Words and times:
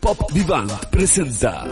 Pop 0.00 0.32
Vivant 0.32 0.70
presenta 0.90 1.64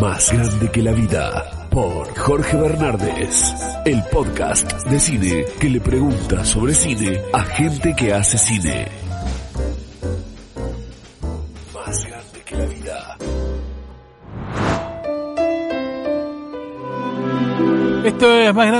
Más 0.00 0.32
grande 0.32 0.70
que 0.70 0.82
la 0.82 0.92
vida 0.92 1.68
por 1.70 2.16
Jorge 2.18 2.56
Bernardes, 2.56 3.54
el 3.84 4.02
podcast 4.04 4.70
de 4.84 5.00
cine 5.00 5.44
que 5.58 5.68
le 5.68 5.80
pregunta 5.80 6.44
sobre 6.44 6.74
cine 6.74 7.20
a 7.32 7.42
gente 7.44 7.94
que 7.96 8.12
hace 8.12 8.36
cine. 8.36 9.01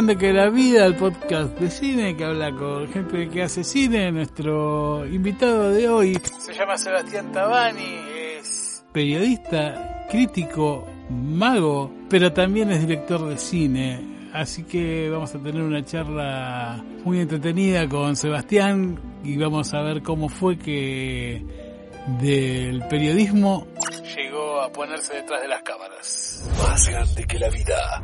Grande 0.03 0.16
que 0.19 0.32
la 0.32 0.50
vida, 0.50 0.84
el 0.84 0.96
podcast 0.96 1.57
de 1.61 1.71
cine 1.71 2.16
que 2.16 2.25
habla 2.25 2.50
con 2.50 2.89
gente 2.89 3.29
que 3.29 3.43
hace 3.43 3.62
cine. 3.62 4.11
Nuestro 4.11 5.07
invitado 5.07 5.71
de 5.71 5.89
hoy 5.89 6.18
se 6.40 6.53
llama 6.53 6.76
Sebastián 6.76 7.31
Tabani, 7.31 8.00
es 8.39 8.85
periodista, 8.90 10.07
crítico, 10.11 10.89
mago, 11.09 11.93
pero 12.11 12.32
también 12.32 12.73
es 12.73 12.81
director 12.81 13.29
de 13.29 13.36
cine. 13.36 14.31
Así 14.32 14.64
que 14.64 15.09
vamos 15.09 15.32
a 15.36 15.39
tener 15.39 15.62
una 15.62 15.85
charla 15.85 16.84
muy 17.04 17.21
entretenida 17.21 17.89
con 17.89 18.17
Sebastián 18.17 18.98
y 19.23 19.37
vamos 19.37 19.73
a 19.73 19.82
ver 19.82 20.03
cómo 20.03 20.29
fue 20.29 20.59
que 20.59 21.46
del 22.21 22.82
periodismo 22.89 23.68
llegó 24.17 24.62
a 24.62 24.73
ponerse 24.73 25.14
detrás 25.14 25.43
de 25.43 25.48
las 25.48 25.62
cámaras. 25.62 26.50
Más 26.59 26.89
grande 26.89 27.25
que 27.25 27.39
la 27.39 27.50
vida. 27.50 28.03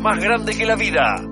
Más 0.00 0.22
grande 0.22 0.56
que 0.56 0.64
la 0.64 0.76
vida. 0.76 1.22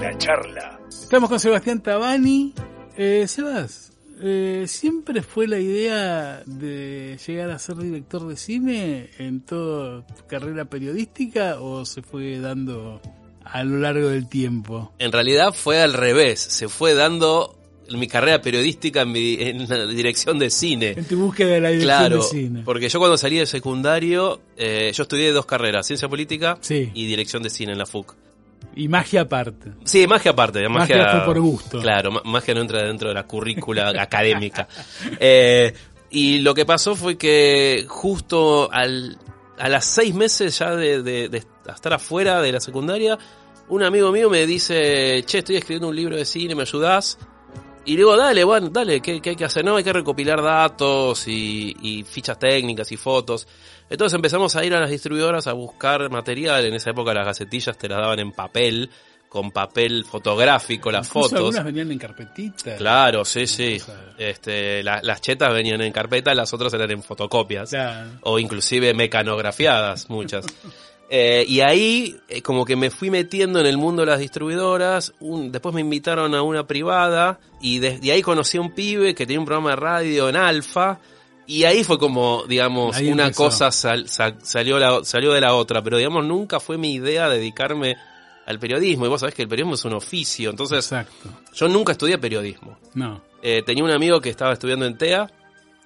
La 0.00 0.18
charla. 0.18 0.80
Estamos 0.88 1.28
con 1.28 1.38
Sebastián 1.38 1.82
Tabani. 1.82 2.54
Eh, 2.96 3.26
Sebas, 3.28 3.92
eh, 4.20 4.64
¿siempre 4.66 5.22
fue 5.22 5.46
la 5.46 5.58
idea 5.58 6.42
de 6.44 7.18
llegar 7.26 7.50
a 7.50 7.58
ser 7.58 7.76
director 7.76 8.26
de 8.26 8.36
cine 8.36 9.10
en 9.18 9.40
toda 9.40 10.04
tu 10.06 10.26
carrera 10.26 10.64
periodística 10.64 11.60
o 11.60 11.84
se 11.84 12.02
fue 12.02 12.40
dando 12.40 13.00
a 13.44 13.62
lo 13.62 13.78
largo 13.78 14.08
del 14.08 14.28
tiempo? 14.28 14.92
En 14.98 15.12
realidad 15.12 15.52
fue 15.54 15.80
al 15.80 15.94
revés, 15.94 16.40
se 16.40 16.68
fue 16.68 16.94
dando 16.94 17.59
mi 17.98 18.06
carrera 18.06 18.40
periodística 18.40 19.02
en, 19.02 19.12
mi- 19.12 19.36
en 19.40 19.68
la 19.68 19.86
dirección 19.86 20.38
de 20.38 20.50
cine. 20.50 20.94
En 20.96 21.04
tu 21.06 21.16
búsqueda 21.18 21.54
de 21.54 21.60
la 21.60 21.68
dirección 21.70 21.98
Claro, 21.98 22.16
de 22.18 22.22
cine. 22.22 22.62
porque 22.64 22.88
yo 22.88 22.98
cuando 22.98 23.16
salí 23.18 23.36
del 23.38 23.46
secundario, 23.46 24.40
eh, 24.56 24.92
yo 24.94 25.02
estudié 25.02 25.32
dos 25.32 25.46
carreras, 25.46 25.86
ciencia 25.86 26.08
política 26.08 26.58
Sí. 26.60 26.90
y 26.94 27.06
dirección 27.06 27.42
de 27.42 27.50
cine 27.50 27.72
en 27.72 27.78
la 27.78 27.86
FUC. 27.86 28.14
Y 28.76 28.88
magia 28.88 29.22
aparte. 29.22 29.72
Sí, 29.84 30.06
magia 30.06 30.30
aparte, 30.32 30.60
magia, 30.68 30.96
Magia 30.98 31.10
fue 31.16 31.24
por 31.34 31.40
gusto. 31.40 31.80
Claro, 31.80 32.12
ma- 32.12 32.22
magia 32.24 32.54
no 32.54 32.60
entra 32.60 32.82
dentro 32.84 33.08
de 33.08 33.14
la 33.14 33.26
currícula 33.26 33.88
académica. 34.00 34.68
Eh, 35.18 35.72
y 36.10 36.38
lo 36.40 36.54
que 36.54 36.64
pasó 36.66 36.94
fue 36.94 37.16
que 37.16 37.84
justo 37.88 38.70
al, 38.72 39.18
a 39.58 39.68
las 39.68 39.84
seis 39.84 40.14
meses 40.14 40.58
ya 40.58 40.74
de, 40.76 41.02
de- 41.02 41.28
de 41.28 41.38
estar 41.72 41.92
afuera 41.92 42.40
de 42.40 42.52
la 42.52 42.60
secundaria, 42.60 43.18
un 43.68 43.82
amigo 43.82 44.10
mío 44.12 44.28
me 44.28 44.46
dice, 44.46 45.22
che, 45.26 45.38
estoy 45.38 45.56
escribiendo 45.56 45.88
un 45.88 45.96
libro 45.96 46.16
de 46.16 46.24
cine, 46.24 46.54
¿me 46.54 46.62
ayudás? 46.62 47.18
Y 47.86 47.96
digo, 47.96 48.16
dale, 48.16 48.44
bueno, 48.44 48.68
dale, 48.68 49.00
¿qué, 49.00 49.20
qué 49.20 49.30
hay 49.30 49.36
que 49.36 49.44
hacer? 49.46 49.64
No, 49.64 49.76
hay 49.76 49.84
que 49.84 49.92
recopilar 49.92 50.42
datos 50.42 51.26
y, 51.26 51.74
y 51.80 52.04
fichas 52.04 52.38
técnicas 52.38 52.92
y 52.92 52.96
fotos. 52.96 53.48
Entonces 53.88 54.14
empezamos 54.14 54.54
a 54.54 54.64
ir 54.64 54.74
a 54.74 54.80
las 54.80 54.90
distribuidoras 54.90 55.46
a 55.46 55.52
buscar 55.54 56.08
material. 56.10 56.64
En 56.66 56.74
esa 56.74 56.90
época 56.90 57.14
las 57.14 57.24
gacetillas 57.26 57.76
te 57.78 57.88
las 57.88 57.98
daban 57.98 58.18
en 58.20 58.32
papel, 58.32 58.90
con 59.28 59.50
papel 59.50 60.04
fotográfico, 60.04 60.90
las 60.90 61.06
Incluso 61.08 61.28
fotos. 61.30 61.38
Algunas 61.56 61.64
venían 61.64 61.90
en 61.90 61.98
carpetita. 61.98 62.76
Claro, 62.76 63.24
sí, 63.24 63.46
sí. 63.46 63.80
Este, 64.18 64.82
la- 64.82 65.00
las 65.02 65.20
chetas 65.20 65.52
venían 65.52 65.80
en 65.80 65.92
carpeta, 65.92 66.34
las 66.34 66.52
otras 66.52 66.72
eran 66.74 66.90
en 66.90 67.02
fotocopias. 67.02 67.70
Claro. 67.70 68.10
O 68.22 68.38
inclusive 68.38 68.92
mecanografiadas, 68.94 70.08
muchas. 70.10 70.44
Eh, 71.12 71.44
y 71.48 71.60
ahí 71.60 72.16
eh, 72.28 72.40
como 72.40 72.64
que 72.64 72.76
me 72.76 72.88
fui 72.90 73.10
metiendo 73.10 73.58
en 73.58 73.66
el 73.66 73.76
mundo 73.76 74.02
de 74.02 74.06
las 74.06 74.20
distribuidoras, 74.20 75.12
un- 75.18 75.50
después 75.50 75.74
me 75.74 75.80
invitaron 75.80 76.34
a 76.36 76.42
una 76.42 76.66
privada 76.68 77.40
y 77.60 77.80
desde 77.80 78.12
ahí 78.12 78.22
conocí 78.22 78.58
a 78.58 78.60
un 78.60 78.72
pibe 78.72 79.12
que 79.14 79.26
tenía 79.26 79.40
un 79.40 79.44
programa 79.46 79.70
de 79.70 79.76
radio 79.76 80.28
en 80.28 80.36
Alfa 80.36 81.00
y 81.48 81.64
ahí 81.64 81.82
fue 81.82 81.98
como, 81.98 82.44
digamos, 82.46 82.96
Ahí 82.96 83.10
una 83.10 83.24
empezó. 83.24 83.42
cosa 83.42 83.72
sal- 83.72 84.08
sal- 84.08 84.38
salió, 84.42 84.78
la- 84.78 85.02
salió 85.04 85.32
de 85.32 85.40
la 85.40 85.54
otra, 85.54 85.82
pero 85.82 85.96
digamos 85.96 86.24
nunca 86.24 86.60
fue 86.60 86.78
mi 86.78 86.94
idea 86.94 87.28
dedicarme 87.28 87.96
al 88.46 88.60
periodismo 88.60 89.04
y 89.06 89.08
vos 89.08 89.18
sabés 89.18 89.34
que 89.34 89.42
el 89.42 89.48
periodismo 89.48 89.74
es 89.74 89.84
un 89.84 89.94
oficio, 89.94 90.50
entonces 90.50 90.78
Exacto. 90.78 91.28
yo 91.54 91.66
nunca 91.66 91.90
estudié 91.92 92.18
periodismo. 92.18 92.78
No. 92.94 93.20
Eh, 93.42 93.62
tenía 93.66 93.82
un 93.82 93.90
amigo 93.90 94.20
que 94.20 94.28
estaba 94.30 94.52
estudiando 94.52 94.86
en 94.86 94.96
TEA, 94.96 95.28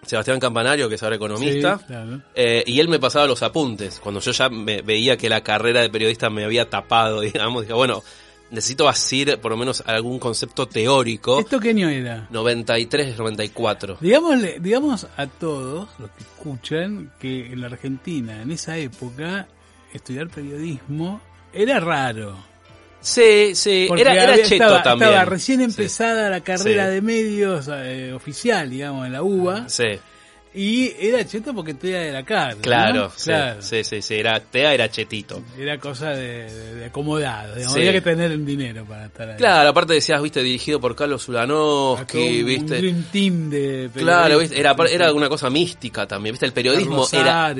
Sebastián 0.07 0.41
Campanario, 0.41 0.89
que 0.89 0.95
es 0.97 1.03
ahora 1.03 1.17
economista, 1.17 1.79
Sí, 1.79 1.85
claro. 1.87 2.21
eh, 2.35 2.63
y 2.67 2.81
él 2.81 2.89
me 2.89 2.99
pasaba 2.99 3.27
los 3.27 3.43
apuntes. 3.43 4.01
Cuando 4.01 4.21
yo 4.21 4.33
ya 4.33 4.49
me 4.49 4.83
veía 4.83 5.17
que 5.17 5.29
la 5.29 5.43
carrera 5.43 5.81
de 5.81 5.91
periodista 5.91 6.31
me 6.31 6.45
había 6.45 6.69
tapado, 6.69 7.21
digamos, 7.23 7.63
dije, 7.63 7.73
bueno, 7.75 8.03
necesito 8.51 8.89
asir 8.89 9.39
por 9.41 9.51
lo 9.51 9.57
menos 9.57 9.83
algún 9.87 10.19
concepto 10.19 10.67
teórico. 10.67 11.41
¿Esto 11.41 11.59
qué 11.59 11.71
año 11.71 11.89
era? 11.89 12.29
93, 12.31 13.19
94. 13.19 13.99
Digámosle, 14.01 14.59
digamos 14.61 15.07
a 15.17 15.27
todos 15.27 15.89
los 15.99 16.11
que 16.11 16.23
escuchan 16.23 17.13
que 17.19 17.47
en 17.53 17.61
la 17.61 17.67
Argentina, 17.69 18.43
en 18.43 18.53
esa 18.53 18.77
época, 18.79 19.49
estudiar 19.93 20.29
periodismo 20.29 21.21
era 21.53 21.81
raro. 21.81 22.37
Sí, 23.05 23.55
sí, 23.55 23.85
Porque 23.87 24.03
era, 24.03 24.15
era 24.15 24.35
cheto 24.37 24.55
estaba, 24.55 24.83
también. 24.83 25.11
estaba 25.11 25.25
recién 25.27 25.59
Sí. 25.59 25.65
empezada 25.65 26.31
la 26.31 26.41
carrera 26.41 26.87
Sí. 26.89 26.95
de 26.95 27.03
medios 27.03 27.69
eh, 27.71 28.13
oficial, 28.15 28.71
digamos, 28.71 29.07
en 29.07 29.13
la 29.13 29.23
UBA. 29.23 29.69
Sí, 29.69 29.85
Y 30.57 30.93
era 31.01 31.25
cheto 31.27 31.53
porque 31.53 31.75
te 31.75 31.91
era 32.11 32.23
caro. 32.23 32.55
¿no? 32.57 32.63
claro, 32.63 33.13
sí, 33.17 33.25
claro. 33.31 33.61
sí, 33.61 33.83
sí, 33.83 34.01
sí, 34.01 34.15
era, 34.15 34.39
TEA 34.39 34.73
era 34.73 34.89
chetito. 34.89 35.43
Era 35.59 35.79
cosa 35.79 36.11
de, 36.11 36.49
de- 36.77 36.85
acomodado. 36.85 37.57
digamos, 37.57 37.75
Sí. 37.75 37.81
Había 37.81 37.93
que 37.95 38.01
tener 38.01 38.31
un 38.31 38.47
dinero 38.47 38.85
para 38.85 39.07
estar 39.07 39.31
ahí. 39.31 39.37
Claro, 39.37 39.69
aparte 39.71 39.95
decías, 39.95 40.23
viste, 40.23 40.43
dirigido 40.45 40.81
por 40.81 40.95
Carlos 40.95 41.29
Ulanowski, 41.29 42.41
un 42.43 42.47
viste. 42.47 42.77
dream 42.79 43.05
team 43.11 43.51
de 43.51 43.91
Claro, 43.95 44.39
¿viste? 44.39 44.59
Era, 44.59 44.77
era 44.91 45.13
una 45.13 45.29
cosa 45.29 45.51
mística 45.51 46.07
también, 46.07 46.35
¿viste? 46.35 46.47
El 46.47 46.53
periodismo 46.53 47.05
era... 47.13 47.53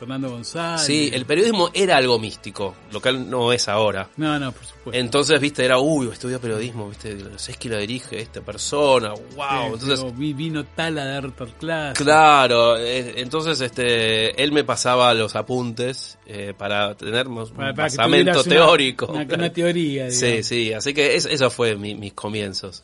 Fernando 0.00 0.30
González. 0.30 0.80
Sí, 0.84 1.10
el 1.12 1.24
periodismo 1.26 1.70
era 1.72 1.96
algo 1.98 2.18
místico, 2.18 2.74
lo 2.90 3.00
cual 3.00 3.30
no 3.30 3.52
es 3.52 3.68
ahora. 3.68 4.08
No, 4.16 4.38
no, 4.38 4.50
por 4.50 4.64
supuesto. 4.64 4.92
Entonces, 4.98 5.38
viste, 5.40 5.64
era, 5.64 5.78
uy, 5.78 6.08
estudió 6.10 6.40
periodismo, 6.40 6.88
viste, 6.88 7.16
es 7.36 7.56
que 7.56 7.68
lo 7.68 7.76
dirige 7.78 8.20
esta 8.20 8.40
persona, 8.40 9.10
wow. 9.10 9.76
Sí, 9.78 9.84
Entonces, 9.84 10.18
vino 10.36 10.64
Tala 10.64 11.04
de 11.04 11.16
Arthur 11.18 11.50
Class. 11.60 11.98
claro, 11.98 12.76
eh, 12.78 13.14
entonces, 13.20 13.60
este, 13.60 14.42
él 14.42 14.50
me 14.52 14.64
pasaba 14.64 15.12
los 15.14 15.36
apuntes 15.36 16.18
eh, 16.26 16.54
para 16.56 16.94
tener 16.96 17.26
Para- 17.26 17.42
un 17.44 17.50
para 17.50 17.72
que 17.74 17.80
basamento 17.82 18.30
una- 18.32 18.42
teórico. 18.42 19.06
Una, 19.12 19.52
teoría, 19.52 20.10
Sí, 20.10 20.24
digamos. 20.26 20.46
sí, 20.46 20.72
así 20.72 20.94
que 20.94 21.14
es- 21.14 21.26
eso 21.26 21.50
fue 21.50 21.76
mi- 21.76 21.94
mis 21.94 22.14
comienzos. 22.14 22.82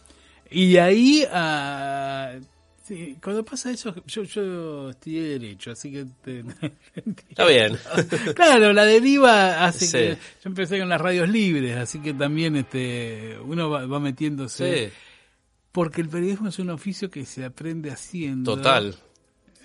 Y 0.50 0.72
de 0.74 0.80
ahí 0.80 1.26
a... 1.32 2.32
sí, 2.86 3.16
cuando 3.22 3.44
pasa 3.44 3.70
eso, 3.70 3.94
yo, 4.06 4.22
yo 4.22 4.90
estudié 4.90 5.22
Derecho, 5.38 5.72
así 5.72 5.90
que... 5.92 6.06
te- 6.22 6.44
Está 7.28 7.46
bien. 7.46 7.76
claro, 8.34 8.72
la 8.72 8.84
deriva 8.84 9.64
hace 9.64 9.86
Sí. 9.86 9.92
que... 9.92 10.10
Yo 10.42 10.48
empecé 10.50 10.78
con 10.78 10.88
las 10.88 11.00
radios 11.00 11.28
libres, 11.28 11.76
así 11.76 12.00
que 12.00 12.14
también 12.14 12.56
este 12.56 13.36
uno 13.44 13.68
va, 13.70 13.86
va 13.86 14.00
metiéndose... 14.00 14.86
Sí, 14.88 14.92
Porque 15.72 16.00
el 16.00 16.08
periodismo 16.08 16.48
es 16.48 16.58
un 16.58 16.70
oficio 16.70 17.10
que 17.10 17.24
se 17.26 17.44
aprende 17.44 17.90
haciendo. 17.90 18.54
total. 18.56 18.94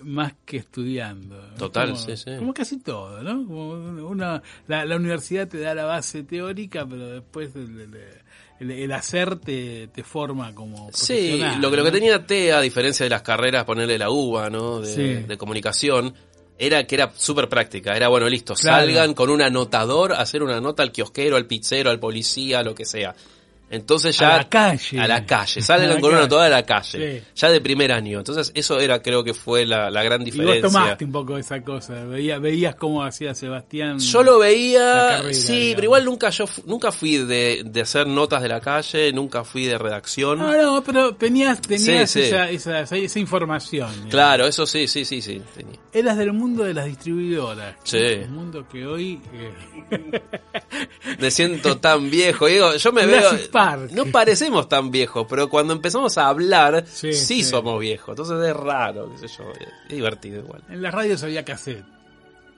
Más 0.04 0.34
que 0.46 0.58
estudiando. 0.58 1.40
Total, 1.60 1.92
Como- 1.92 2.00
sí, 2.02 2.18
sí. 2.18 2.32
Como 2.40 2.54
casi 2.56 2.80
todo, 2.80 3.22
¿no? 3.22 3.46
Como 3.46 3.74
una, 4.08 4.42
la, 4.68 4.84
la 4.84 4.96
universidad 4.96 5.48
te 5.48 5.60
da 5.60 5.76
la 5.76 5.86
base 5.86 6.24
teórica, 6.24 6.88
pero 6.88 7.08
después 7.08 7.56
el- 7.56 7.94
el- 8.62 8.72
el 8.72 8.92
hacer 8.92 9.38
te, 9.38 9.88
te 9.88 10.04
forma 10.04 10.54
como 10.56 10.90
Sí, 10.94 11.42
lo 11.60 11.70
que, 11.72 11.78
lo 11.78 11.84
que 11.84 11.92
tenía 11.92 12.26
TEA, 12.26 12.60
a 12.60 12.62
diferencia 12.62 13.04
de 13.04 13.10
las 13.10 13.22
carreras, 13.24 13.64
ponerle 13.66 13.98
la 13.98 14.10
UBA, 14.10 14.50
¿no? 14.50 14.80
De, 14.82 14.88
Sí. 14.94 15.26
de 15.28 15.38
comunicación, 15.38 16.14
era 16.58 16.86
que 16.86 16.94
era 16.96 17.12
súper 17.16 17.50
práctica. 17.50 17.94
Era, 17.96 18.08
bueno, 18.08 18.30
listo, 18.30 18.54
Claro. 18.54 18.86
salgan 18.86 19.14
con 19.16 19.30
un 19.32 19.42
anotador 19.42 20.14
a 20.14 20.22
hacer 20.22 20.44
una 20.44 20.62
nota 20.62 20.84
al 20.84 20.92
kiosquero, 20.92 21.36
al 21.36 21.48
pizzero, 21.48 21.90
al 21.90 22.00
policía, 22.00 22.62
lo 22.62 22.76
que 22.76 22.86
sea. 22.86 23.16
Entonces 23.72 24.18
ya... 24.18 24.36
A 24.36 24.38
la 24.40 24.50
calle. 24.50 25.00
A 25.00 25.08
la 25.08 25.26
calle. 25.26 25.60
A 25.62 25.64
Salgan 25.64 25.90
la 25.90 25.96
calle. 25.96 26.16
anotador 26.16 26.46
a 26.46 26.50
la 26.50 26.64
calle. 26.66 27.20
Sí. 27.22 27.26
Ya 27.36 27.50
de 27.50 27.62
primer 27.62 27.92
año. 27.92 28.20
Entonces 28.20 28.52
eso 28.54 28.80
era, 28.80 29.02
creo 29.02 29.24
que 29.24 29.34
fue 29.34 29.66
la, 29.66 29.90
la 29.90 30.04
gran 30.04 30.22
Y 30.22 30.26
vos 30.26 30.34
diferencia. 30.34 30.62
tomaste 30.70 31.06
un 31.06 31.12
poco 31.12 31.38
esa 31.38 31.62
cosa, 31.62 31.94
veías, 32.06 32.40
veías 32.42 32.76
cómo 32.76 33.04
hacía 33.04 33.34
Sebastián. 33.34 33.98
Yo 34.00 34.24
lo 34.24 34.40
veía, 34.40 34.80
carrera, 35.18 35.34
sí, 35.34 35.54
digamos. 35.54 35.76
pero 35.76 35.84
igual 35.86 36.06
nunca 36.06 36.30
yo 36.30 36.46
nunca 36.66 36.92
fui 36.92 37.18
de, 37.18 37.62
de 37.66 37.82
hacer 37.82 38.08
notas 38.08 38.42
de 38.42 38.50
la 38.50 38.60
calle, 38.60 39.12
nunca 39.14 39.44
fui 39.44 39.66
de 39.66 39.78
redacción. 39.78 40.40
No, 40.40 40.52
no, 40.62 40.84
pero 40.84 41.16
tenías, 41.16 41.62
tenías 41.62 42.10
Sí, 42.12 42.22
sí. 42.24 42.28
Esa, 42.28 42.50
esa, 42.82 42.98
esa, 42.98 43.20
información. 43.20 43.90
digamos. 43.90 44.12
Claro, 44.12 44.48
eso 44.48 44.66
sí, 44.66 44.88
sí, 44.88 45.06
sí, 45.06 45.22
sí. 45.22 45.42
tenía. 45.56 45.80
Eras 45.94 46.18
del 46.18 46.34
mundo 46.34 46.64
de 46.64 46.74
las 46.74 46.86
distribuidoras. 46.86 47.76
Sí. 47.84 47.98
Un 48.26 48.34
mundo 48.36 48.68
que 48.70 48.86
hoy... 48.86 49.22
eh, 49.34 50.22
Me 51.20 51.32
siento 51.32 51.78
tan 51.78 52.10
viejo. 52.10 52.48
Digo, 52.48 52.76
yo 52.76 52.92
me 52.92 53.06
veo. 53.06 53.30
No 53.92 54.06
parecemos 54.08 54.68
tan 54.70 54.92
viejos, 54.92 55.26
pero 55.30 55.50
cuando 55.50 55.74
empezamos 55.74 56.18
a 56.18 56.28
hablar, 56.28 56.84
Sí, 56.88 57.14
sí, 57.14 57.26
sí. 57.36 57.44
somos 57.44 57.80
viejos. 57.80 58.10
Entonces 58.10 58.38
es 58.50 58.56
raro, 58.56 59.12
qué 59.20 59.28
sé 59.28 59.36
yo, 59.38 59.52
es 59.52 59.90
divertido 59.90 60.40
igual. 60.40 60.62
En 60.70 60.82
las 60.82 60.94
radios 60.94 61.22
había 61.24 61.44
cassette. 61.46 61.84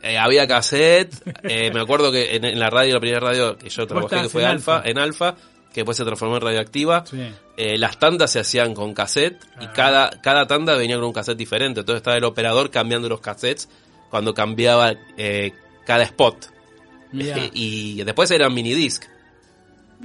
Eh, 0.01 0.17
había 0.17 0.45
cassette, 0.47 1.13
eh, 1.43 1.71
me 1.73 1.79
acuerdo 1.79 2.11
que 2.11 2.35
en, 2.35 2.43
en 2.43 2.59
la 2.59 2.69
radio, 2.69 2.95
la 2.95 2.99
primera 2.99 3.19
radio 3.21 3.57
que 3.57 3.69
yo 3.69 3.87
trabajé, 3.87 4.21
que 4.23 4.29
fue 4.29 4.41
en 4.43 4.49
Alfa, 4.49 4.81
en 4.83 4.97
Alfa, 4.97 5.35
que 5.73 5.79
después 5.81 5.95
se 5.97 6.03
transformó 6.03 6.35
en 6.35 6.41
radioactiva, 6.41 7.05
Sí. 7.05 7.21
eh, 7.57 7.77
las 7.77 7.97
tandas 7.99 8.29
se 8.31 8.39
hacían 8.41 8.73
con 8.73 8.93
cassette 8.93 9.41
y 9.61 9.65
Ah. 9.65 9.73
cada, 9.73 10.09
cada 10.21 10.45
tanda 10.45 10.75
venía 10.75 10.97
con 10.97 11.05
un 11.05 11.13
cassette 11.13 11.37
diferente. 11.37 11.79
Entonces 11.79 12.01
estaba 12.01 12.17
el 12.17 12.23
operador 12.25 12.69
cambiando 12.69 13.07
los 13.07 13.21
cassettes 13.21 13.69
cuando 14.09 14.33
cambiaba 14.33 14.93
cada 15.85 16.03
spot. 16.03 16.47
Y 17.11 18.03
después 18.03 18.29
eran 18.31 18.53
minidisc. 18.53 19.05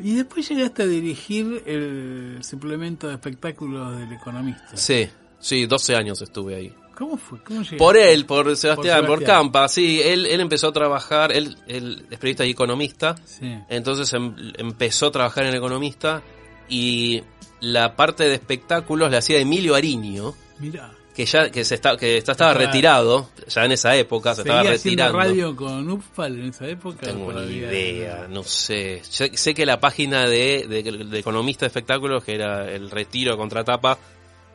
Y 0.03 0.15
después 0.17 0.49
llegaste 0.49 0.83
a 0.83 0.87
dirigir 0.87 1.63
el 1.67 2.39
suplemento 2.43 3.09
de 3.09 3.15
espectáculos 3.15 3.99
del 3.99 4.13
Economista. 4.13 4.69
Sí, 4.77 5.09
sí, 5.39 5.67
12 5.67 5.95
años 5.97 6.21
estuve 6.23 6.55
ahí. 6.55 6.73
¿Cómo 6.97 7.17
fue? 7.17 7.39
¿Cómo 7.45 7.59
llegaste? 7.61 7.77
Por 7.77 7.97
él, 7.97 8.27
por 8.27 8.57
Sebastián, 8.57 9.07
por, 9.07 9.19
Sebastián. 9.21 9.43
Campa, 9.43 9.69
sí, 9.69 10.01
él, 10.03 10.27
él 10.27 10.41
empezó 10.41 10.69
a 10.69 10.73
trabajar, 10.73 11.31
él, 11.33 11.57
él 11.69 12.07
es 12.11 12.19
periodista 12.19 12.45
y 12.45 12.51
economista, 12.51 13.15
Sí. 13.25 13.55
entonces 13.69 14.13
em- 14.15 14.35
empezó 14.57 15.07
a 15.07 15.13
trabajar 15.13 15.45
en 15.47 15.55
economista 15.55 16.23
y 16.69 17.23
la 17.61 17.95
parte 17.97 18.25
de 18.25 18.35
espectáculos 18.35 19.11
la 19.11 19.19
hacía 19.19 19.39
Emilio 19.39 19.75
Ariño, 19.77 20.35
Mirá. 20.59 20.93
Que 21.19 21.27
ya 21.27 21.51
que 21.51 21.65
se 21.65 21.75
está, 21.75 21.97
que 21.97 22.17
está- 22.19 22.31
estaba 22.31 22.55
retirado, 22.55 23.29
ya 23.49 23.65
en 23.65 23.73
esa 23.73 23.97
época 23.97 24.37
se 24.37 24.43
estaba 24.43 24.61
¿Seguía 24.63 24.77
haciendo 24.77 25.03
retirando. 25.05 25.19
radio 25.19 25.57
con 25.57 25.91
Upfal 25.91 26.39
en 26.39 26.49
esa 26.51 26.69
época? 26.69 26.99
No 27.09 27.13
tengo 27.13 27.27
ni 27.27 27.33
Todavía- 27.35 27.73
idea, 27.73 28.27
no 28.31 28.45
sé. 28.45 29.01
Sé, 29.03 29.37
sé 29.37 29.53
que 29.53 29.67
la 29.67 29.81
página 29.81 30.29
de, 30.29 30.67
de, 30.69 30.83
de 30.85 31.19
economista 31.19 31.65
de 31.65 31.69
espectáculos, 31.71 32.23
que 32.23 32.37
era 32.37 32.71
el 32.73 32.89
retiro 32.89 33.33
de 33.33 33.37
contratapa, 33.37 33.99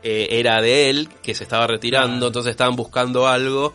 eh, 0.01 0.27
era 0.31 0.61
de 0.61 0.89
él, 0.89 1.09
que 1.21 1.35
se 1.35 1.43
estaba 1.43 1.67
retirando, 1.67 2.11
Claro. 2.15 2.27
entonces 2.27 2.51
estaban 2.51 2.77
buscando 2.77 3.27
algo. 3.27 3.73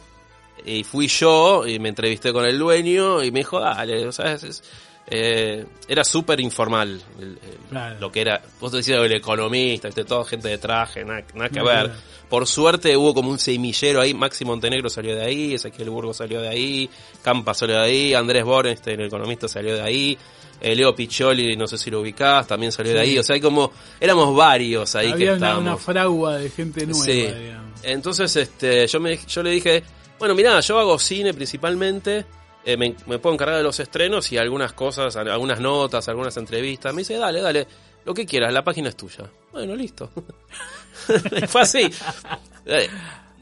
Y 0.64 0.82
fui 0.82 1.08
yo 1.08 1.67
y 1.67 1.79
me 1.79 1.91
entrevisté 1.91 2.32
con 2.32 2.46
el 2.46 2.58
dueño 2.58 3.23
y 3.23 3.31
me 3.31 3.41
dijo, 3.41 3.61
dale, 3.61 4.06
o 4.06 4.12
sea, 4.12 4.32
es- 4.32 4.44
es- 4.44 4.62
eh, 5.10 5.64
era 5.88 6.05
súper 6.05 6.38
informal 6.40 7.00
el- 7.19 7.25
el- 7.25 7.38
Claro. 7.70 7.96
lo 8.00 8.12
que 8.12 8.20
era. 8.20 8.43
Vos 8.60 8.72
decías 8.72 9.00
el 9.02 9.12
economista, 9.12 9.88
este, 9.88 10.05
toda 10.05 10.25
gente 10.25 10.49
de 10.49 10.58
traje, 10.58 11.05
nada, 11.05 11.25
nada 11.34 11.49
que 11.49 11.62
ver. 11.62 11.90
Por 12.28 12.46
suerte 12.46 12.94
hubo 12.96 13.14
como 13.14 13.31
un 13.31 13.38
semillero 13.38 14.00
ahí, 14.02 14.12
Máximo 14.12 14.50
Montenegro 14.52 14.90
salió 14.90 15.16
de 15.16 15.25
ahí, 15.25 15.55
Ezequiel 15.55 15.88
Burgo 15.90 16.12
salió 16.12 16.43
de 16.43 16.49
ahí, 16.49 16.90
Campa 17.22 17.55
salió 17.55 17.76
de 17.76 17.82
ahí, 17.84 18.14
Andrés 18.14 18.44
Borenstein, 18.44 19.00
el 19.00 19.06
economista, 19.06 19.49
salió 19.49 19.75
de 19.76 19.81
ahí, 19.82 20.19
eh, 20.60 20.76
Leo 20.76 20.94
Piccioli, 20.94 21.56
no 21.56 21.66
sé 21.66 21.78
si 21.78 21.90
lo 21.90 22.00
ubicás, 22.00 22.46
también 22.46 22.70
salió 22.70 22.93
de 22.93 23.00
ahí, 23.00 23.19
o 23.19 23.22
sea, 23.22 23.34
hay 23.34 23.40
como, 23.40 23.72
éramos 23.99 24.37
varios 24.37 24.94
ahí 24.94 25.06
que 25.08 25.12
Había 25.14 25.26
una, 25.28 25.34
estábamos. 25.37 25.62
una 25.62 25.76
fragua 25.78 26.37
de 26.38 26.50
gente 26.50 26.87
nueva, 26.87 27.05
Sí. 27.05 27.12
digamos. 27.12 27.81
Entonces, 27.82 28.37
este, 28.37 28.87
yo 28.87 29.00
me, 29.00 29.16
yo 29.26 29.43
le 29.43 29.50
dije, 29.50 29.82
bueno, 30.19 30.34
mirá, 30.34 30.60
yo 30.60 30.78
hago 30.78 30.99
cine 30.99 31.32
principalmente, 31.32 32.26
eh, 32.70 32.76
me, 32.76 32.94
me 33.06 33.19
puedo 33.19 33.35
encargar 33.35 33.56
de 33.56 33.62
los 33.62 33.81
estrenos 33.81 34.31
y 34.32 34.37
algunas 34.38 34.73
cosas, 34.75 35.17
algunas 35.17 35.59
notas, 35.61 36.06
algunas 36.09 36.37
entrevistas. 36.37 36.93
Me 36.93 37.00
dice, 37.00 37.15
dale, 37.15 37.41
dale, 37.41 37.67
lo 38.05 38.12
que 38.12 38.26
quieras, 38.26 38.53
la 38.53 38.62
página 38.62 38.91
es 38.91 38.97
tuya. 38.97 39.25
Bueno, 39.53 39.75
listo. 39.75 40.11
Fue 41.49 41.61
así. 41.62 41.91
Eh, 42.67 42.88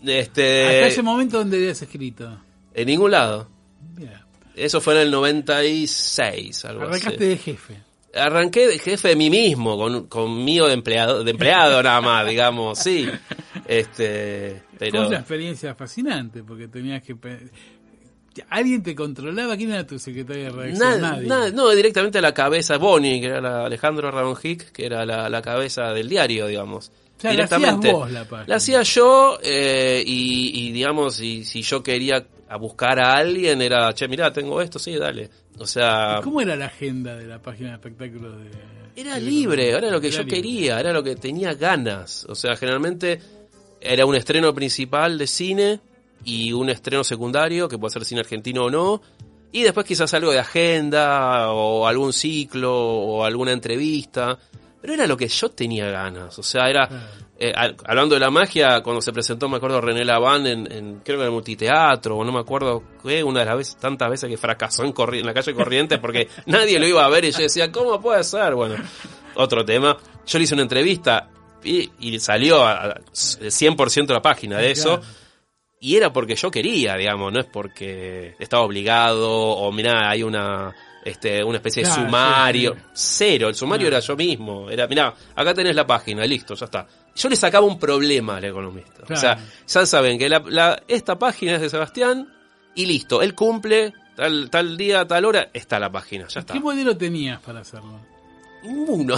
Este, 0.04 0.62
Hasta 0.66 0.86
ese 0.86 1.02
momento 1.02 1.38
donde 1.38 1.56
habías 1.56 1.82
escrito. 1.82 2.38
en 2.74 2.86
ningún 2.86 3.10
lado. 3.10 3.48
Mira, 3.96 4.24
Eso 4.54 4.80
fue 4.80 4.94
en 4.94 5.00
el 5.00 5.10
96, 5.10 6.64
algo 6.66 6.82
arrancaste 6.82 7.08
así. 7.16 7.24
de 7.26 7.36
jefe. 7.38 7.76
Arranqué 8.14 8.66
de 8.68 8.78
jefe 8.78 9.08
de 9.08 9.16
mí 9.16 9.28
mismo, 9.28 9.76
con, 9.76 10.06
conmigo 10.06 10.66
de 10.68 10.74
empleado, 10.74 11.24
de 11.24 11.30
empleado 11.32 11.82
nada 11.82 12.00
más, 12.00 12.26
digamos, 12.28 12.78
sí. 12.78 13.08
Este, 13.66 14.62
Fue 14.78 14.90
una 14.90 15.18
experiencia 15.18 15.74
fascinante 15.74 16.42
porque 16.44 16.68
tenías 16.68 17.02
que... 17.02 17.16
¿Alguien 18.48 18.82
te 18.82 18.94
controlaba? 18.94 19.56
¿Quién 19.56 19.72
era 19.72 19.86
tu 19.86 19.98
secretaria 19.98 20.44
de 20.44 20.50
redacción? 20.50 21.00
Nadie. 21.28 21.52
no, 21.52 21.70
directamente 21.70 22.18
a 22.18 22.22
la 22.22 22.34
cabeza, 22.34 22.76
Bonnie, 22.78 23.20
que 23.20 23.26
era 23.26 23.40
la 23.40 23.66
Alejandro 23.66 24.10
Ramón 24.10 24.36
Hick, 24.42 24.72
que 24.72 24.86
era 24.86 25.04
la, 25.06 25.28
la 25.28 25.42
cabeza 25.42 25.92
del 25.92 26.08
diario, 26.08 26.46
digamos. 26.46 26.90
O 27.16 27.20
sea, 27.20 27.32
la 27.32 27.74
vos 27.76 28.10
la. 28.10 28.26
La 28.46 28.56
hacía 28.56 28.82
yo, 28.82 29.38
eh, 29.42 30.02
y, 30.06 30.66
y, 30.66 30.72
digamos, 30.72 31.20
y, 31.20 31.44
si 31.44 31.62
yo 31.62 31.82
quería 31.82 32.26
a 32.48 32.56
buscar 32.58 33.00
a 33.00 33.14
alguien, 33.16 33.62
era, 33.62 33.92
che, 33.94 34.06
mirá, 34.06 34.32
tengo 34.32 34.60
esto, 34.60 34.78
sí, 34.78 34.96
dale. 34.96 35.30
O 35.58 35.66
sea, 35.66 36.20
¿Cómo 36.22 36.40
era 36.42 36.54
la 36.54 36.66
agenda 36.66 37.16
de 37.16 37.26
la 37.26 37.40
página 37.40 37.70
de 37.70 37.74
espectáculos 37.76 38.38
de... 38.38 39.00
era 39.00 39.18
libre, 39.18 39.70
era 39.70 39.90
lo 39.90 40.00
que 40.00 40.08
Era 40.08 40.16
yo 40.18 40.22
libre. 40.24 40.36
quería, 40.36 40.78
era 40.78 40.92
lo 40.92 41.02
que 41.02 41.16
tenía 41.16 41.54
ganas. 41.54 42.26
O 42.28 42.34
sea, 42.34 42.54
generalmente 42.56 43.18
era 43.80 44.04
un 44.04 44.14
estreno 44.14 44.54
principal 44.54 45.16
de 45.16 45.26
cine 45.26 45.80
y 46.26 46.52
un 46.52 46.68
estreno 46.68 47.02
secundario, 47.04 47.68
que 47.68 47.78
puede 47.78 47.92
ser 47.92 48.04
cine 48.04 48.20
argentino 48.20 48.64
o 48.64 48.70
no. 48.70 49.00
Y 49.52 49.62
después 49.62 49.86
quizás 49.86 50.12
algo 50.12 50.32
de 50.32 50.40
agenda 50.40 51.50
o 51.52 51.86
algún 51.86 52.12
ciclo 52.12 52.74
o 52.76 53.24
alguna 53.24 53.52
entrevista. 53.52 54.36
Pero 54.82 54.92
era 54.92 55.06
lo 55.06 55.16
que 55.16 55.28
yo 55.28 55.48
tenía 55.50 55.86
ganas. 55.90 56.38
O 56.38 56.42
sea, 56.42 56.68
era... 56.68 56.88
Claro. 56.88 57.02
eh, 57.38 57.52
hablando 57.86 58.14
de 58.16 58.20
la 58.20 58.30
magia, 58.30 58.82
cuando 58.82 59.00
se 59.00 59.12
presentó, 59.12 59.48
me 59.48 59.56
acuerdo, 59.56 59.80
René 59.80 60.04
Laván 60.04 60.46
en, 60.46 60.70
en- 60.70 61.00
creo 61.04 61.16
que 61.18 61.22
en 61.22 61.28
el 61.28 61.32
multiteatro, 61.32 62.16
o 62.18 62.24
no 62.24 62.32
me 62.32 62.40
acuerdo 62.40 62.82
qué, 63.02 63.22
una 63.24 63.40
de 63.40 63.46
las 63.46 63.56
veces, 63.56 63.76
tantas 63.76 64.10
veces 64.10 64.28
que 64.28 64.36
fracasó 64.36 64.84
en, 64.84 64.92
la 65.26 65.32
calle 65.32 65.54
Corrientes 65.54 65.98
porque 65.98 66.28
nadie 66.46 66.78
lo 66.78 66.86
iba 66.86 67.04
a 67.04 67.08
ver 67.08 67.24
y 67.24 67.30
yo 67.32 67.38
decía, 67.38 67.70
¿cómo 67.72 68.00
puede 68.00 68.22
ser? 68.24 68.54
Bueno, 68.54 68.74
otro 69.36 69.64
tema. 69.64 69.96
Yo 70.26 70.38
le 70.38 70.44
hice 70.44 70.54
una 70.54 70.62
entrevista 70.64 71.28
y, 71.64 71.90
y 72.00 72.18
salió 72.20 72.64
a, 72.64 72.84
a 72.84 72.94
100% 73.12 74.08
la 74.12 74.22
página 74.22 74.58
de 74.58 74.70
eso. 74.72 74.98
Claro. 75.00 75.25
Y 75.86 75.96
era 75.96 76.12
porque 76.12 76.34
yo 76.34 76.50
quería, 76.50 76.96
digamos, 76.96 77.32
no 77.32 77.38
es 77.38 77.46
porque 77.46 78.34
estaba 78.40 78.62
obligado 78.64 79.30
o 79.32 79.70
mirá, 79.70 80.10
hay 80.10 80.22
una 80.24 80.74
este 81.04 81.44
una 81.44 81.58
especie 81.58 81.84
de 81.84 81.90
sumario. 81.90 82.72
sí, 82.74 82.80
sí. 82.80 83.14
Cero, 83.18 83.48
el 83.48 83.54
sumario 83.54 83.86
Claro. 83.86 83.96
era 83.98 84.06
yo 84.06 84.16
mismo. 84.16 84.68
Era, 84.68 84.88
mirá, 84.88 85.14
acá 85.36 85.54
tenés 85.54 85.76
la 85.76 85.86
página, 85.86 86.24
listo, 86.26 86.54
ya 86.54 86.64
está. 86.64 86.86
Yo 87.14 87.28
le 87.28 87.36
sacaba 87.36 87.64
un 87.64 87.78
problema 87.78 88.38
al 88.38 88.44
economista. 88.46 89.02
O 89.08 89.16
sea, 89.16 89.38
ya 89.66 89.86
saben 89.86 90.18
que 90.18 90.28
la, 90.28 90.42
la- 90.48 90.82
esta 90.88 91.16
página 91.18 91.54
es 91.54 91.60
de 91.60 91.70
Sebastián 91.70 92.32
y 92.74 92.86
listo, 92.86 93.22
él 93.22 93.34
cumple 93.34 93.92
tal, 94.16 94.50
tal 94.50 94.76
día, 94.76 95.06
tal 95.06 95.24
hora, 95.24 95.50
está 95.54 95.78
la 95.78 95.90
página, 95.92 96.26
ya 96.28 96.40
está. 96.40 96.52
¿Qué 96.54 96.60
modelo 96.60 96.96
tenías 96.96 97.40
para 97.40 97.60
hacerlo? 97.60 98.00
Ninguno. 98.66 99.16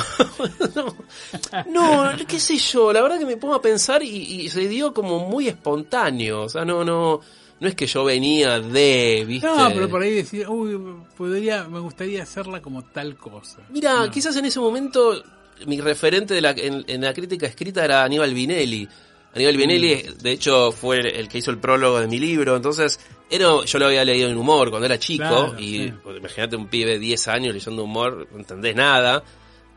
no, 1.71 2.11
qué 2.27 2.39
sé 2.41 2.56
yo, 2.59 2.93
la 2.93 3.03
verdad 3.03 3.19
que 3.19 3.27
me 3.27 3.37
pongo 3.37 3.55
a 3.55 3.62
pensar 3.62 4.02
y, 4.02 4.09
y 4.43 4.49
se 4.50 4.69
dio 4.69 4.93
como 4.93 5.28
muy 5.28 5.49
espontáneo. 5.49 6.43
O 6.43 6.49
sea, 6.49 6.64
no, 6.64 6.85
no, 6.85 7.21
no 7.61 7.69
es 7.69 7.75
que 7.75 7.87
yo 7.87 8.05
venía 8.05 8.61
de, 8.61 9.25
¿viste? 9.26 9.47
No, 9.47 9.69
pero 9.69 9.88
por 9.88 10.02
ahí 10.02 10.14
decía, 10.14 10.49
uy, 10.50 10.78
podría, 11.17 11.64
me 11.64 11.81
gustaría 11.81 12.23
hacerla 12.23 12.61
como 12.62 12.83
tal 12.85 13.17
cosa. 13.17 13.59
Mira, 13.71 14.05
No. 14.07 14.11
quizás 14.11 14.37
en 14.37 14.45
ese 14.45 14.61
momento 14.61 15.23
mi 15.67 15.81
referente 15.81 16.35
de 16.35 16.40
la, 16.40 16.50
en, 16.50 16.85
en 16.87 17.00
la 17.00 17.12
crítica 17.12 17.47
escrita 17.47 17.85
era 17.85 18.05
Aníbal 18.05 18.33
Vinelli. 18.35 18.88
Aníbal 19.35 19.54
Mm. 19.54 19.58
Vinelli, 19.58 20.02
de 20.20 20.30
hecho, 20.32 20.73
fue 20.73 20.99
el 21.00 21.28
que 21.28 21.38
hizo 21.38 21.50
el 21.50 21.58
prólogo 21.58 22.00
de 22.00 22.08
mi 22.08 22.18
libro, 22.18 22.56
entonces 22.56 22.99
era, 23.30 23.62
yo 23.64 23.78
lo 23.78 23.87
había 23.87 24.04
leído 24.04 24.28
en 24.30 24.37
humor 24.37 24.70
cuando 24.70 24.87
era 24.87 24.99
chico, 24.99 25.23
Claro, 25.25 25.54
y 25.58 25.78
sí. 25.88 25.92
pues, 26.02 26.16
imagínate 26.18 26.56
un 26.56 26.66
pibe 26.68 26.92
de 26.92 26.99
10 26.99 27.28
años 27.28 27.54
leyendo 27.54 27.85
humor, 27.85 28.26
no 28.32 28.38
entendés 28.38 28.75
nada, 28.75 29.23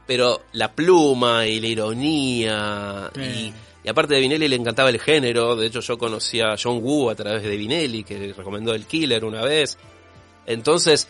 pero 0.07 0.41
la 0.53 0.71
pluma 0.73 1.45
y 1.47 1.59
la 1.59 1.67
ironía, 1.67 3.11
Sí. 3.13 3.21
y, 3.21 3.53
y 3.83 3.89
aparte 3.89 4.13
de 4.15 4.19
Vinelli 4.21 4.47
le 4.47 4.55
encantaba 4.55 4.89
el 4.89 4.99
género, 4.99 5.55
de 5.55 5.67
hecho 5.67 5.81
yo 5.81 5.97
conocí 5.97 6.39
a 6.39 6.55
John 6.61 6.79
Woo 6.81 7.09
a 7.09 7.15
través 7.15 7.43
de 7.43 7.57
Vinelli, 7.57 8.03
que 8.03 8.33
recomendó 8.33 8.73
El 8.73 8.85
Killer 8.85 9.25
una 9.25 9.41
vez, 9.43 9.77
entonces 10.45 11.07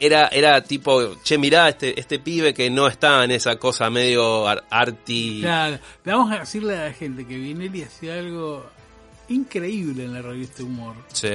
era, 0.00 0.28
era 0.28 0.60
tipo, 0.62 1.16
che, 1.22 1.38
mirá, 1.38 1.68
este, 1.68 1.98
este 1.98 2.18
pibe 2.18 2.52
que 2.54 2.68
no 2.70 2.86
está 2.88 3.24
en 3.24 3.30
esa 3.30 3.56
cosa 3.56 3.88
medio 3.90 4.46
ar- 4.48 4.64
arty. 4.70 5.40
Claro, 5.42 5.78
vamos 6.04 6.32
a 6.32 6.40
decirle 6.40 6.76
a 6.76 6.84
la 6.86 6.92
gente 6.92 7.26
que 7.26 7.36
Vinelli 7.36 7.82
hacía 7.82 8.14
algo 8.18 8.66
increíble 9.28 10.04
en 10.04 10.12
la 10.14 10.22
revista 10.22 10.62
Humor, 10.62 10.94
Sí. 11.12 11.28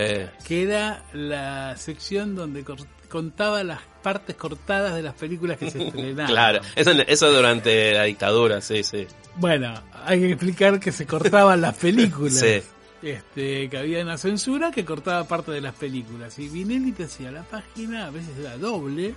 que 0.45 0.63
era 0.63 1.03
la 1.13 1.75
sección 1.77 2.35
donde 2.35 2.63
contaba 3.09 3.63
las 3.63 3.79
partes 4.03 4.35
cortadas 4.35 4.93
de 4.93 5.01
las 5.01 5.15
películas 5.15 5.57
que 5.57 5.71
se 5.71 5.83
estrenaban. 5.87 6.27
Claro, 6.27 6.61
eso, 6.75 6.91
eso 6.91 7.31
durante 7.33 7.93
la 7.93 8.03
dictadura, 8.03 8.61
sí, 8.61 8.83
sí. 8.83 9.07
Bueno, 9.37 9.73
hay 10.05 10.19
que 10.19 10.31
explicar 10.33 10.79
que 10.79 10.91
se 10.91 11.07
cortaban 11.07 11.61
las 11.61 11.75
películas. 11.75 12.39
Sí. 12.39 12.61
Este, 13.01 13.69
que 13.69 13.77
había 13.77 14.01
una 14.03 14.17
censura 14.17 14.71
que 14.71 14.83
cortaba 14.83 15.23
parte 15.25 15.51
de 15.51 15.61
las 15.61 15.73
películas. 15.75 16.37
Y 16.39 16.49
Vinelli 16.49 16.91
te 16.91 17.03
hacía 17.05 17.31
la 17.31 17.43
página, 17.43 18.07
a 18.07 18.09
veces 18.09 18.37
era 18.37 18.57
doble, 18.57 19.15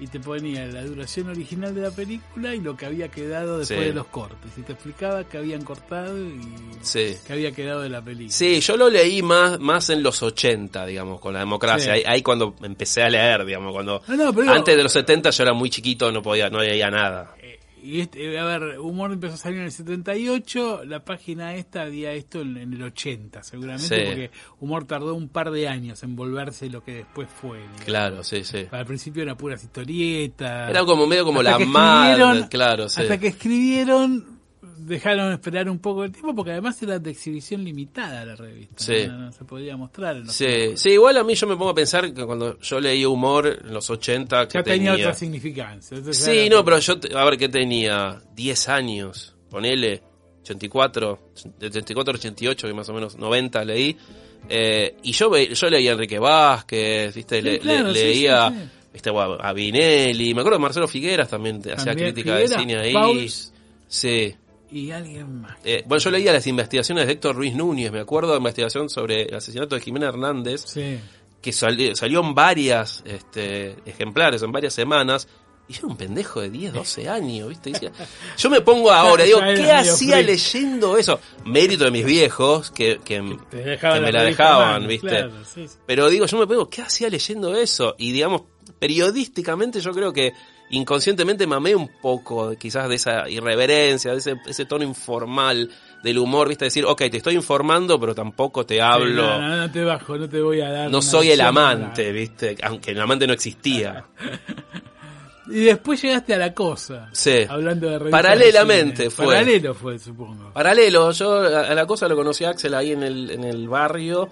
y 0.00 0.06
te 0.06 0.20
ponía 0.20 0.64
la 0.66 0.84
duración 0.84 1.28
original 1.28 1.74
de 1.74 1.80
la 1.80 1.90
película 1.90 2.54
y 2.54 2.60
lo 2.60 2.76
que 2.76 2.86
había 2.86 3.08
quedado 3.08 3.58
después 3.58 3.80
Sí. 3.80 3.84
de 3.86 3.92
los 3.92 4.06
cortes. 4.06 4.52
Y 4.56 4.62
te 4.62 4.72
explicaba 4.74 5.24
que 5.24 5.38
habían 5.38 5.62
cortado 5.64 6.16
y 6.16 6.40
Sí. 6.82 7.16
que 7.26 7.32
había 7.32 7.50
quedado 7.50 7.80
de 7.80 7.88
la 7.88 8.00
película. 8.00 8.30
Sí, 8.30 8.60
yo 8.60 8.76
lo 8.76 8.88
leí 8.88 9.20
más, 9.22 9.58
más 9.58 9.90
en 9.90 10.04
los 10.04 10.22
80, 10.22 10.86
digamos, 10.86 11.20
con 11.20 11.32
la 11.34 11.40
democracia. 11.40 11.94
Sí. 11.94 11.98
Ahí, 11.98 12.02
ahí 12.06 12.22
cuando 12.22 12.54
empecé 12.62 13.02
a 13.02 13.10
leer, 13.10 13.44
digamos, 13.44 13.72
cuando... 13.72 14.00
No, 14.06 14.14
no, 14.16 14.30
pero 14.32 14.42
digo- 14.42 14.54
Antes 14.54 14.76
de 14.76 14.82
los 14.84 14.92
70 14.92 15.30
yo 15.30 15.42
era 15.42 15.52
muy 15.52 15.68
chiquito, 15.70 16.12
no 16.12 16.22
podía, 16.22 16.48
no 16.48 16.60
leía 16.60 16.88
nada. 16.92 17.34
Y 17.82 18.00
este, 18.00 18.38
a 18.38 18.44
ver, 18.44 18.78
Humor 18.80 19.12
empezó 19.12 19.34
a 19.34 19.36
salir 19.38 19.58
en 19.58 19.64
el 19.66 19.72
78, 19.72 20.84
la 20.84 21.04
página 21.04 21.54
esta 21.54 21.82
había 21.82 22.12
esto 22.12 22.40
en, 22.40 22.56
en 22.56 22.72
el 22.74 22.82
80, 22.82 23.42
seguramente, 23.42 23.86
Sí. 23.86 24.02
porque 24.06 24.30
Humor 24.60 24.84
tardó 24.86 25.14
un 25.14 25.28
par 25.28 25.50
de 25.50 25.68
años 25.68 26.02
en 26.02 26.16
volverse 26.16 26.68
lo 26.70 26.82
que 26.82 26.94
después 26.94 27.28
fue. 27.40 27.60
Claro, 27.84 28.22
sí, 28.24 28.44
sí. 28.44 28.66
Al 28.70 28.86
principio 28.86 29.22
eran 29.22 29.36
puras 29.36 29.62
historietas. 29.62 30.70
Era 30.70 30.84
como 30.84 31.06
medio 31.06 31.24
como 31.24 31.40
Hasta 31.40 31.58
la 31.58 31.64
madre, 31.66 32.48
claro, 32.48 32.88
sí. 32.88 33.02
Hasta 33.02 33.18
que 33.18 33.28
escribieron, 33.28 34.37
dejaron 34.86 35.32
esperar 35.32 35.68
un 35.68 35.78
poco 35.78 36.02
de 36.02 36.10
tiempo, 36.10 36.34
porque 36.34 36.52
además 36.52 36.82
era 36.82 36.98
de 36.98 37.10
exhibición 37.10 37.64
limitada 37.64 38.24
la 38.24 38.36
revista. 38.36 38.74
Sí. 38.84 39.06
No, 39.06 39.18
no 39.18 39.32
se 39.32 39.44
podía 39.44 39.76
mostrar. 39.76 40.16
en 40.16 40.24
los 40.26 40.34
Sí, 40.34 40.76
sí, 40.76 40.90
igual 40.90 41.16
a 41.16 41.24
mí 41.24 41.34
yo 41.34 41.46
me 41.46 41.56
pongo 41.56 41.70
a 41.70 41.74
pensar 41.74 42.12
que 42.12 42.24
cuando 42.24 42.58
yo 42.60 42.80
leí 42.80 43.04
humor 43.04 43.60
en 43.64 43.72
los 43.74 43.88
80 43.90 44.48
que 44.48 44.58
Ya 44.58 44.62
tenía, 44.62 44.92
tenía... 44.92 45.06
otra 45.08 45.14
significancia. 45.18 45.98
Sí, 46.12 46.48
no, 46.50 46.64
pero 46.64 46.78
yo, 46.78 46.98
te- 46.98 47.16
a 47.16 47.24
ver, 47.24 47.36
¿qué 47.38 47.48
tenía? 47.48 48.20
10 48.34 48.68
años, 48.68 49.34
ponele, 49.50 50.02
84, 50.42 51.18
de 51.58 51.66
84, 51.66 52.14
88, 52.14 52.66
que 52.68 52.74
más 52.74 52.88
o 52.88 52.94
menos 52.94 53.16
90 53.16 53.64
leí. 53.64 53.96
Eh, 54.48 54.96
y 55.02 55.12
yo, 55.12 55.36
yo 55.36 55.68
leía 55.70 55.90
a 55.90 55.92
Enrique 55.94 56.18
Vázquez, 56.18 57.14
¿viste? 57.14 57.42
Le- 57.42 57.58
claro, 57.58 57.90
leía 57.90 58.48
sí, 58.94 59.00
sí. 59.02 59.10
a 59.40 59.52
Vinelli, 59.52 60.32
me 60.34 60.40
acuerdo 60.40 60.58
de 60.58 60.62
Marcelo 60.62 60.88
Figueras 60.88 61.28
también 61.28 61.60
hacía 61.76 61.94
crítica 61.94 62.36
de 62.36 62.48
cine 62.48 62.76
ahí. 62.78 62.92
Pauls. 62.92 63.52
Sí. 63.88 64.34
Y 64.70 64.90
alguien 64.90 65.40
más. 65.42 65.56
Eh, 65.64 65.82
bueno, 65.86 66.02
yo 66.02 66.10
leía 66.10 66.32
las 66.32 66.46
investigaciones 66.46 67.06
de 67.06 67.12
Héctor 67.14 67.36
Ruiz 67.36 67.54
Núñez, 67.54 67.90
me 67.90 68.00
acuerdo 68.00 68.32
de 68.32 68.38
investigación 68.38 68.90
sobre 68.90 69.22
el 69.22 69.34
asesinato 69.34 69.74
de 69.74 69.80
Jimena 69.80 70.08
Hernández, 70.08 70.64
Sí. 70.66 70.98
que 71.40 71.52
sali- 71.52 71.94
salió 71.96 72.20
en 72.20 72.34
varias 72.34 73.02
este, 73.06 73.76
ejemplares, 73.86 74.42
en 74.42 74.52
varias 74.52 74.74
semanas, 74.74 75.26
y 75.70 75.74
yo 75.74 75.78
era 75.80 75.88
un 75.88 75.96
pendejo 75.96 76.40
de 76.40 76.50
10, 76.50 76.72
12 76.72 77.08
años, 77.08 77.48
¿viste? 77.48 77.70
Decía- 77.72 77.92
yo 78.38 78.50
me 78.50 78.60
pongo 78.60 78.90
ahora, 78.90 79.24
digo, 79.24 79.38
¿qué 79.40 79.70
hacía 79.72 80.20
leyendo 80.20 80.96
eso? 80.98 81.18
Mérito 81.46 81.84
de 81.84 81.90
mis 81.90 82.04
viejos, 82.04 82.70
que, 82.70 83.00
que, 83.04 83.22
me 83.22 84.12
la 84.12 84.22
dejaban, 84.22 84.86
¿viste? 84.86 85.08
claro, 85.08 85.32
sí, 85.44 85.66
sí. 85.68 85.76
Pero 85.86 86.08
digo, 86.10 86.26
yo 86.26 86.38
me 86.38 86.46
pongo, 86.46 86.68
¿qué 86.68 86.82
hacía 86.82 87.08
leyendo 87.08 87.54
eso? 87.56 87.94
Y 87.98 88.12
digamos, 88.12 88.42
periodísticamente 88.78 89.80
yo 89.80 89.92
creo 89.92 90.12
que 90.12 90.32
inconscientemente 90.70 91.46
mamé 91.46 91.74
un 91.74 91.88
poco 91.88 92.54
quizás 92.56 92.88
de 92.88 92.96
esa 92.96 93.28
irreverencia, 93.28 94.12
de 94.12 94.18
ese, 94.18 94.36
ese 94.46 94.64
tono 94.64 94.84
informal 94.84 95.70
del 96.02 96.18
humor, 96.18 96.48
¿viste? 96.48 96.66
Decir, 96.66 96.84
ok, 96.84 96.98
te 97.10 97.16
estoy 97.16 97.34
informando, 97.34 97.98
pero 97.98 98.14
tampoco 98.14 98.64
te 98.64 98.80
hablo. 98.80 99.22
No, 99.22 99.40
no, 99.40 99.56
no 99.56 99.70
te 99.70 99.84
bajo, 99.84 100.16
no 100.16 100.28
te 100.28 100.40
voy 100.40 100.60
a 100.60 100.70
dar. 100.70 100.90
No 100.90 101.02
soy 101.02 101.30
el 101.30 101.40
amante. 101.40 102.12
¿viste? 102.12 102.56
Aunque 102.62 102.92
el 102.92 103.00
amante 103.00 103.26
no 103.26 103.32
existía. 103.32 104.04
Y 105.50 105.64
después 105.64 106.02
llegaste 106.02 106.34
a 106.34 106.36
la 106.36 106.52
cosa. 106.52 107.08
Sí. 107.12 107.46
Hablando 107.48 107.88
de 107.88 107.98
revistas 107.98 108.22
Paralelamente 108.22 109.04
de 109.04 109.10
fue. 109.10 109.26
Paralelo 109.26 109.74
fue, 109.74 109.98
supongo. 109.98 110.52
Paralelo, 110.52 111.10
yo 111.12 111.40
a 111.40 111.60
a 111.60 111.74
la 111.74 111.86
cosa 111.86 112.06
lo 112.06 112.16
conocí 112.16 112.44
a 112.44 112.50
Axel 112.50 112.74
ahí 112.74 112.92
en 112.92 113.02
el, 113.02 113.30
en 113.30 113.44
el 113.44 113.66
barrio. 113.66 114.28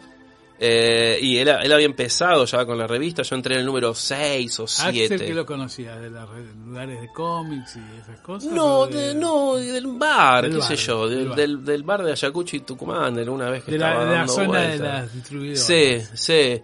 Eh, 0.59 1.19
y 1.21 1.37
él, 1.39 1.49
él 1.49 1.73
había 1.73 1.85
empezado 1.87 2.45
ya 2.47 2.65
con 2.65 2.79
la 2.79 2.87
revista. 2.87 3.23
Yo 3.23 3.37
entré 3.37 3.55
en 3.55 3.61
el 3.61 3.67
número 3.67 3.95
6 3.95 4.61
o 4.61 4.65
Axel, 4.65 4.93
7. 5.09 5.27
que 5.27 5.35
lo 5.35 5.45
conocías? 5.45 6.01
¿De 6.01 6.09
los 6.11 6.29
lugares 6.65 7.01
de 7.01 7.09
cómics 7.13 7.77
y 7.77 8.01
esas 8.01 8.21
cosas? 8.21 8.51
No, 8.53 8.81
¿O 8.81 8.87
de, 8.87 9.15
no, 9.15 9.57
del 9.57 9.87
bar, 9.87 10.45
Del 10.45 10.53
qué 10.53 10.59
bar, 10.59 10.69
sé 10.69 10.77
yo, 10.77 11.09
del 11.09 11.35
del, 11.35 11.57
bar. 11.59 11.67
del, 11.67 11.83
bar 11.83 12.03
de 12.05 12.13
Ayacucho 12.13 12.57
y 12.57 12.61
Tucumán, 12.61 13.15
de 13.15 13.29
una 13.29 13.51
vez 13.51 13.65
que 13.65 13.73
De 13.73 13.79
la, 13.79 13.89
estaba 13.89 14.05
de 14.05 14.11
la 14.11 14.17
dando 14.19 14.33
zona 14.33 14.61
de 14.61 14.67
vueltas. 14.69 14.81
las 15.03 15.15
distribuidoras. 15.15 15.61
Sí, 15.67 16.01
sí. 16.15 16.63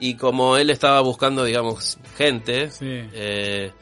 Y 0.00 0.14
como 0.16 0.56
él 0.56 0.70
estaba 0.70 1.00
buscando, 1.02 1.44
digamos, 1.44 1.98
gente, 2.16 2.70
Sí. 2.70 2.86
eh, 2.88 3.72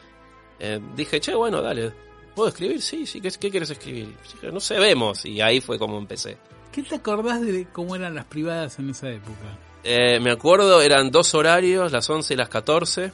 eh, 0.60 0.80
dije, 0.94 1.20
che, 1.20 1.34
bueno, 1.34 1.62
dale, 1.62 1.92
¿puedo 2.34 2.48
escribir? 2.48 2.82
Sí, 2.82 3.06
sí, 3.06 3.20
¿qué, 3.20 3.30
qué 3.30 3.50
quieres 3.50 3.70
escribir? 3.70 4.14
Dije, 4.34 4.52
no 4.52 4.60
sé, 4.60 4.78
vemos. 4.78 5.24
Y 5.24 5.40
ahí 5.40 5.60
fue 5.60 5.78
como 5.78 5.98
empecé. 5.98 6.36
¿Qué 6.72 6.82
te 6.82 6.94
acordás 6.96 7.40
de 7.42 7.66
cómo 7.72 7.94
eran 7.96 8.14
las 8.14 8.24
privadas 8.24 8.78
en 8.78 8.90
esa 8.90 9.10
época? 9.10 9.58
Eh, 9.84 10.18
me 10.20 10.30
acuerdo, 10.30 10.80
eran 10.80 11.10
dos 11.10 11.34
horarios, 11.34 11.92
las 11.92 12.08
11 12.08 12.34
y 12.34 12.36
las 12.36 12.48
14. 12.48 13.12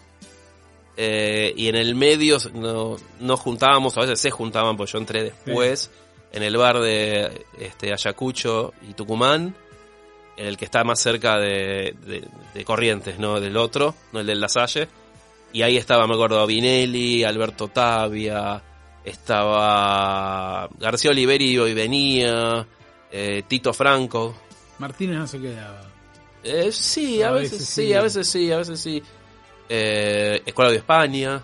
eh, 0.97 1.53
y 1.57 1.69
en 1.69 1.75
el 1.77 1.95
medio 1.95 2.39
no, 2.55 2.97
nos 3.21 3.41
juntábamos, 3.41 3.97
a 3.97 4.01
veces 4.03 4.21
se 4.21 4.31
juntaban, 4.31 4.77
pues 4.77 4.93
yo 4.93 4.99
entré 4.99 5.23
después, 5.25 5.91
en 6.33 6.43
el 6.43 6.57
bar 6.57 6.79
de 6.81 7.47
este, 7.59 7.93
Ayacucho 7.93 8.75
y 8.89 8.95
Tucumán, 8.95 9.55
en 10.37 10.47
el 10.47 10.57
que 10.57 10.65
está 10.67 10.85
más 10.85 11.01
cerca 11.01 11.39
de, 11.39 11.95
de- 12.07 12.25
de 12.55 12.65
Corrientes, 12.65 13.19
no 13.19 13.41
del 13.41 13.57
otro, 13.57 13.95
no 14.13 14.21
el 14.21 14.27
del 14.27 14.41
La 14.41 14.49
Salle. 14.49 14.89
Y 15.53 15.63
ahí 15.63 15.77
estaba, 15.79 16.07
me 16.07 16.15
acuerdo, 16.15 16.47
Vinelli, 16.47 17.25
Alberto 17.25 17.69
Tavia, 17.69 18.63
estaba 19.05 20.69
García 20.79 21.11
Oliveri 21.11 21.59
hoy 21.59 21.75
venía, 21.75 22.67
eh, 23.11 23.43
Tito 23.47 23.73
Franco, 23.73 24.35
Martínez 24.79 25.17
no 25.19 25.27
se 25.27 25.41
quedaba. 25.41 25.83
eh, 26.45 26.71
sí, 26.73 27.23
a, 27.23 27.29
A 27.29 27.33
veces, 27.33 27.53
veces 27.53 27.69
sí, 27.69 27.87
sí. 27.87 27.93
a 27.95 28.01
veces 28.03 28.29
sí, 28.29 28.53
a 28.53 28.57
veces 28.59 28.81
sí. 28.81 29.03
Eh, 29.69 30.43
Escuela 30.47 30.71
de 30.71 30.77
España. 30.79 31.43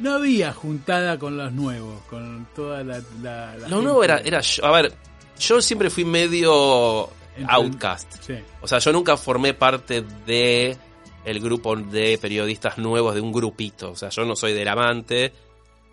No 0.00 0.14
había 0.14 0.52
juntada 0.52 1.18
con 1.18 1.36
los 1.36 1.52
nuevos, 1.52 2.02
con 2.10 2.46
toda 2.54 2.84
la... 2.84 3.02
la, 3.22 3.56
la 3.56 3.68
Lo 3.68 3.80
nuevo 3.80 4.04
era, 4.04 4.18
era 4.18 4.40
yo. 4.40 4.64
A 4.64 4.70
ver, 4.70 4.92
yo 5.40 5.60
siempre 5.60 5.90
fui 5.90 6.04
medio 6.04 7.08
outcast. 7.48 8.12
Sí. 8.20 8.34
O 8.60 8.68
sea, 8.68 8.78
yo 8.78 8.92
nunca 8.92 9.16
formé 9.16 9.54
parte 9.54 10.02
de 10.26 10.76
el 11.24 11.40
grupo 11.40 11.74
de 11.76 12.16
periodistas 12.18 12.78
nuevos 12.78 13.14
de 13.14 13.20
un 13.20 13.32
grupito. 13.32 13.90
O 13.92 13.96
sea, 13.96 14.08
yo 14.10 14.24
no 14.24 14.36
soy 14.36 14.52
del 14.52 14.68
amante, 14.68 15.32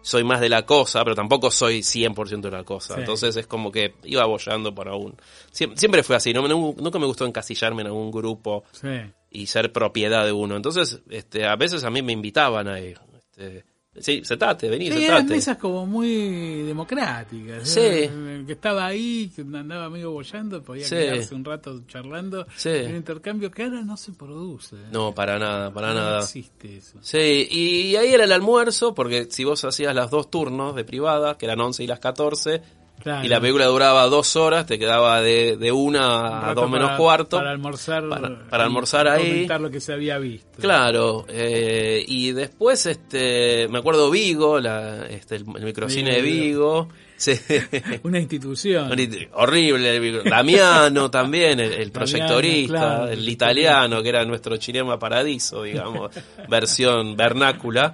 soy 0.05 0.24
más 0.24 0.39
de 0.39 0.50
la 0.50 0.65
cosa, 0.67 1.03
pero 1.03 1.15
tampoco 1.15 1.50
soy 1.50 1.79
100% 1.81 2.41
de 2.41 2.51
la 2.51 2.63
cosa. 2.63 2.93
Sí. 2.93 3.00
Entonces 3.00 3.35
es 3.35 3.47
como 3.47 3.71
que 3.71 3.95
iba 4.03 4.24
bollando 4.25 4.74
por 4.75 4.88
aún. 4.88 5.15
Siempre, 5.51 5.79
siempre 5.79 6.03
fue 6.03 6.15
así, 6.15 6.31
no, 6.31 6.43
me- 6.43 6.50
nunca 6.50 7.00
me 7.00 7.07
gustó 7.07 7.25
encasillarme 7.25 7.81
en 7.81 7.88
algún 7.88 8.12
grupo. 8.12 8.63
Sí. 8.71 8.88
y 9.31 9.47
ser 9.47 9.74
propiedad 9.74 10.24
de 10.25 10.31
uno. 10.31 10.55
Entonces, 10.55 11.01
este, 11.09 11.45
a 11.45 11.55
veces 11.57 11.83
a 11.83 11.89
mí 11.89 12.01
me 12.01 12.13
invitaban 12.13 12.69
a 12.69 12.79
ir. 12.79 12.97
Este, 13.17 13.65
sí, 13.99 14.21
sentate, 14.23 14.69
vení, 14.69 14.91
Sí, 14.91 15.03
eran 15.03 15.17
sentate. 15.19 15.33
mesas 15.35 15.57
como 15.57 15.85
muy 15.85 16.63
democráticas. 16.63 17.67
Sí. 17.67 17.79
¿eh? 17.79 18.05
El 18.39 18.45
que 18.45 18.53
estaba 18.53 18.85
ahí, 18.85 19.31
que 19.35 19.41
andaba 19.41 19.85
amigo 19.85 20.11
bollando, 20.11 20.61
podía 20.63 20.85
Sí. 20.85 20.95
quedarse 20.95 21.35
un 21.35 21.45
rato 21.45 21.81
charlando. 21.87 22.45
Sí. 22.55 22.69
Un 22.69 22.95
intercambio 22.95 23.49
que 23.51 23.63
ahora 23.63 23.81
no 23.81 23.97
se 23.97 24.11
produce. 24.13 24.75
¿eh? 24.75 24.79
No, 24.91 25.13
para 25.13 25.39
nada, 25.39 25.71
para 25.73 25.89
No 25.89 25.93
nada. 25.95 26.19
existe 26.19 26.77
eso. 26.77 26.97
Sí, 27.01 27.47
y 27.49 27.95
ahí 27.95 28.13
era 28.13 28.25
el 28.25 28.31
almuerzo, 28.31 28.93
porque 28.93 29.27
si 29.29 29.43
vos 29.43 29.63
hacías 29.65 29.93
las 29.95 30.09
dos 30.11 30.29
turnos 30.29 30.75
de 30.75 30.83
privada, 30.83 31.37
que 31.37 31.45
eran 31.45 31.59
11 31.61 31.83
y 31.83 31.87
las 31.87 31.99
14, 31.99 32.61
Claro. 33.01 33.23
y 33.23 33.27
la 33.27 33.39
película 33.39 33.65
duraba 33.67 34.05
dos 34.07 34.35
horas, 34.35 34.65
te 34.65 34.79
quedaba 34.79 35.21
de, 35.21 35.57
de 35.57 35.71
Un 35.71 35.89
una 35.89 36.49
a 36.49 36.53
dos 36.55 36.67
menos 36.69 36.87
para- 36.87 36.97
cuarto. 36.97 37.37
Para 37.37 37.51
almorzar. 37.51 38.09
Para- 38.09 38.49
para 38.49 38.63
almorzar 38.63 39.07
ahí. 39.07 39.27
Comentar 39.29 39.61
lo 39.61 39.69
que 39.69 39.79
se 39.79 39.93
había 39.93 40.17
visto. 40.17 40.59
Claro, 40.59 41.25
eh, 41.29 42.03
y 42.07 42.31
después 42.31 42.85
este 42.87 43.67
me 43.69 43.77
acuerdo 43.77 44.09
Vigo, 44.09 44.59
la, 44.59 45.05
este, 45.05 45.35
el, 45.35 45.45
microcine 45.45 46.13
de 46.15 46.21
Vigo. 46.23 46.89
Sí. 47.17 47.33
Una 48.03 48.19
institución. 48.19 48.91
Horrible, 49.33 49.95
el 49.95 50.01
Vigo. 50.01 50.19
Damiano 50.23 51.11
también, 51.11 51.59
el, 51.59 51.73
el 51.73 51.91
proyectorista, 51.91 52.73
claro, 52.73 53.07
el 53.09 53.29
italiano, 53.29 54.01
que 54.01 54.09
era 54.09 54.25
nuestro 54.25 54.57
Cinema 54.57 54.97
Paradiso, 54.97 55.61
digamos, 55.63 56.09
versión 56.49 57.15
vernácula. 57.15 57.93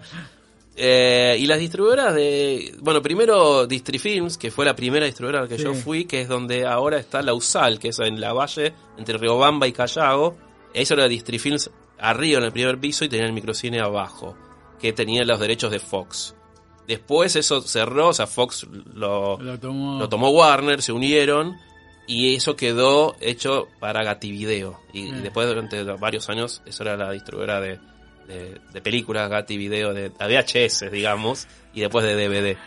Eh, 0.75 1.35
y 1.39 1.45
las 1.47 1.59
distribuidoras 1.59 2.15
de. 2.15 2.73
Bueno, 2.79 3.01
primero 3.01 3.67
Distrifilms, 3.67 4.37
que 4.37 4.51
fue 4.51 4.63
la 4.65 4.75
primera 4.75 5.05
distribuidora 5.05 5.39
a 5.39 5.41
la 5.43 5.47
que 5.49 5.57
Sí. 5.57 5.63
yo 5.65 5.73
fui, 5.73 6.05
que 6.05 6.21
es 6.21 6.29
donde 6.29 6.65
ahora 6.65 6.97
está 6.97 7.21
la 7.21 7.33
USAL, 7.33 7.77
que 7.77 7.89
es 7.89 7.99
en 7.99 8.21
la 8.21 8.31
valle 8.33 8.73
entre 8.97 9.17
Riobamba 9.17 9.67
y 9.67 9.73
Callao. 9.73 10.37
Eso 10.73 10.93
era 10.93 11.07
Distrifilms 11.09 11.69
arriba 11.99 12.39
en 12.39 12.45
el 12.45 12.51
primer 12.53 12.79
piso 12.79 13.03
y 13.05 13.09
tenía 13.09 13.25
el 13.25 13.33
microcine 13.33 13.81
abajo, 13.81 14.35
que 14.79 14.93
tenía 14.93 15.23
los 15.25 15.39
derechos 15.39 15.71
de 15.71 15.79
Fox. 15.79 16.35
Después 16.87 17.35
eso 17.35 17.61
cerró, 17.61 18.07
o 18.07 18.13
sea, 18.13 18.25
Fox 18.25 18.65
lo, 18.93 19.37
Lo 19.39 19.59
tomó. 19.59 19.99
lo 19.99 20.09
tomó 20.09 20.29
Warner, 20.31 20.81
se 20.81 20.93
unieron 20.93 21.57
y 22.07 22.33
eso 22.35 22.55
quedó 22.55 23.15
hecho 23.19 23.67
para 23.79 24.03
Gativideo. 24.03 24.79
Y, 24.93 25.07
y 25.07 25.11
Mm. 25.11 25.21
después 25.23 25.47
durante 25.47 25.83
varios 25.83 26.29
años 26.29 26.61
eso 26.65 26.83
era 26.83 26.97
la 26.97 27.11
distribuidora 27.11 27.59
de, 27.61 27.79
de, 28.27 28.59
de 28.73 28.81
películas 28.81 29.29
Gativideo, 29.29 29.93
de, 29.93 30.09
de 30.09 30.09
VHS, 30.67 30.91
digamos, 30.91 31.47
y 31.73 31.81
después 31.81 32.05
de 32.05 32.15
DVD. 32.15 32.57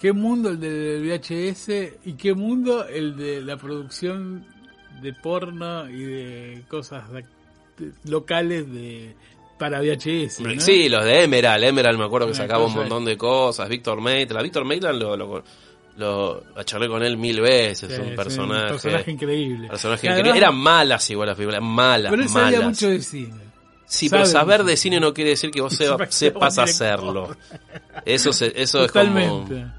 ¿Qué 0.00 0.12
mundo 0.12 0.48
el 0.50 0.58
del 0.60 1.02
VHS 1.02 1.68
y 2.04 2.14
qué 2.14 2.34
mundo 2.34 2.86
el 2.86 3.16
de 3.16 3.40
la 3.40 3.56
producción 3.56 4.44
de 5.00 5.12
porno 5.12 5.88
y 5.88 6.02
de 6.02 6.62
cosas 6.68 7.04
locales 8.04 8.70
de 8.72 9.14
para 9.58 9.80
VHS. 9.80 10.40
¿no? 10.40 10.60
Sí, 10.60 10.88
los 10.88 11.04
de 11.04 11.22
Emerald. 11.22 11.62
Emerald 11.64 11.98
me 11.98 12.04
acuerdo 12.04 12.26
que 12.26 12.32
Una 12.32 12.40
sacaba 12.42 12.64
un 12.64 12.74
montón 12.74 13.04
de 13.04 13.16
cosas. 13.16 13.68
Víctor 13.68 14.00
Maitland. 14.00 14.42
Víctor 14.42 14.64
Maitland 14.64 15.00
lo, 15.00 15.16
lo, 15.16 15.44
lo, 15.96 16.42
charlé 16.64 16.88
con 16.88 17.02
él 17.04 17.16
mil 17.16 17.40
veces. 17.40 17.92
Sí, 17.94 18.00
un 18.00 18.16
personaje. 18.16 18.62
un 18.64 18.68
personaje 18.70 19.10
increíble. 19.12 19.68
personaje 19.68 20.06
increíble. 20.08 20.30
además- 20.30 20.38
Eran 20.48 20.56
malas 20.56 21.10
igual 21.10 21.28
las 21.28 21.36
películas. 21.36 21.62
Malas, 21.62 22.10
Pero 22.10 22.22
él 22.22 22.28
sabía 22.28 22.58
malas. 22.58 22.64
mucho 22.70 22.88
de 22.88 23.00
cine. 23.00 23.51
Sí, 23.92 24.08
pero 24.08 24.24
sabe 24.24 24.38
saber 24.40 24.64
de 24.64 24.74
cine 24.78 24.98
no 24.98 25.12
quiere 25.12 25.30
decir 25.30 25.50
que 25.50 25.60
vos 25.60 25.72
sepa- 25.78 25.98
Sepa- 26.06 26.10
sepas 26.10 26.54
sepa 26.54 26.64
hacerlo. 26.64 27.36
Eso, 28.06 28.32
se- 28.32 28.52
eso 28.56 28.84
es 28.86 28.90
como... 28.90 29.04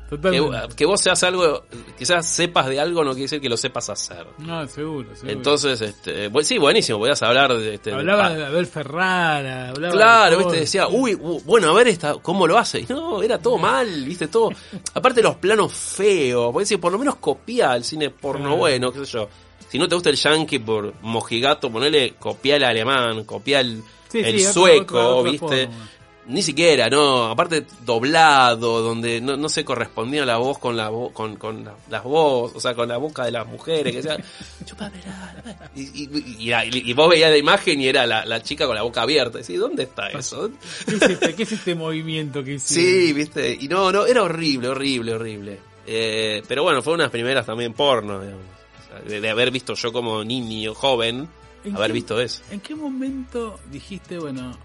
Totalmente. 0.08 0.68
Que, 0.70 0.76
que 0.76 0.86
vos 0.86 1.02
seas 1.02 1.24
algo, 1.24 1.64
quizás 1.98 2.24
sepas 2.30 2.68
de 2.68 2.80
algo 2.80 3.04
no 3.04 3.12
quiere 3.14 3.24
decir 3.24 3.42
que 3.42 3.50
lo 3.50 3.58
sepas 3.58 3.90
hacer. 3.90 4.28
No, 4.38 4.68
seguro, 4.68 5.10
seguro. 5.16 5.32
Entonces, 5.34 5.82
este, 5.82 6.30
sí, 6.44 6.60
buenísimo, 6.60 7.00
podías 7.00 7.24
hablar 7.24 7.58
de... 7.58 7.74
Este, 7.74 7.92
hablaba 7.92 8.30
de 8.30 8.46
Abel 8.46 8.68
Ferrara, 8.68 9.70
hablaba 9.70 9.94
Claro, 9.96 10.38
de 10.38 10.44
viste, 10.44 10.60
decía, 10.60 10.88
uy, 10.88 11.16
bueno, 11.16 11.72
a 11.72 11.74
ver 11.74 11.88
esta, 11.88 12.14
cómo 12.22 12.46
lo 12.46 12.60
hace. 12.60 12.82
Y 12.82 12.86
no, 12.88 13.24
era 13.24 13.40
todo 13.40 13.58
mal, 13.58 13.88
viste, 14.06 14.28
todo. 14.28 14.52
Aparte 14.94 15.24
los 15.24 15.38
planos 15.38 15.74
feos, 15.74 16.52
porque 16.54 16.66
decir, 16.66 16.80
por 16.80 16.92
lo 16.92 17.00
menos 17.00 17.16
copia 17.16 17.76
el 17.76 17.84
cine 17.84 18.12
porno 18.12 18.42
Claro. 18.44 18.58
bueno, 18.58 18.92
qué 18.92 19.00
sé 19.00 19.12
yo. 19.14 19.28
Si 19.70 19.80
no 19.80 19.88
te 19.88 19.96
gusta 19.96 20.12
el 20.12 20.16
yankee 20.18 20.60
por 20.60 20.94
mojigato, 21.02 21.72
ponele, 21.72 22.14
copia 22.20 22.58
el 22.58 22.64
alemán, 22.64 23.24
copia 23.24 23.60
el, 23.62 23.82
Sí, 24.14 24.20
el 24.24 24.40
sí, 24.40 24.46
sueco, 24.46 24.96
otra- 24.96 25.08
otra 25.10 25.32
viste. 25.32 25.68
forma. 25.68 25.90
Ni 26.26 26.42
siquiera, 26.42 26.90
no, 26.90 27.26
aparte 27.26 27.66
doblado, 27.86 28.82
donde 28.82 29.20
no, 29.20 29.36
no 29.36 29.50
se 29.50 29.66
correspondía 29.66 30.26
la 30.26 30.38
voz 30.38 30.58
con 30.58 30.78
la 30.78 30.90
con, 31.14 31.36
con 31.36 31.66
la- 31.66 31.74
las 31.90 32.02
voz, 32.06 32.54
o 32.56 32.62
sea, 32.62 32.74
con 32.76 32.88
la 32.88 32.96
boca 32.96 33.26
de 33.26 33.32
las 33.32 33.46
mujeres, 33.46 33.94
que 34.06 34.24
"Chupamela". 34.66 35.36
y, 35.76 35.82
y, 36.06 36.90
y, 36.90 36.94
vos 36.94 37.10
veías 37.10 37.30
la 37.30 37.38
imagen 37.38 37.82
y 37.82 37.88
era 37.90 38.06
la, 38.08 38.24
la 38.26 38.42
chica 38.42 38.66
con 38.66 38.76
la 38.76 38.84
boca 38.84 39.02
abierta, 39.02 39.40
y 39.40 39.42
decís, 39.42 39.60
¿dónde 39.60 39.84
está 39.84 40.08
eso? 40.12 40.50
¿Qué 40.88 40.96
es, 40.96 41.02
este, 41.02 41.36
qué 41.36 41.44
es 41.44 41.52
este 41.52 41.76
movimiento 41.76 42.42
que 42.42 42.54
hicieron? 42.54 42.86
Sí, 43.08 43.12
viste, 43.12 43.58
y 43.60 43.68
no, 43.68 43.92
no, 43.92 44.06
era 44.06 44.24
horrible, 44.24 44.70
horrible, 44.70 45.16
horrible. 45.16 45.60
Eh, 45.86 46.42
pero 46.48 46.64
bueno, 46.64 46.82
fue 46.82 46.94
unas 46.94 47.10
primeras 47.12 47.46
también 47.46 47.74
porno, 47.74 48.22
digamos. 48.22 48.46
O 48.82 48.88
sea, 48.88 49.00
de, 49.02 49.20
de 49.20 49.30
haber 49.30 49.52
visto 49.52 49.74
yo 49.74 49.92
como 49.92 50.24
niño, 50.24 50.74
joven, 50.74 51.18
¿En 51.18 51.43
haber 51.74 51.88
qué- 51.88 51.94
visto 51.94 52.20
eso. 52.20 52.42
¿En 52.52 52.60
qué 52.60 52.76
momento 52.76 53.60
dijiste, 53.72 54.18
bueno, 54.20 54.58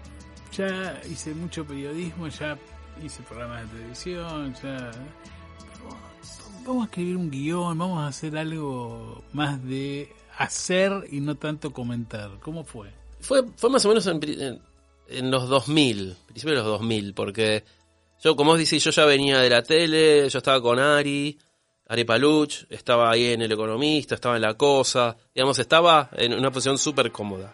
ya 0.51 0.99
hice 1.09 1.33
mucho 1.33 1.65
periodismo, 1.65 2.27
ya 2.27 2.57
hice 3.03 3.21
programas 3.23 3.63
de 3.71 3.77
televisión, 3.77 4.55
ya... 4.61 4.91
Vamos 6.65 6.83
a 6.83 6.85
escribir 6.85 7.15
un 7.17 7.31
guion, 7.31 7.77
vamos 7.77 7.99
a 7.99 8.07
hacer 8.07 8.37
algo 8.37 9.23
más 9.33 9.63
de 9.65 10.13
hacer 10.37 11.05
y 11.09 11.19
no 11.19 11.35
tanto 11.35 11.71
comentar. 11.73 12.31
¿Cómo 12.41 12.63
fue? 12.63 12.91
Fue, 13.21 13.43
fue 13.55 13.69
más 13.69 13.83
o 13.85 13.89
menos 13.89 14.05
en, 14.07 14.19
pri- 14.19 14.41
en- 14.41 14.61
en 15.07 15.31
los 15.31 15.49
2000, 15.49 16.15
principios 16.27 16.57
de 16.57 16.63
los 16.63 16.79
2000, 16.79 17.13
porque 17.13 17.63
yo, 18.23 18.35
como 18.35 18.51
vos 18.51 18.59
decís, 18.59 18.83
yo 18.83 18.91
ya 18.91 19.05
venía 19.05 19.39
de 19.39 19.49
la 19.49 19.63
tele, 19.63 20.29
yo 20.29 20.37
estaba 20.37 20.61
con 20.61 20.77
Ari, 20.79 21.39
Ari 21.89 22.03
Paluch, 22.05 22.65
estaba 22.69 23.11
ahí 23.11 23.33
en 23.33 23.41
El 23.41 23.51
Economista, 23.51 24.15
estaba 24.15 24.35
en 24.35 24.43
La 24.43 24.53
Cosa, 24.53 25.17
digamos, 25.33 25.57
estaba 25.59 26.09
en 26.15 26.33
una 26.33 26.51
posición 26.51 26.77
súper 26.77 27.11
cómoda. 27.11 27.51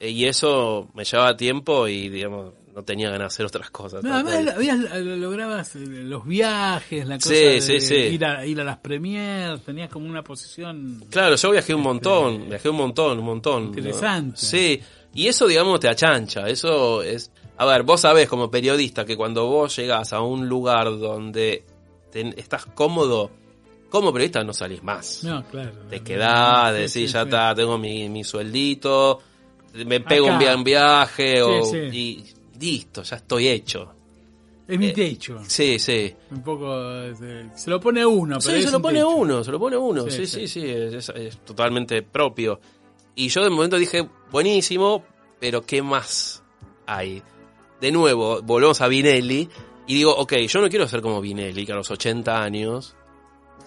Eh, 0.00 0.10
Y 0.10 0.24
eso 0.26 0.88
me 0.94 1.04
llevaba 1.04 1.36
tiempo 1.36 1.88
y, 1.88 2.08
digamos, 2.08 2.52
no 2.72 2.84
tenía 2.84 3.06
ganas 3.10 3.20
de 3.32 3.34
hacer 3.34 3.46
otras 3.46 3.70
cosas. 3.70 4.04
No, 4.04 4.14
además 4.14 4.54
habías, 4.54 4.78
lograbas 5.02 5.74
eh, 5.74 5.80
los 5.80 6.24
viajes, 6.24 7.04
la 7.08 7.16
cosa 7.16 7.28
Sí, 7.30 7.34
de 7.34 7.60
sí, 7.60 7.80
sí. 7.80 7.94
Ir, 7.96 8.24
a, 8.24 8.46
ir 8.46 8.60
a 8.60 8.64
las 8.64 8.76
premiers, 8.78 9.60
tenías 9.64 9.90
como 9.90 10.06
una 10.06 10.22
posición... 10.22 11.02
Claro, 11.10 11.34
yo 11.34 11.50
viajé 11.50 11.74
un 11.74 11.82
montón, 11.82 12.48
viajé 12.48 12.68
un 12.70 12.76
montón, 12.76 13.18
un 13.18 13.24
montón. 13.24 13.62
¿no? 13.72 13.76
Interesante. 13.76 14.36
Sí, 14.36 14.80
y 15.14 15.26
eso, 15.26 15.48
digamos, 15.48 15.80
te 15.80 15.88
achancha. 15.88 16.48
Eso 16.48 17.02
es. 17.02 17.32
A 17.56 17.64
ver, 17.66 17.82
vos 17.82 18.02
sabés 18.02 18.28
como 18.28 18.48
periodista 18.52 19.04
que 19.04 19.16
cuando 19.16 19.46
vos 19.48 19.74
llegás 19.76 20.12
a 20.12 20.20
un 20.20 20.48
lugar 20.48 20.96
donde 20.96 21.64
te- 22.12 22.38
estás 22.40 22.64
cómodo, 22.66 23.32
como 23.88 24.12
periodista 24.12 24.42
no 24.44 24.52
salís 24.52 24.82
más. 24.82 25.24
No, 25.24 25.44
claro. 25.46 25.72
Te 25.88 26.00
quedás, 26.00 26.72
decís, 26.74 26.92
sí, 26.92 27.06
ya 27.06 27.22
sí. 27.22 27.28
está, 27.28 27.54
tengo 27.54 27.78
mi, 27.78 28.08
mi 28.08 28.24
sueldito, 28.24 29.20
me 29.86 30.00
pego 30.00 30.26
un, 30.28 30.38
via- 30.38 30.56
viaje 30.56 31.42
o, 31.42 31.64
Sí, 31.64 31.76
y 31.92 32.24
listo, 32.58 33.02
ya 33.02 33.16
estoy 33.16 33.48
hecho. 33.48 33.94
Es 34.66 34.78
mi 34.78 34.88
Eh, 34.88 34.92
techo. 34.92 35.38
Sí, 35.46 35.78
sí. 35.78 36.14
Un 36.30 36.42
poco... 36.42 36.66
eh, 37.02 37.50
Se 37.54 37.70
lo 37.70 37.80
pone 37.80 38.04
uno, 38.04 38.38
pero 38.44 38.56
Sí, 38.58 38.62
se 38.64 38.70
lo 38.70 38.82
pone 38.82 38.98
techo. 38.98 39.08
uno, 39.08 39.42
se 39.42 39.50
lo 39.50 39.58
pone 39.58 39.76
uno. 39.78 40.04
Sí, 40.04 40.10
Sí, 40.10 40.26
sí, 40.26 40.40
sí. 40.48 40.60
sí, 40.60 40.68
es, 40.68 40.92
es- 40.94 41.08
es 41.16 41.38
totalmente 41.44 42.02
propio. 42.02 42.60
Y 43.14 43.28
yo 43.28 43.42
de 43.42 43.48
momento 43.50 43.78
dije, 43.78 44.06
buenísimo, 44.30 45.02
pero 45.40 45.62
¿qué 45.62 45.80
más 45.82 46.42
hay? 46.86 47.22
De 47.80 47.90
nuevo, 47.90 48.42
volvemos 48.42 48.80
a 48.82 48.88
Vinelli 48.88 49.48
y 49.86 49.94
digo, 49.94 50.14
ok, 50.14 50.34
yo 50.46 50.60
no 50.60 50.68
quiero 50.68 50.86
ser 50.86 51.00
como 51.00 51.20
Vinelli, 51.22 51.64
que 51.64 51.72
a 51.72 51.76
los 51.76 51.90
80 51.90 52.42
años 52.42 52.94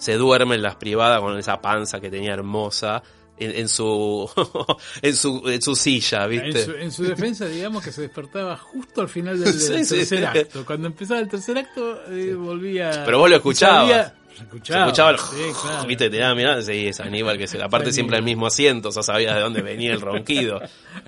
se 0.01 0.15
duerme 0.15 0.55
en 0.55 0.63
las 0.63 0.75
privadas 0.75 1.21
con 1.21 1.37
esa 1.37 1.61
panza 1.61 1.99
que 2.01 2.09
tenía 2.09 2.33
hermosa 2.33 3.03
en, 3.37 3.51
en 3.55 3.67
su, 3.69 4.29
en 5.01 5.15
su 5.15 5.47
en 5.47 5.61
su 5.61 5.75
silla, 5.75 6.25
En 6.25 6.29
¿viste? 6.31 6.65
su, 6.65 6.71
en 6.71 6.91
su 6.91 7.03
defensa, 7.03 7.45
digamos 7.45 7.83
que 7.83 7.91
se 7.91 8.01
despertaba 8.01 8.57
justo 8.57 9.01
al 9.01 9.09
final 9.09 9.39
del, 9.39 9.51
del 9.69 9.85
Sí, 9.85 9.95
tercer 9.95 10.19
sí. 10.19 10.23
acto. 10.25 10.63
Cuando 10.67 10.87
empezaba 10.87 11.19
el 11.19 11.29
tercer 11.29 11.57
acto, 11.57 12.01
eh, 12.11 12.33
volvía. 12.33 13.03
Pero 13.05 13.19
vos 13.19 13.29
lo 13.29 13.35
escuchabas. 13.37 13.81
sabía- 13.87 14.15
se 14.31 14.37
Se 14.37 14.43
escuchaba. 14.43 15.11
el 15.11 15.17
claro. 15.53 15.85
viste, 15.87 16.09
te 16.09 16.17
da 16.17 16.33
mirá, 16.33 16.61
sí, 16.61 16.87
es 16.87 16.99
Aníbal 16.99 17.37
que 17.37 17.47
se, 17.47 17.61
aparte 17.61 17.89
Es 17.89 17.95
siempre 17.95 18.17
el 18.17 18.23
mismo 18.23 18.47
asiento, 18.47 18.89
ya 18.89 19.03
sabías 19.03 19.35
de 19.35 19.41
dónde 19.41 19.61
venía 19.61 19.91
el 19.93 20.01
ronquido. 20.01 20.59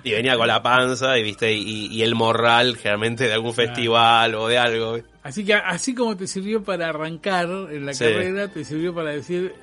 Y 0.03 0.11
venía 0.11 0.35
con 0.37 0.47
la 0.47 0.61
panza 0.61 1.17
y 1.17 1.23
viste, 1.23 1.51
y, 1.53 1.87
y 1.87 2.03
el 2.03 2.13
morral 2.15 2.75
generalmente 2.77 3.27
de 3.27 3.33
algún 3.33 3.53
festival 3.55 4.35
o 4.35 4.47
de 4.47 4.57
algo. 4.59 4.97
Así 5.23 5.45
que 5.45 5.53
así 5.53 5.95
como 5.95 6.17
te 6.17 6.27
sirvió 6.27 6.63
para 6.63 6.89
arrancar 6.89 7.47
en 7.71 7.85
la 7.85 7.93
Sí. 7.93 8.03
carrera, 8.03 8.49
te 8.49 8.65
sirvió 8.65 8.93
para 8.93 9.11
decir, 9.11 9.53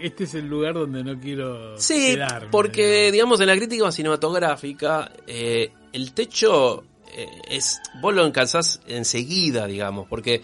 este 0.00 0.24
es 0.24 0.34
el 0.34 0.46
lugar 0.48 0.74
donde 0.74 1.02
no 1.04 1.18
quiero 1.20 1.76
Sí, 1.78 2.14
quedarme. 2.14 2.48
porque 2.50 3.10
digamos 3.12 3.40
en 3.40 3.48
la 3.48 3.56
crítica 3.56 3.90
cinematográfica 3.92 5.10
eh, 5.26 5.72
el 5.92 6.12
techo 6.12 6.84
eh, 7.14 7.26
es 7.50 7.80
vos 8.00 8.14
lo 8.14 8.22
alcanzás 8.22 8.80
enseguida, 8.86 9.66
digamos, 9.66 10.06
porque 10.08 10.42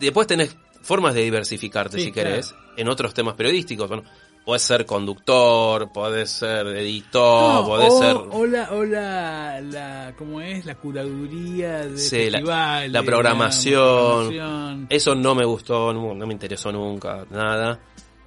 después 0.00 0.26
tenés 0.26 0.56
formas 0.82 1.14
de 1.14 1.22
diversificarte 1.22 1.98
Sí, 1.98 2.06
si 2.06 2.12
claro. 2.12 2.30
querés 2.30 2.54
en 2.76 2.88
otros 2.88 3.14
temas 3.14 3.36
periodísticos. 3.36 3.88
Bueno, 3.88 4.02
podés 4.44 4.62
ser 4.62 4.84
conductor, 4.86 5.90
podés 5.90 6.30
ser 6.30 6.66
editor, 6.68 7.54
No, 7.62 7.66
podés 7.66 7.92
o, 7.92 7.98
ser 8.00 8.16
o 8.16 8.46
la, 8.46 8.70
o 8.72 8.84
la, 8.84 9.60
la, 9.60 10.14
¿cómo 10.18 10.40
es? 10.40 10.66
La 10.66 10.74
curaduría 10.74 11.86
de 11.86 11.98
Sí, 11.98 12.30
la- 12.30 12.38
festivales, 12.38 12.92
la 12.92 13.02
programación. 13.02 14.28
programación. 14.28 14.86
Eso 14.90 15.14
no 15.14 15.34
me 15.34 15.44
gustó, 15.44 15.92
no, 15.92 16.14
no 16.14 16.26
me 16.26 16.32
interesó 16.32 16.70
nunca, 16.72 17.24
nada. 17.30 17.80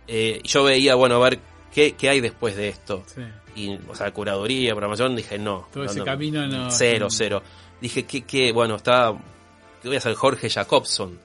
Eh, 0.07 0.41
yo 0.43 0.63
veía, 0.63 0.95
bueno, 0.95 1.15
a 1.15 1.19
ver 1.29 1.39
qué, 1.73 1.93
qué 1.95 2.09
hay 2.09 2.19
después 2.21 2.55
de 2.55 2.69
esto. 2.69 3.03
Sí. 3.05 3.21
Y, 3.55 3.79
o 3.89 3.95
sea, 3.95 4.11
curaduría, 4.11 4.71
programación, 4.71 5.15
dije 5.15 5.37
no. 5.37 5.67
Todo 5.71 5.83
no, 5.83 5.89
ese 5.89 5.99
no. 5.99 6.05
camino 6.05 6.47
no- 6.47 6.71
Cero, 6.71 7.07
cero. 7.09 7.41
Dije 7.81 8.05
que, 8.05 8.23
que 8.23 8.51
bueno, 8.51 8.75
está. 8.75 9.13
¿Qué 9.81 9.87
voy 9.89 9.95
a 9.95 9.99
hacer? 9.99 10.15
Jorge 10.15 10.49
Jacobson. 10.49 11.19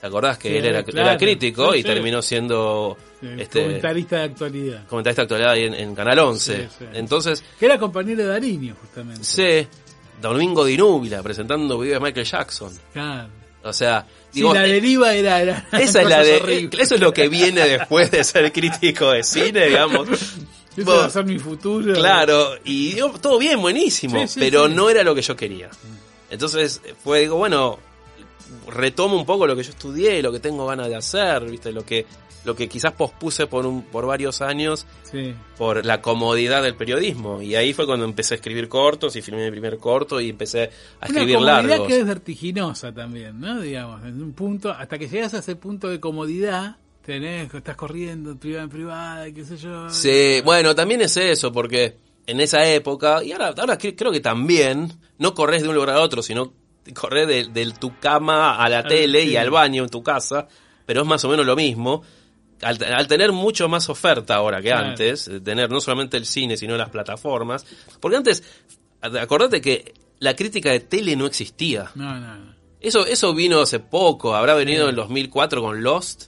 ¿Te 0.00 0.06
acordás 0.06 0.38
que 0.38 0.48
Sí, 0.50 0.56
él 0.58 0.64
era, 0.66 0.82
claro. 0.84 1.08
era 1.08 1.18
crítico 1.18 1.72
Sí, 1.72 1.78
y 1.80 1.82
sí. 1.82 1.88
terminó 1.88 2.22
siendo 2.22 2.96
Sí, 3.20 3.26
este, 3.38 3.62
Comentarista 3.64 4.16
de 4.18 4.22
actualidad. 4.22 4.86
comentarista 4.86 5.22
de 5.22 5.24
actualidad 5.24 5.56
en, 5.56 5.74
en 5.74 5.94
Canal 5.94 6.18
11? 6.20 6.56
Sí, 6.56 6.68
sí. 6.78 6.84
Entonces, 6.94 7.42
Que 7.58 7.66
era 7.66 7.78
compañero 7.78 8.22
de 8.22 8.28
Darín, 8.28 8.74
justamente. 8.80 9.24
sé, 9.24 9.68
Domingo 10.22 10.64
Dinúbila 10.64 11.22
presentando 11.22 11.78
videos 11.78 12.00
de 12.00 12.06
Michael 12.06 12.26
Jackson. 12.26 12.72
Claro. 12.92 13.28
O 13.64 13.72
sea, 13.72 14.06
Sí, 14.30 14.40
digo, 14.40 14.54
la 14.54 14.66
eh, 14.66 14.72
deriva 14.72 15.12
era, 15.14 15.40
era 15.42 15.66
Esa 15.72 16.02
es 16.02 16.08
la 16.08 16.22
de, 16.22 16.68
eso 16.78 16.94
es 16.94 17.00
lo 17.00 17.12
que 17.12 17.28
viene 17.28 17.62
después 17.66 18.10
de 18.10 18.22
ser 18.22 18.52
crítico 18.52 19.10
de 19.10 19.24
cine, 19.24 19.66
digamos. 19.66 20.08
Ese 20.76 20.84
Vos- 20.84 20.96
va 21.00 21.04
a 21.06 21.10
ser 21.10 21.24
mi 21.24 21.40
futuro. 21.40 21.92
Claro, 21.94 22.54
y 22.62 22.92
digo, 22.94 23.10
todo 23.20 23.36
bien, 23.38 23.60
buenísimo, 23.60 24.20
Sí, 24.22 24.28
sí, 24.34 24.40
pero 24.40 24.68
sí. 24.68 24.74
no 24.74 24.88
era 24.88 25.02
lo 25.02 25.12
que 25.12 25.22
yo 25.22 25.34
quería. 25.34 25.70
Entonces 26.30 26.80
fue, 27.02 27.20
digo, 27.22 27.36
bueno, 27.36 27.80
retomo 28.68 29.16
un 29.16 29.26
poco 29.26 29.46
lo 29.46 29.56
que 29.56 29.62
yo 29.62 29.70
estudié, 29.70 30.22
lo 30.22 30.30
que 30.32 30.40
tengo 30.40 30.66
ganas 30.66 30.88
de 30.88 30.96
hacer, 30.96 31.44
viste, 31.50 31.72
lo 31.72 31.84
que, 31.84 32.06
lo 32.44 32.54
que 32.54 32.68
quizás 32.68 32.92
pospuse 32.92 33.46
por 33.46 33.66
un, 33.66 33.82
por 33.82 34.06
varios 34.06 34.40
años 34.42 34.86
Sí. 35.10 35.34
por 35.56 35.84
la 35.84 36.00
comodidad 36.02 36.62
del 36.62 36.76
periodismo. 36.76 37.40
Y 37.42 37.54
ahí 37.56 37.72
fue 37.72 37.86
cuando 37.86 38.04
empecé 38.04 38.34
a 38.34 38.36
escribir 38.36 38.68
cortos 38.68 39.16
y 39.16 39.22
filmé 39.22 39.44
mi 39.46 39.50
primer 39.50 39.78
corto 39.78 40.20
y 40.20 40.28
empecé 40.30 40.64
a 40.64 40.66
Una 40.66 41.06
escribir 41.06 41.34
comodidad 41.36 41.66
largos. 41.68 41.88
que 41.88 41.98
es 42.00 42.06
vertiginosa 42.06 42.92
también, 42.92 43.40
¿no? 43.40 43.60
Digamos, 43.60 44.04
en 44.04 44.22
un 44.22 44.32
punto, 44.32 44.70
hasta 44.70 44.98
que 44.98 45.08
llegas 45.08 45.34
a 45.34 45.38
ese 45.38 45.56
punto 45.56 45.88
de 45.88 45.98
comodidad, 45.98 46.76
tenés, 47.04 47.52
estás 47.54 47.76
corriendo 47.76 48.36
privada 48.36 48.64
en 48.64 48.68
privada, 48.70 49.30
qué 49.32 49.44
sé 49.44 49.56
yo. 49.56 49.88
Sí, 49.90 50.40
bueno, 50.44 50.74
también 50.74 51.00
es 51.00 51.16
eso, 51.16 51.50
porque 51.52 51.96
en 52.26 52.40
esa 52.40 52.66
época, 52.68 53.24
y 53.24 53.32
ahora, 53.32 53.54
ahora 53.56 53.78
cre- 53.78 53.94
creo 53.96 54.12
que 54.12 54.20
también, 54.20 54.92
no 55.18 55.32
corres 55.32 55.62
de 55.62 55.68
un 55.70 55.74
lugar 55.74 55.90
a 55.96 56.00
otro, 56.02 56.22
sino 56.22 56.52
corres 56.94 57.26
de, 57.28 57.44
de 57.46 57.72
tu 57.72 57.98
cama 57.98 58.56
a 58.56 58.68
la 58.68 58.80
Ah, 58.80 58.84
tele 58.88 59.22
sí. 59.22 59.28
y 59.30 59.36
al 59.36 59.50
baño 59.50 59.82
en 59.84 59.88
tu 59.90 60.02
casa, 60.02 60.48
pero 60.86 61.02
es 61.02 61.06
más 61.06 61.24
o 61.24 61.28
menos 61.28 61.44
lo 61.46 61.56
mismo. 61.56 62.02
Al, 62.62 62.82
al 62.82 63.06
tener 63.06 63.30
mucho 63.32 63.68
más 63.68 63.88
oferta 63.88 64.34
ahora 64.34 64.60
que 64.60 64.68
Claro. 64.70 64.88
antes, 64.88 65.26
de 65.26 65.40
tener 65.40 65.70
no 65.70 65.80
solamente 65.80 66.16
el 66.16 66.26
cine, 66.26 66.56
sino 66.56 66.76
las 66.76 66.88
plataformas, 66.90 67.64
porque 68.00 68.16
antes, 68.16 68.42
acordate 69.00 69.60
que 69.60 69.94
la 70.18 70.34
crítica 70.34 70.70
de 70.72 70.80
tele 70.80 71.14
no 71.14 71.26
existía. 71.26 71.90
No, 71.94 72.18
no, 72.18 72.36
no. 72.36 72.54
Eso, 72.80 73.06
eso 73.06 73.32
vino 73.34 73.60
hace 73.60 73.78
poco, 73.80 74.34
habrá 74.34 74.54
venido 74.54 74.84
en 74.84 74.90
el 74.90 74.96
2004 74.96 75.62
con 75.62 75.82
Lost, 75.82 76.26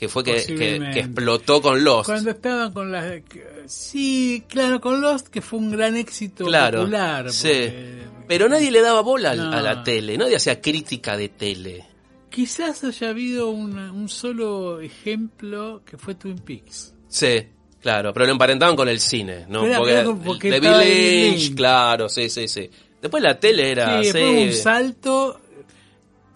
que 0.00 0.08
fue 0.08 0.24
que, 0.24 0.32
que, 0.46 0.98
explotó 1.00 1.60
con 1.60 1.84
Lost. 1.84 2.06
Cuando 2.08 2.30
estaban 2.30 2.72
con 2.72 2.90
las... 2.90 3.20
Sí, 3.66 4.42
claro, 4.48 4.80
con 4.80 5.00
Lost, 5.02 5.28
que 5.28 5.42
fue 5.42 5.58
un 5.58 5.70
gran 5.70 5.94
éxito 5.94 6.46
Claro, 6.46 6.78
popular. 6.80 7.30
sí. 7.30 7.48
porque- 7.48 8.02
Pero 8.26 8.48
nadie 8.48 8.70
le 8.70 8.80
daba 8.80 9.02
bola 9.02 9.34
No. 9.34 9.52
a 9.52 9.60
la 9.60 9.84
tele, 9.84 10.16
nadie 10.16 10.36
hacía 10.36 10.60
crítica 10.62 11.16
de 11.18 11.28
tele. 11.28 11.84
Quizás 12.30 12.82
haya 12.82 13.10
habido 13.10 13.50
una- 13.50 13.92
un 13.92 14.08
solo 14.08 14.80
ejemplo 14.80 15.82
que 15.84 15.98
fue 15.98 16.14
Twin 16.14 16.38
Peaks. 16.38 16.94
Sí, 17.06 17.42
claro, 17.82 18.14
pero 18.14 18.24
lo 18.24 18.32
emparentaban 18.32 18.76
con 18.76 18.88
el 18.88 19.00
cine, 19.00 19.44
¿no? 19.50 19.66
Era- 19.66 19.78
porque 19.78 20.04
como 20.04 20.22
porque 20.22 20.50
Lynch, 20.50 21.42
Lynch. 21.42 21.54
claro, 21.54 22.08
sí, 22.08 22.30
sí, 22.30 22.48
sí. 22.48 22.70
Después 23.02 23.22
la 23.22 23.38
tele 23.38 23.70
era... 23.70 23.98
sí, 24.00 24.06
sí, 24.06 24.10
fue 24.12 24.44
un 24.44 24.52
salto 24.54 25.40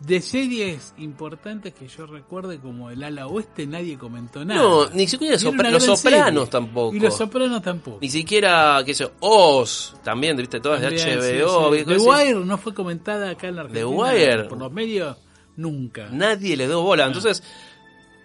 de 0.01 0.21
series 0.21 0.93
importantes 0.99 1.73
que 1.73 1.89
yo 1.89 2.05
recuerde 2.07 2.59
como 2.59 2.91
el 2.91 3.03
ala 3.03 3.27
oeste, 3.27 3.67
nadie 3.67 3.97
comentó 3.97 4.45
nada. 4.45 4.61
No, 4.61 4.91
ni 4.91 5.07
siquiera 5.07 5.37
Sopra- 5.39 5.71
Los 5.71 5.85
Sopranos 5.85 6.01
serie. 6.01 6.47
tampoco. 6.51 6.95
Y 6.95 7.01
los 7.01 7.17
sopranos 7.17 7.63
tampoco. 7.63 7.99
Ni 8.03 8.09
siquiera, 8.11 8.83
qué 8.85 8.93
sé 8.93 9.11
Oz, 9.21 9.95
también, 10.03 10.37
viste, 10.37 10.61
todas 10.61 10.81
de 10.83 10.89
HBO. 10.89 10.97
sí, 10.97 11.77
sí. 11.77 11.77
viste, 11.85 11.95
The. 11.95 12.01
Wire 12.11 12.35
no 12.45 12.59
fue 12.59 12.75
comentada 12.75 13.31
acá 13.31 13.49
en 13.49 13.57
la 13.57 13.63
Argentina. 13.63 13.87
Wire. 13.87 14.45
Por 14.45 14.59
los 14.59 14.73
medios, 14.73 15.17
nunca. 15.57 16.09
Nadie 16.11 16.57
le 16.57 16.67
dio 16.67 16.83
bola. 16.83 17.07
Entonces, 17.07 17.43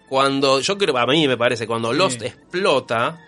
cuando, 0.08 0.60
yo 0.60 0.76
creo, 0.76 0.96
a 0.98 1.06
mí 1.06 1.26
me 1.28 1.36
parece, 1.36 1.66
cuando 1.66 1.92
Sí. 1.92 1.98
Lost 1.98 2.22
explota, 2.22 3.18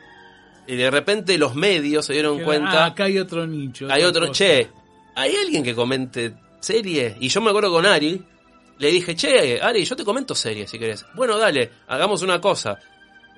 y 0.67 0.77
de 0.77 0.91
repente 0.91 1.39
los 1.39 1.55
medios 1.55 2.07
se 2.07 2.13
dieron 2.13 2.39
Que, 2.39 2.45
cuenta, 2.45 2.85
ah, 2.85 2.87
acá 2.87 3.05
hay 3.05 3.19
otro 3.19 3.47
nicho. 3.47 3.87
hay 3.91 4.03
otro, 4.03 4.29
cosa. 4.29 4.33
che, 4.45 4.69
¿hay 5.15 5.35
alguien 5.37 5.63
que 5.63 5.75
comente 5.75 6.35
serie? 6.61 7.17
Y 7.21 7.29
yo 7.29 7.41
me 7.41 7.51
acuerdo 7.51 7.71
con 7.71 7.87
Ari, 7.87 8.23
le 8.83 8.91
dije, 8.91 9.15
che, 9.17 9.61
Ari, 9.63 9.85
yo 9.85 9.95
te 9.97 10.05
comento 10.05 10.35
series 10.35 10.69
si 10.71 10.79
querés. 10.79 11.07
Bueno, 11.15 11.39
dale, 11.39 11.71
hagamos 11.87 12.21
una 12.23 12.41
cosa. 12.41 12.79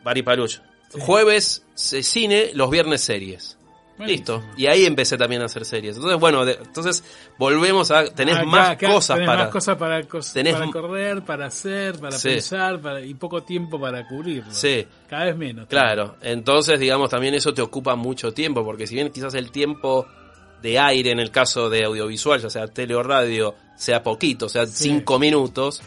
Bari 0.03 0.23
Paluch. 0.23 0.59
Jueves 0.99 1.65
cine, 1.75 2.51
los 2.55 2.71
viernes 2.71 3.01
series. 3.03 3.59
Buenísimo. 3.97 4.39
Listo. 4.41 4.45
Y 4.57 4.67
ahí 4.67 4.87
empecé 4.87 5.17
también 5.17 5.43
a 5.43 5.45
hacer 5.45 5.65
series. 5.65 5.97
Entonces, 5.97 6.19
bueno, 6.19 6.45
de- 6.45 6.55
entonces 6.61 7.05
volvemos 7.39 7.91
a... 7.93 8.05
Tenés 8.07 8.37
Acá- 8.37 8.45
más 8.47 8.69
acá 8.71 8.87
cosas 8.89 9.17
tenés 9.17 9.29
para... 9.29 9.43
más 9.45 9.53
cosas 9.53 9.77
para, 9.77 10.01
cos- 10.03 10.33
tenés 10.33 10.53
para 10.55 10.65
m- 10.65 10.73
correr, 10.73 11.23
para 11.25 11.47
hacer, 11.47 11.99
para 12.01 12.19
Sí. 12.19 12.31
pensar, 12.31 12.81
para, 12.81 13.01
y 13.03 13.15
poco 13.15 13.43
tiempo 13.45 13.79
para 13.81 14.05
cubrirlo. 14.09 14.53
Sí. 14.53 14.85
Cada 15.09 15.27
vez 15.27 15.37
menos. 15.37 15.69
Claro, 15.69 16.17
entonces 16.23 16.81
digamos 16.81 17.09
también 17.11 17.35
eso 17.35 17.55
te 17.55 17.63
ocupa 17.63 17.95
mucho 17.95 18.33
tiempo, 18.33 18.65
porque 18.65 18.87
si 18.87 18.95
bien 18.97 19.11
quizás 19.11 19.35
el 19.35 19.53
tiempo 19.53 20.07
de 20.65 20.79
aire 20.79 21.11
en 21.11 21.21
el 21.21 21.31
caso 21.31 21.69
de 21.69 21.85
audiovisual, 21.85 22.41
ya 22.41 22.49
sea 22.49 22.67
tele 22.67 22.95
o 22.95 23.03
radio, 23.03 23.55
sea 23.77 24.03
poquito, 24.03 24.49
sea 24.49 24.65
Sí. 24.67 24.89
cinco 24.89 25.19
minutos, 25.19 25.83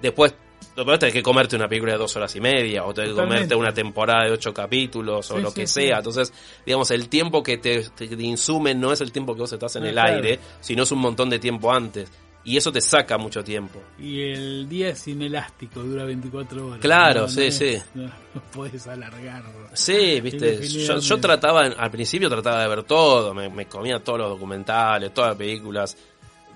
después 0.00 0.32
después 0.76 0.98
tenés 0.98 1.12
que 1.14 1.22
comerte 1.22 1.56
una 1.56 1.68
película 1.68 1.92
de 1.94 1.98
dos 1.98 2.14
horas 2.16 2.36
y 2.36 2.40
media, 2.40 2.84
o 2.84 2.92
tenés 2.94 3.10
que 3.10 3.16
comerte 3.16 3.54
una 3.54 3.72
temporada 3.72 4.26
de 4.26 4.32
ocho 4.32 4.52
capítulos, 4.54 5.30
o 5.30 5.36
Sí, 5.36 5.42
lo 5.42 5.52
que 5.52 5.66
sí. 5.66 5.80
sea. 5.86 5.98
Entonces, 5.98 6.32
digamos, 6.66 6.90
el 6.90 7.08
tiempo 7.08 7.42
que 7.42 7.56
te, 7.58 7.82
te- 7.90 8.06
te 8.08 8.22
insume 8.22 8.74
no 8.74 8.92
es 8.92 9.00
el 9.00 9.10
tiempo 9.10 9.34
que 9.34 9.40
vos 9.40 9.52
estás 9.52 9.74
en 9.76 9.86
el 9.86 9.92
claro. 9.92 10.16
aire, 10.16 10.38
sino 10.60 10.82
es 10.84 10.92
un 10.92 10.98
montón 10.98 11.30
de 11.30 11.38
tiempo 11.38 11.72
antes. 11.72 12.10
Y 12.46 12.56
eso 12.56 12.70
te 12.70 12.80
saca 12.80 13.18
mucho 13.18 13.42
tiempo. 13.42 13.82
Y 13.98 14.22
el 14.22 14.68
día 14.68 14.90
es 14.90 15.06
inelástico, 15.08 15.80
dura 15.82 16.04
24 16.04 16.66
horas. 16.68 16.80
Claro, 16.80 17.28
sí, 17.28 17.42
es- 17.46 17.56
sí. 17.58 17.76
No, 17.94 18.08
puedes 18.52 18.86
alargarlo. 18.86 19.50
Sí, 19.74 20.20
viste, 20.20 20.66
yo, 20.68 20.98
yo 21.00 21.18
trataba, 21.18 21.62
al 21.66 21.90
principio 21.90 22.28
trataba 22.30 22.62
de 22.62 22.68
ver 22.68 22.84
todo, 22.84 23.34
me, 23.34 23.48
me 23.50 23.66
comía 23.66 23.98
todos 23.98 24.20
los 24.20 24.28
documentales, 24.30 25.12
todas 25.12 25.30
las 25.30 25.36
películas 25.38 25.96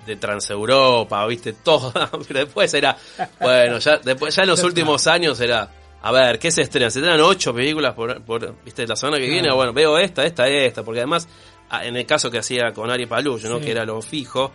de 0.07 0.16
Transeuropa, 0.16 1.26
viste, 1.26 1.53
todas, 1.64 2.09
pero 2.26 2.40
después 2.40 2.72
era, 2.72 2.96
bueno, 3.40 3.79
ya 3.79 3.98
después 3.98 4.35
ya 4.35 4.42
en 4.42 4.48
los 4.48 4.62
últimos 4.62 5.07
años 5.07 5.40
era, 5.40 5.70
a 6.03 6.12
ver, 6.12 6.38
¿qué 6.38 6.50
se 6.50 6.62
estrena? 6.62 6.90
Se 6.90 7.00
estrenan 7.00 7.20
ocho 7.20 7.53
películas 7.53 7.94
por, 7.94 8.22
por 8.22 8.55
viste, 8.64 8.87
la 8.87 8.96
semana 8.96 9.18
que 9.18 9.29
viene, 9.29 9.53
bueno, 9.53 9.72
veo 9.72 9.98
esta, 9.98 10.24
esta, 10.24 10.46
esta, 10.48 10.83
porque 10.83 11.00
además, 11.00 11.29
ah, 11.68 11.85
en 11.85 11.96
el 11.96 12.07
caso 12.07 12.31
que 12.31 12.38
hacía 12.38 12.72
con 12.72 12.90
Ari 12.90 13.07
Paluch, 13.07 13.42
¿no? 13.44 13.59
Sí. 13.59 13.64
Que 13.66 13.70
era 13.72 13.85
lo 13.85 14.00
fijo, 14.00 14.53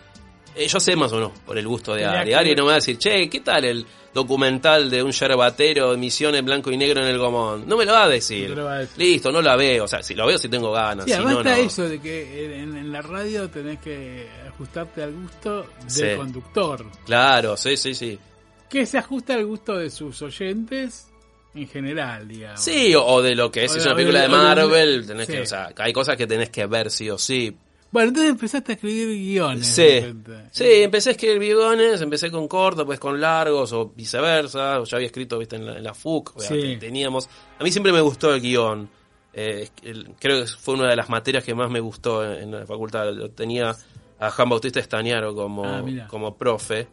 eh, 0.55 0.67
yo 0.67 0.79
sé 0.79 0.95
más 0.95 1.11
o 1.11 1.15
menos 1.15 1.31
por 1.45 1.57
el 1.57 1.67
gusto 1.67 1.93
de 1.93 2.05
Ari. 2.05 2.33
Ari 2.33 2.55
no 2.55 2.63
me 2.63 2.67
va 2.67 2.71
a 2.73 2.75
decir, 2.75 2.97
che, 2.97 3.29
¿qué 3.29 3.39
tal 3.41 3.65
el 3.65 3.85
documental 4.13 4.89
de 4.89 5.03
un 5.03 5.11
yerbatero 5.11 5.91
de 5.91 5.97
misiones 5.97 6.43
blanco 6.43 6.71
y 6.71 6.77
negro 6.77 7.01
en 7.01 7.07
el 7.07 7.17
Gomón? 7.17 7.67
No 7.67 7.75
me 7.77 7.85
lo 7.85 7.91
va 7.93 8.03
a 8.03 8.09
decir. 8.09 8.55
No 8.55 8.65
va 8.65 8.75
a 8.75 8.79
decir. 8.79 8.97
Listo, 8.97 9.31
no 9.31 9.41
la 9.41 9.55
veo. 9.55 9.83
O 9.83 9.87
sea, 9.87 10.01
si 10.01 10.13
lo 10.15 10.25
veo, 10.25 10.37
si 10.37 10.47
tengo 10.49 10.71
ganas. 10.71 11.05
Sí, 11.05 11.11
si 11.11 11.15
además 11.15 11.33
no, 11.33 11.39
está 11.41 11.57
no. 11.57 11.63
eso 11.63 11.89
de 11.89 11.99
que 12.01 12.55
en, 12.61 12.77
en 12.77 12.91
la 12.91 13.01
radio 13.01 13.49
tenés 13.49 13.79
que 13.79 14.27
ajustarte 14.47 15.03
al 15.03 15.13
gusto 15.13 15.61
del 15.81 15.89
Sí. 15.89 16.05
conductor. 16.15 16.85
Claro, 17.05 17.57
sí, 17.57 17.75
sí, 17.77 17.93
sí. 17.93 18.17
Que 18.69 18.85
se 18.85 18.97
ajusta 18.97 19.33
al 19.33 19.45
gusto 19.45 19.75
de 19.77 19.89
sus 19.89 20.21
oyentes 20.21 21.07
en 21.53 21.67
general, 21.67 22.27
digamos. 22.27 22.61
Sí, 22.61 22.93
o, 22.95 23.05
o 23.05 23.21
de 23.21 23.35
lo 23.35 23.51
que 23.51 23.65
es, 23.65 23.73
O 23.73 23.77
es 23.77 23.85
una 23.85 23.95
película 23.95 24.21
de 24.21 24.27
Marvel, 24.29 25.05
tenés 25.07 25.27
sí. 25.27 25.33
que, 25.33 25.41
o 25.41 25.45
sea, 25.45 25.69
hay 25.77 25.93
cosas 25.93 26.17
que 26.17 26.27
tenés 26.27 26.49
que 26.49 26.65
ver 26.65 26.89
sí 26.89 27.09
o 27.09 27.17
sí. 27.17 27.55
Bueno, 27.91 28.09
entonces 28.09 28.31
empezaste 28.31 28.71
a 28.73 28.75
escribir 28.75 29.07
guiones. 29.17 29.67
Sí, 29.67 29.81
de 29.81 30.13
sí, 30.51 30.65
empecé 30.83 31.09
a 31.09 31.11
escribir 31.13 31.39
guiones, 31.55 32.01
empecé 32.01 32.29
con 32.29 32.47
cortos, 32.47 32.85
pues 32.85 32.99
con 32.99 33.19
largos 33.21 33.71
o 33.71 33.89
viceversa. 33.95 34.83
Yo 34.83 34.97
había 34.97 35.07
escrito, 35.07 35.37
viste, 35.39 35.55
en 35.55 35.65
la, 35.65 35.77
en 35.77 35.83
la 35.83 35.93
FUC, 35.93 36.39
Sí. 36.41 36.77
teníamos. 36.79 37.29
A 37.57 37.63
mí 37.63 37.71
siempre 37.71 37.93
me 37.93 38.01
gustó 38.01 38.33
el 38.33 38.41
guion. 38.41 38.89
Eh, 39.33 39.69
el- 39.83 40.09
creo 40.19 40.41
que 40.41 40.47
fue 40.47 40.73
una 40.75 40.89
de 40.89 40.95
las 40.95 41.09
materias 41.09 41.43
que 41.43 41.53
más 41.55 41.69
me 41.69 41.79
gustó 41.79 42.23
en, 42.25 42.43
en 42.43 42.51
la 42.51 42.65
facultad. 42.65 43.13
Lo 43.13 43.29
tenía 43.31 43.75
a 44.19 44.31
Juan 44.31 44.49
Bautista 44.49 44.79
Estañaro 44.79 45.33
como, 45.33 45.65
Ah, 45.65 45.83
como 46.09 46.35
profe. 46.35 46.87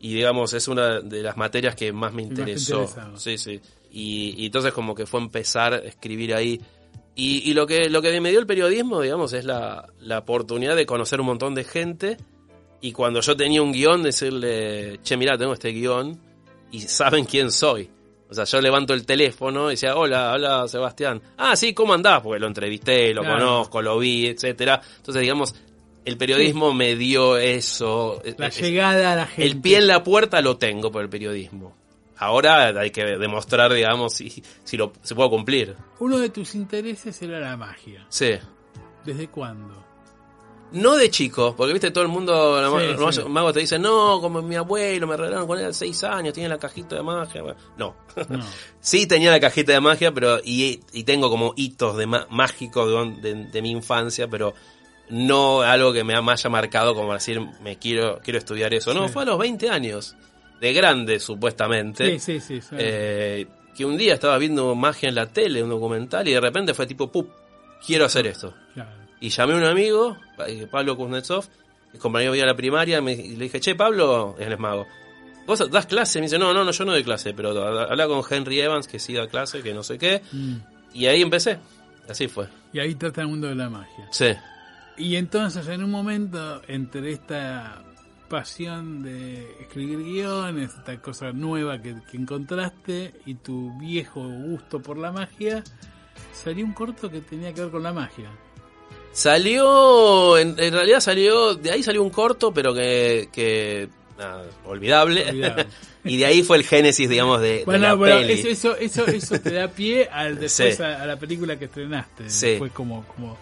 Y 0.00 0.14
digamos, 0.14 0.52
es 0.54 0.66
una 0.66 1.00
de 1.00 1.22
las 1.22 1.36
materias 1.36 1.76
que 1.76 1.92
más 1.92 2.12
me 2.12 2.22
interesó. 2.22 2.88
sí, 3.16 3.38
sí. 3.38 3.60
Y, 3.92 4.34
y 4.42 4.46
entonces 4.46 4.72
como 4.72 4.94
que 4.94 5.06
fue 5.06 5.20
empezar 5.20 5.74
a 5.74 5.78
escribir 5.78 6.34
ahí. 6.34 6.60
Y, 7.14 7.50
y 7.50 7.54
lo 7.54 7.66
que 7.66 7.90
lo 7.90 8.00
que 8.00 8.18
me 8.20 8.30
dio 8.30 8.40
el 8.40 8.46
periodismo, 8.46 9.00
digamos, 9.02 9.32
es 9.34 9.44
la, 9.44 9.86
la 10.00 10.18
oportunidad 10.20 10.76
de 10.76 10.86
conocer 10.86 11.20
un 11.20 11.26
montón 11.26 11.54
de 11.54 11.64
gente. 11.64 12.16
Y 12.80 12.92
cuando 12.92 13.20
yo 13.20 13.36
tenía 13.36 13.62
un 13.62 13.70
guion, 13.72 14.02
decirle, 14.02 14.98
che, 15.02 15.16
mira, 15.16 15.36
tengo 15.38 15.52
este 15.52 15.70
guion. 15.70 16.18
Y 16.70 16.80
saben 16.80 17.24
quién 17.26 17.52
soy. 17.52 17.90
O 18.30 18.34
sea, 18.34 18.44
yo 18.44 18.60
levanto 18.62 18.94
el 18.94 19.04
teléfono 19.04 19.68
y 19.68 19.74
decía, 19.74 19.94
hola, 19.94 20.32
hola 20.32 20.66
Sebastián. 20.66 21.20
Ah, 21.36 21.54
sí, 21.54 21.74
¿cómo 21.74 21.92
andás? 21.92 22.22
Porque 22.22 22.40
lo 22.40 22.46
entrevisté, 22.46 23.12
lo 23.12 23.20
Claro. 23.20 23.38
conozco, 23.38 23.82
lo 23.82 23.98
vi, 23.98 24.26
etcétera. 24.28 24.80
Entonces, 24.96 25.20
digamos, 25.20 25.54
el 26.06 26.16
periodismo 26.16 26.72
me 26.72 26.96
dio 26.96 27.36
eso. 27.36 28.22
La 28.38 28.46
Es- 28.46 28.58
llegada 28.58 29.12
a 29.12 29.16
la 29.16 29.26
gente. 29.26 29.44
el 29.44 29.60
pie 29.60 29.76
en 29.78 29.86
la 29.86 30.02
puerta 30.02 30.40
lo 30.40 30.56
tengo 30.56 30.90
por 30.90 31.02
el 31.02 31.10
periodismo. 31.10 31.76
Ahora 32.24 32.66
hay 32.80 32.90
que 32.90 33.04
demostrar, 33.18 33.72
digamos, 33.72 34.14
si, 34.14 34.42
si 34.64 34.76
lo 34.76 34.92
se 35.02 35.14
puede 35.14 35.30
cumplir. 35.30 35.76
Uno 35.98 36.18
de 36.18 36.28
tus 36.30 36.54
intereses 36.54 37.20
era 37.22 37.40
la 37.40 37.56
magia. 37.56 38.06
Sí. 38.08 38.32
¿Desde 39.04 39.28
cuándo? 39.28 39.82
No 40.72 40.96
de 40.96 41.10
chico, 41.10 41.54
porque 41.54 41.74
viste 41.74 41.90
todo 41.90 42.02
el 42.04 42.08
mundo, 42.08 42.58
Sí, 42.80 42.94
los 42.98 43.14
sí. 43.16 43.22
magos 43.28 43.52
te 43.52 43.60
dicen, 43.60 43.82
no, 43.82 44.20
como 44.22 44.40
mi 44.40 44.56
abuelo 44.56 45.06
me 45.06 45.18
regalaron 45.18 45.46
con 45.46 45.58
él 45.58 45.66
a 45.66 45.72
6 45.74 46.02
años, 46.04 46.32
tiene 46.32 46.48
la 46.48 46.56
cajita 46.58 46.96
de 46.96 47.02
magia. 47.02 47.42
No. 47.76 47.94
No. 48.30 48.44
sí 48.80 49.06
tenía 49.06 49.30
la 49.30 49.38
cajita 49.40 49.72
de 49.72 49.80
magia, 49.80 50.12
pero 50.12 50.38
y, 50.42 50.80
y 50.94 51.04
tengo 51.04 51.28
como 51.28 51.52
hitos 51.56 51.98
de 51.98 52.06
mágicos 52.06 53.20
de, 53.20 53.34
de- 53.34 53.44
de 53.46 53.62
mi 53.62 53.70
infancia, 53.70 54.28
pero 54.28 54.54
no 55.10 55.60
algo 55.60 55.92
que 55.92 56.04
me 56.04 56.14
ha- 56.14 56.22
me 56.22 56.32
haya 56.32 56.48
marcado 56.48 56.94
como 56.94 57.12
decir, 57.12 57.38
me 57.62 57.76
quiero 57.78 58.20
quiero 58.24 58.38
estudiar 58.38 58.72
eso. 58.72 58.94
No, 58.94 59.08
Sí. 59.08 59.12
fue 59.12 59.22
a 59.24 59.26
los 59.26 59.38
20 59.38 59.68
años, 59.68 60.16
de 60.62 60.72
grande 60.72 61.18
supuestamente. 61.18 62.18
Sí, 62.18 62.38
sí, 62.38 62.40
sí. 62.40 62.60
sí. 62.62 62.76
Eh, 62.78 63.46
que 63.76 63.84
un 63.84 63.96
día 63.98 64.14
estaba 64.14 64.38
viendo 64.38 64.74
magia 64.76 65.08
en 65.08 65.16
la 65.16 65.26
tele, 65.26 65.62
un 65.62 65.70
documental, 65.70 66.26
y 66.28 66.32
de 66.32 66.40
repente 66.40 66.72
fue 66.72 66.86
tipo, 66.86 67.10
¡pup! 67.10 67.28
Quiero 67.84 68.04
hacer 68.04 68.28
esto. 68.28 68.54
Claro. 68.74 68.90
Y 69.20 69.28
llamé 69.30 69.54
a 69.54 69.56
un 69.56 69.64
amigo, 69.64 70.16
eh, 70.46 70.68
Pablo 70.70 70.96
Kuznetsov, 70.96 71.44
el 71.92 71.98
compañero 71.98 72.30
mío 72.32 72.42
de 72.42 72.46
la 72.46 72.54
primaria, 72.54 73.02
me- 73.02 73.12
y 73.12 73.34
le 73.36 73.44
dije, 73.44 73.58
che, 73.60 73.74
Pablo, 73.74 74.36
él 74.38 74.52
es 74.52 74.58
mago. 74.58 74.86
¿Vos 75.46 75.68
das 75.70 75.86
clase? 75.86 76.20
Me 76.20 76.26
dice, 76.26 76.38
no, 76.38 76.54
no, 76.54 76.64
no, 76.64 76.70
yo 76.70 76.84
no 76.84 76.92
doy 76.92 77.02
clase, 77.02 77.34
pero 77.34 77.50
habla 77.66 78.06
con 78.06 78.22
Henry 78.30 78.60
Evans, 78.60 78.86
que 78.86 79.00
sí 79.00 79.14
da 79.14 79.26
clase, 79.26 79.62
que 79.62 79.74
no 79.74 79.82
sé 79.82 79.98
qué. 79.98 80.22
Mm. 80.30 80.54
Y 80.94 81.06
ahí 81.06 81.20
empecé. 81.22 81.58
Así 82.08 82.28
fue. 82.28 82.46
Y 82.72 82.78
ahí 82.78 82.94
trata 82.94 83.22
el 83.22 83.28
mundo 83.28 83.48
de 83.48 83.56
la 83.56 83.68
magia. 83.68 84.06
Sí. 84.12 84.28
Y 84.96 85.16
entonces 85.16 85.66
en 85.66 85.82
un 85.82 85.90
momento, 85.90 86.62
entre 86.68 87.10
esta 87.10 87.82
pasión 88.32 89.02
de 89.02 89.58
escribir 89.60 89.98
guiones, 90.02 90.70
esta 90.78 90.96
cosa 91.02 91.32
nueva 91.32 91.82
que, 91.82 91.94
que 92.10 92.16
encontraste 92.16 93.12
y 93.26 93.34
tu 93.34 93.78
viejo 93.78 94.26
gusto 94.26 94.80
por 94.80 94.96
la 94.96 95.12
magia, 95.12 95.62
salió 96.32 96.64
un 96.64 96.72
corto 96.72 97.10
que 97.10 97.20
tenía 97.20 97.52
que 97.52 97.60
ver 97.60 97.70
con 97.70 97.82
la 97.82 97.92
magia. 97.92 98.30
Salió, 99.12 100.38
en, 100.38 100.58
en 100.58 100.72
realidad 100.72 101.00
salió, 101.00 101.54
de 101.54 101.70
ahí 101.72 101.82
salió 101.82 102.02
un 102.02 102.08
corto, 102.08 102.54
pero 102.54 102.72
que, 102.72 103.28
que 103.30 103.90
nada, 104.18 104.46
olvidable. 104.64 105.28
Olvidable. 105.28 105.66
y 106.04 106.16
de 106.16 106.24
ahí 106.24 106.42
fue 106.42 106.56
el 106.56 106.64
génesis, 106.64 107.10
digamos, 107.10 107.42
de, 107.42 107.58
de 107.58 107.64
Bueno, 107.66 107.88
la 107.88 107.94
bueno, 107.94 108.16
peli. 108.20 108.32
eso, 108.32 108.48
eso, 108.48 108.76
eso, 108.78 109.06
eso 109.06 109.38
te 109.40 109.52
da 109.52 109.68
pie 109.68 110.08
al 110.10 110.38
después 110.40 110.76
Sí. 110.78 110.82
a, 110.82 111.02
a 111.02 111.06
la 111.06 111.18
película 111.18 111.58
que 111.58 111.66
estrenaste. 111.66 112.30
Sí. 112.30 112.54
Fue 112.58 112.70
como, 112.70 113.04
como 113.14 113.36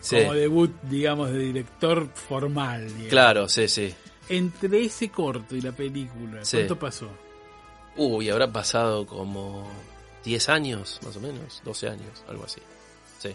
Sí. 0.00 0.18
como 0.20 0.34
debut, 0.34 0.70
digamos, 0.82 1.32
de 1.32 1.38
director 1.40 2.08
formal. 2.14 2.86
digamos. 2.86 3.08
Claro, 3.08 3.48
sí, 3.48 3.66
sí. 3.66 3.92
Entre 4.28 4.84
ese 4.84 5.08
corto 5.10 5.54
y 5.54 5.60
la 5.60 5.72
película, 5.72 6.44
Sí. 6.44 6.56
¿cuánto 6.58 6.78
pasó? 6.78 7.08
Uy, 7.96 8.28
habrá 8.28 8.50
pasado 8.52 9.06
como 9.06 9.68
10 10.24 10.48
años, 10.48 10.98
más 11.04 11.16
o 11.16 11.20
menos, 11.20 11.62
12 11.64 11.88
años, 11.88 12.24
algo 12.28 12.44
así. 12.44 12.60
Sí. 13.18 13.30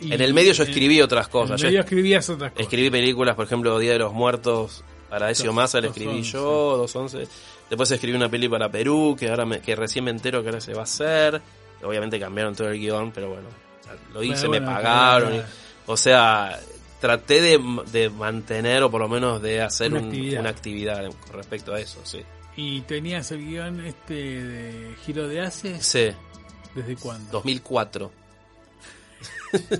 Y 0.00 0.12
En 0.12 0.20
el 0.20 0.34
medio 0.34 0.52
yo 0.52 0.62
en- 0.64 0.68
escribí 0.68 1.00
otras 1.00 1.26
En 1.26 1.32
cosas. 1.32 1.52
el 1.52 1.58
Yo 1.62 1.66
medio 1.68 1.80
escribías 1.80 2.28
otras 2.28 2.52
cosas. 2.52 2.62
escribí 2.64 2.90
películas, 2.90 3.34
por 3.36 3.46
ejemplo, 3.46 3.78
Día 3.78 3.92
de 3.92 3.98
los 4.00 4.12
Muertos, 4.12 4.84
para 5.08 5.30
Ezio 5.30 5.52
Massa 5.52 5.80
la 5.80 5.88
escribí 5.88 6.18
once. 6.18 6.30
yo, 6.32 6.76
211. 6.76 7.26
Después 7.70 7.90
escribí 7.90 8.16
una 8.16 8.28
peli 8.28 8.48
para 8.48 8.70
Perú, 8.70 9.16
que 9.18 9.28
ahora 9.28 9.44
me- 9.46 9.60
que 9.60 9.74
recién 9.76 10.04
me 10.04 10.10
entero 10.10 10.42
que 10.42 10.48
ahora 10.48 10.60
se 10.60 10.74
va 10.74 10.80
a 10.80 10.84
hacer. 10.84 11.40
Obviamente 11.82 12.18
cambiaron 12.20 12.54
todo 12.54 12.68
el 12.68 12.78
guion, 12.78 13.12
pero 13.12 13.28
bueno, 13.30 13.48
lo 14.12 14.22
hice, 14.22 14.46
Bueno, 14.46 14.66
me 14.66 14.72
bueno, 14.72 14.72
pagaron. 14.82 15.28
claro. 15.30 15.46
y- 15.46 15.90
o 15.90 15.96
sea, 15.96 16.60
traté 17.00 17.40
de, 17.40 17.60
de 17.92 18.10
mantener 18.10 18.82
o 18.82 18.90
por 18.90 19.00
lo 19.00 19.08
menos 19.08 19.40
de 19.42 19.60
hacer 19.62 19.92
Una 19.92 20.00
un- 20.00 20.06
actividad. 20.08 20.40
una 20.40 20.50
actividad 20.50 21.10
con 21.10 21.32
respecto 21.32 21.72
a 21.74 21.80
eso, 21.80 22.00
sí. 22.04 22.22
¿Y 22.56 22.80
tenías 22.82 23.30
el 23.30 23.46
guion 23.46 23.84
este 23.84 24.14
de 24.14 24.94
Giro 25.06 25.28
de 25.28 25.40
Haces? 25.40 25.84
Sí, 25.86 26.08
¿Desde 26.74 26.96
cuándo? 26.96 27.30
2004. 27.32 28.10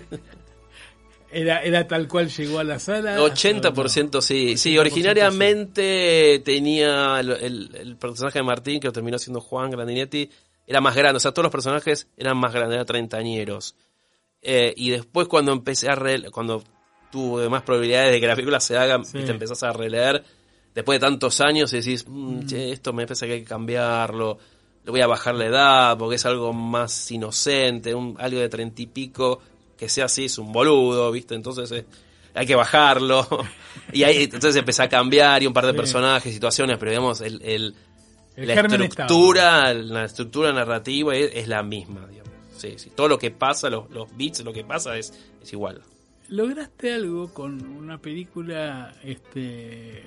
¿Era, 1.31 1.63
¿Era 1.63 1.87
tal 1.87 2.09
cual 2.09 2.31
llegó 2.31 2.59
a 2.59 2.65
la 2.65 2.79
sala? 2.79 3.19
80% 3.19 4.23
sí. 4.23 4.57
Sí, 4.57 4.75
80% 4.75 4.81
originariamente 4.81 6.41
tenía 6.45 7.21
el, 7.21 7.31
el- 7.33 7.75
el 7.75 7.97
personaje 7.97 8.39
de 8.39 8.43
Martín, 8.45 8.81
que 8.81 8.91
terminó 8.91 9.19
siendo 9.19 9.41
Juan 9.41 9.71
Grandinetti, 9.71 10.31
era 10.67 10.81
más 10.81 10.97
grande. 10.97 11.19
O 11.19 11.21
sea, 11.21 11.33
todos 11.33 11.45
los 11.45 11.53
personajes 11.53 12.09
eran 12.17 12.39
más 12.39 12.55
grandes, 12.55 12.77
eran 12.77 12.87
treintañeros. 12.87 13.75
Eh, 14.41 14.73
y 14.77 14.91
después 14.91 15.29
cuando 15.29 15.53
empecé 15.53 15.91
a 15.91 15.97
re- 15.97 16.31
cuando 16.31 16.63
tuve 17.11 17.49
más 17.49 17.63
probabilidades 17.63 18.13
de 18.13 18.21
que 18.21 18.27
la 18.27 18.35
película 18.35 18.61
se 18.61 18.77
haga 18.77 19.03
Sí. 19.05 19.19
y 19.19 19.25
te 19.25 19.31
empezás 19.31 19.63
a 19.63 19.73
releer, 19.73 20.23
después 20.75 21.01
de 21.01 21.07
tantos 21.07 21.41
años 21.41 21.73
y 21.73 21.77
decís, 21.79 22.07
"Mm, 22.07 22.39
Mm. 22.41 22.47
che, 22.47 22.73
esto 22.73 22.93
me 22.93 23.07
parece 23.07 23.27
que 23.27 23.33
hay 23.35 23.41
que 23.41 23.47
cambiarlo, 23.49 24.39
le 24.85 24.91
voy 24.91 25.01
a 25.01 25.07
bajar 25.07 25.35
la 25.35 25.47
edad 25.47 25.99
porque 25.99 26.17
es 26.17 26.25
algo 26.27 26.53
más 26.53 27.11
inocente, 27.11 27.95
un, 27.95 28.17
algo 28.19 28.39
de 28.41 28.49
treinta 28.49 28.81
y 28.83 28.87
pico, 28.87 29.41
que 29.77 29.89
sea 29.89 30.07
así, 30.07 30.27
es 30.27 30.39
un 30.39 30.53
boludo, 30.53 31.11
¿viste? 31.13 31.35
Entonces 31.35 31.71
eh, 31.73 31.85
hay 32.35 32.47
que 32.47 32.55
bajarlo. 32.55 33.27
y 33.93 34.03
ahí 34.05 34.25
entonces 34.25 34.57
empecé 34.57 34.83
a 34.83 34.89
cambiar 34.89 35.43
y 35.43 35.47
un 35.47 35.53
par 35.53 35.67
de 35.67 35.73
Sí. 35.73 35.77
personajes, 35.77 36.33
situaciones, 36.35 36.79
pero 36.79 36.91
digamos, 36.91 37.21
el, 37.21 37.41
el- 37.43 37.75
El 38.37 38.47
la 38.47 38.55
estructura, 38.55 39.75
la 39.75 40.05
estructura 40.05 40.53
narrativa 40.53 41.15
es, 41.17 41.31
es 41.35 41.49
la 41.49 41.63
misma, 41.63 42.07
digamos. 42.07 42.33
Sí, 42.57 42.75
sí. 42.77 42.91
Todo 42.95 43.09
lo 43.09 43.19
que 43.19 43.31
pasa, 43.31 43.69
los, 43.71 43.91
los 43.91 44.09
beats, 44.17 44.45
lo 44.45 44.53
que 44.53 44.65
pasa 44.65 44.97
es, 44.97 45.13
es 45.43 45.53
igual. 45.53 45.81
Lograste 46.29 46.93
algo 46.95 47.33
con 47.33 47.63
una 47.67 47.99
película 47.99 48.95
este 49.03 50.03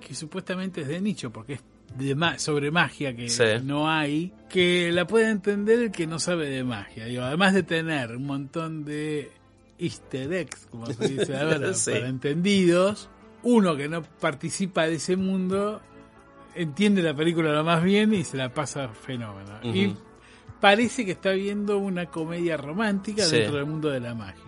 que 0.00 0.14
supuestamente 0.14 0.80
es 0.82 0.88
de 0.88 1.00
nicho 1.00 1.30
porque 1.30 1.54
es 1.54 1.60
de 1.96 2.14
ma- 2.14 2.38
sobre 2.38 2.70
magia 2.70 3.14
que 3.14 3.28
Sí. 3.28 3.44
no 3.64 3.88
hay 3.90 4.32
que 4.48 4.90
la 4.92 5.06
puede 5.06 5.28
entender 5.30 5.80
el 5.80 5.90
que 5.90 6.06
no 6.06 6.18
sabe 6.18 6.48
de 6.48 6.64
magia 6.64 7.04
digo 7.06 7.22
además 7.22 7.52
de 7.52 7.62
tener 7.62 8.16
un 8.16 8.26
montón 8.26 8.84
de 8.84 9.30
easter 9.78 10.32
eggs 10.32 10.66
como 10.70 10.86
se 10.86 11.08
dice 11.08 11.36
ahora 11.36 11.74
Sí. 11.74 11.90
para 11.92 12.08
entendidos 12.08 13.10
uno 13.42 13.76
que 13.76 13.88
no 13.88 14.02
participa 14.02 14.86
de 14.86 14.94
ese 14.94 15.16
mundo 15.16 15.80
entiende 16.54 17.02
la 17.02 17.14
película 17.14 17.52
lo 17.52 17.64
más 17.64 17.82
bien 17.82 18.14
y 18.14 18.24
se 18.24 18.36
la 18.36 18.52
pasa 18.54 18.88
fenómeno 18.88 19.60
y 19.62 19.94
parece 20.60 21.04
que 21.04 21.12
está 21.12 21.30
viendo 21.32 21.78
una 21.78 22.06
comedia 22.06 22.56
romántica 22.56 23.24
Sí. 23.24 23.36
dentro 23.36 23.56
del 23.56 23.66
mundo 23.66 23.88
de 23.90 24.00
la 24.00 24.14
magia. 24.14 24.44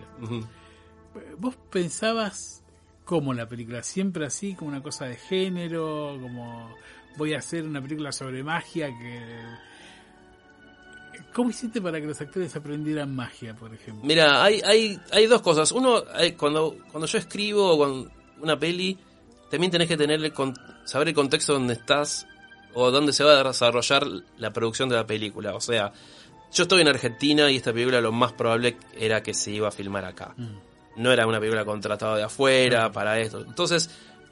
¿Vos 1.37 1.55
pensabas 1.71 2.63
cómo 3.05 3.33
la 3.33 3.47
película? 3.47 3.83
¿Siempre 3.83 4.25
así, 4.25 4.55
como 4.55 4.69
una 4.69 4.81
cosa 4.83 5.05
de 5.05 5.15
género? 5.15 6.17
Como 6.21 6.75
voy 7.17 7.33
a 7.33 7.39
hacer 7.39 7.63
una 7.65 7.81
película 7.81 8.11
sobre 8.11 8.43
magia 8.43 8.87
que... 8.87 9.21
¿Cómo 11.33 11.49
hiciste 11.49 11.81
para 11.81 11.99
que 11.99 12.05
los 12.07 12.19
actores 12.21 12.55
aprendieran 12.55 13.15
magia, 13.15 13.55
por 13.55 13.73
ejemplo? 13.73 14.03
Mira, 14.05 14.43
hay, 14.43 14.61
hay, 14.65 14.99
hay 15.11 15.25
dos 15.25 15.41
cosas. 15.41 15.71
Uno, 15.71 16.03
hay- 16.13 16.33
cuando, 16.33 16.77
cuando 16.91 17.07
yo 17.07 17.17
escribo 17.17 17.77
con 17.77 18.11
una 18.41 18.57
peli, 18.59 18.97
también 19.49 19.71
tenés 19.71 19.87
que 19.87 19.97
tener 19.97 20.23
el 20.23 20.31
con- 20.31 20.53
saber 20.85 21.07
el 21.09 21.13
contexto 21.15 21.53
donde 21.53 21.73
estás 21.73 22.27
o 22.75 22.91
dónde 22.91 23.13
se 23.13 23.23
va 23.23 23.39
a 23.39 23.43
desarrollar 23.43 24.05
la 24.37 24.51
producción 24.53 24.89
de 24.89 24.95
la 24.95 25.05
película. 25.07 25.55
O 25.55 25.61
sea, 25.61 25.91
yo 26.51 26.63
estoy 26.63 26.81
en 26.81 26.87
Argentina 26.87 27.49
y 27.49 27.57
esta 27.57 27.73
película 27.73 27.99
lo 28.01 28.11
más 28.11 28.33
probable 28.33 28.77
era 28.95 29.23
que 29.23 29.33
se 29.33 29.51
iba 29.51 29.67
a 29.67 29.71
filmar 29.71 30.05
acá. 30.05 30.33
Mm. 30.37 30.72
No 30.97 31.11
era 31.11 31.25
una 31.27 31.39
película 31.39 31.65
contratada 31.65 32.17
de 32.17 32.23
afuera 32.23 32.91
para 32.91 33.19
esto. 33.19 33.41
Entonces, 33.41 33.89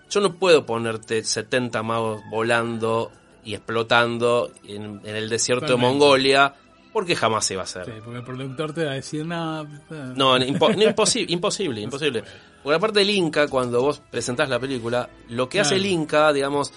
yo 0.10 0.21
no 0.21 0.34
puedo 0.34 0.65
ponerte 0.65 1.24
70 1.24 1.82
magos 1.84 2.21
volando 2.30 3.12
y 3.43 3.54
explotando 3.56 4.52
en, 4.67 5.02
en 5.04 5.15
el 5.15 5.30
desierto 5.30 5.65
de. 5.65 5.76
Mongolia 5.78 6.54
porque 6.93 7.15
jamás 7.15 7.45
se 7.45 7.56
va 7.56 7.62
a 7.62 7.63
hacer. 7.63 7.86
Sí, 7.86 7.91
porque 8.04 8.19
el 8.19 8.26
productor 8.26 8.74
te 8.74 8.84
va 8.86 8.91
a 8.91 8.95
decir, 8.95 9.26
no... 9.26 9.63
No, 9.63 10.38
impo- 10.38 10.76
no, 10.76 10.84
imposi- 10.84 11.26
imposible, 11.30 11.80
imposible. 11.82 12.24
Porque 12.62 12.76
aparte 12.76 13.00
del 13.00 13.10
Inca, 13.10 13.47
cuando 13.47 13.82
vos 13.82 14.02
presentás 14.12 14.50
la 14.50 14.60
película, 14.60 15.10
lo 15.30 15.47
que 15.50 15.62
hace 15.62 15.76
el. 15.78 15.86
Inca, 15.86 16.32
digamos, 16.34 16.74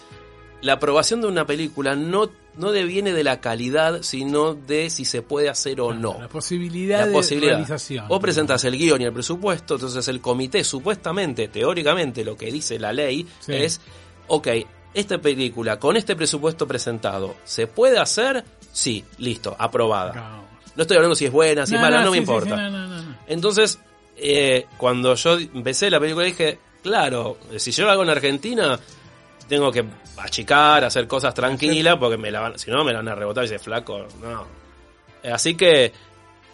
la 0.62 0.74
aprobación 0.74 1.20
de 1.20 1.26
una 1.26 1.44
película 1.44 1.94
no, 1.96 2.30
no 2.56 2.70
deviene 2.72 3.12
de 3.12 3.24
la 3.24 3.40
calidad, 3.40 4.02
sino 4.02 4.54
de 4.54 4.90
si 4.90 5.04
se 5.04 5.22
puede 5.22 5.48
hacer 5.48 5.80
o 5.80 5.92
no. 5.92 6.16
La 6.20 6.28
posibilidad, 6.28 7.00
La 7.00 7.06
de 7.06 7.12
posibilidad. 7.12 7.52
realización. 7.54 8.08
Vos 8.08 8.20
presentás 8.20 8.64
el 8.64 8.76
guion 8.78 9.00
y 9.00 9.04
el 9.04 9.12
presupuesto, 9.12 9.74
entonces 9.74 10.06
el 10.08 10.20
comité, 10.20 10.62
supuestamente, 10.64 11.48
teóricamente, 11.48 12.24
lo 12.24 12.36
que 12.36 12.52
dice 12.52 12.78
la 12.78 12.92
ley 12.92 13.26
Sí. 13.40 13.52
es, 13.54 13.80
ok, 14.28 14.48
esta 14.94 15.18
película 15.18 15.78
con 15.80 15.96
este 15.96 16.14
presupuesto 16.14 16.68
presentado, 16.68 17.34
¿se 17.44 17.66
puede 17.66 17.98
hacer? 17.98 18.44
Sí, 18.72 19.04
listo, 19.18 19.56
aprobada. 19.58 20.12
No. 20.14 20.44
No 20.76 20.82
estoy 20.82 20.96
hablando 20.96 21.14
si 21.14 21.24
es 21.26 21.32
buena, 21.32 21.66
si 21.66 21.74
es 21.76 21.80
mala, 21.80 22.02
no, 22.02 22.10
me 22.10 22.16
sí, 22.16 22.22
importa. 22.22 22.56
sí, 22.56 22.62
no, 22.62 22.70
no, 22.70 22.86
no, 22.88 23.02
no. 23.02 23.16
Entonces, 23.28 23.78
eh, 24.16 24.66
cuando 24.76 25.14
yo 25.14 25.38
empecé 25.38 25.88
la 25.90 26.00
película 26.00 26.24
dije, 26.26 26.58
claro, 26.82 27.38
si 27.56 27.70
yo 27.70 27.84
lo 27.84 27.92
hago 27.92 28.02
en 28.02 28.10
Argentina, 28.10 28.78
tengo 29.48 29.70
que 29.72 29.84
achicar, 30.18 30.84
hacer 30.84 31.06
cosas 31.06 31.34
tranquilas, 31.34 31.96
porque 31.98 32.16
me 32.16 32.30
la 32.30 32.40
van, 32.40 32.58
si 32.58 32.70
no 32.70 32.84
me 32.84 32.92
la 32.92 32.98
van 32.98 33.08
a 33.08 33.14
rebotar 33.14 33.44
y 33.44 33.48
dice, 33.48 33.58
flaco, 33.58 34.06
no. 34.20 34.46
Eh, 35.22 35.30
Así 35.32 35.54
que, 35.56 35.92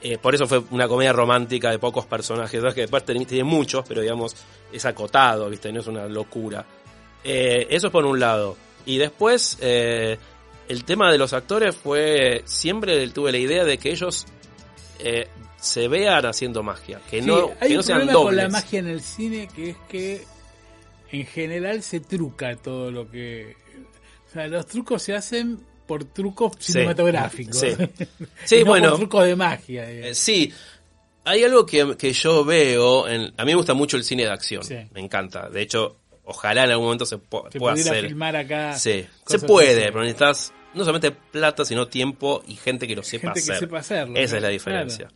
eh, 0.03 0.19
por 0.19 0.35
eso 0.35 0.47
fue 0.47 0.63
una 0.71 0.89
comedia 0.89 1.13
romántica 1.13 1.71
de 1.71 1.79
pocos 1.79 2.07
personajes, 2.07 2.61
¿sabes? 2.61 2.75
que 2.75 2.81
después 2.83 3.05
tiene, 3.05 3.45
muchos, 3.45 3.85
pero 3.87 4.01
digamos, 4.01 4.35
es 4.73 4.85
acotado, 4.85 5.49
¿viste? 5.51 5.73
No 5.73 5.81
es 5.81 5.87
una 5.87 6.07
locura. 6.07 6.65
Eh, 7.23 7.67
eso 7.71 7.89
es 7.89 7.93
por 7.93 8.05
un 8.05 8.19
lado. 8.19 8.57
Y 8.87 8.97
después, 8.99 9.59
eh, 9.61 10.19
el 10.69 10.85
tema 10.85 11.11
de 11.13 11.19
los 11.19 11.33
actores 11.33 11.77
fue, 11.77 12.43
siempre 12.47 13.07
tuve 13.09 13.33
la 13.33 13.39
idea 13.39 13.65
de 13.65 13.77
que 13.77 13.91
ellos 13.91 14.27
eh, 15.01 15.29
se 15.59 15.89
vean 15.89 16.25
haciendo 16.25 16.63
magia, 16.63 17.01
que 17.11 17.21
Sí, 17.21 17.27
no, 17.27 17.51
hay 17.61 17.69
que 17.69 17.75
no 17.75 17.81
un 17.81 17.85
sean 17.85 17.99
problema 17.99 18.13
dobles. 18.13 18.25
con 18.25 18.37
la 18.37 18.49
magia 18.49 18.79
en 18.79 18.89
el 18.89 19.01
cine 19.03 19.49
que 19.55 19.71
es 19.71 19.77
que 19.89 20.25
en 21.13 21.27
general 21.27 21.83
se 21.83 22.01
truca 22.01 22.57
todo 22.57 22.91
lo 22.91 23.11
que... 23.11 23.57
O 24.29 24.33
sea, 24.33 24.47
los 24.47 24.67
trucos 24.67 25.03
se 25.03 25.15
hacen 25.15 25.59
por 25.87 26.05
trucos 26.05 26.53
Sí, 26.59 26.73
cinematográficos. 26.73 27.59
sí. 27.59 27.69
Sí, 28.45 28.59
no 28.61 28.67
bueno, 28.67 28.91
Por 28.91 28.99
trucos 29.01 29.25
de 29.27 29.37
magia. 29.37 29.91
eh, 29.91 29.95
digamos. 29.97 30.19
sí. 30.19 30.53
Hay 31.25 31.45
algo 31.45 31.67
que, 31.67 31.97
que 31.99 32.13
yo 32.15 32.45
veo, 32.45 33.07
en, 33.07 33.33
a 33.37 33.45
mí 33.45 33.51
me 33.53 33.57
gusta 33.57 33.75
mucho 33.75 33.97
el 33.99 34.05
cine 34.05 34.23
de 34.25 34.31
acción, 34.31 34.65
Sí. 34.65 34.77
me 34.95 35.01
encanta. 35.01 35.51
De 35.51 35.61
hecho, 35.61 35.99
ojalá 36.25 36.65
en 36.65 36.71
algún 36.71 36.87
momento 36.87 37.05
se 37.05 37.19
po- 37.19 37.47
Se 37.53 37.59
pueda 37.59 37.75
pudiera 37.75 37.91
hacer. 37.93 38.07
filmar 38.07 38.37
acá. 38.37 38.73
Sí, 38.79 39.05
se 39.27 39.39
puede, 39.41 39.83
pero 39.87 40.01
necesitas 40.01 40.53
no 40.73 40.81
solamente 40.85 41.11
plata, 41.11 41.65
sino 41.67 41.89
tiempo 41.89 42.43
y 42.49 42.55
gente 42.55 42.87
que 42.89 42.97
lo 42.97 43.03
sepa 43.03 43.29
Gente 43.35 43.41
que 43.45 43.53
hacer. 43.53 43.59
sepa 43.59 43.79
hacerlo. 43.81 44.17
Esa 44.17 44.37
es 44.37 44.43
la 44.43 44.49
diferencia. 44.49 45.09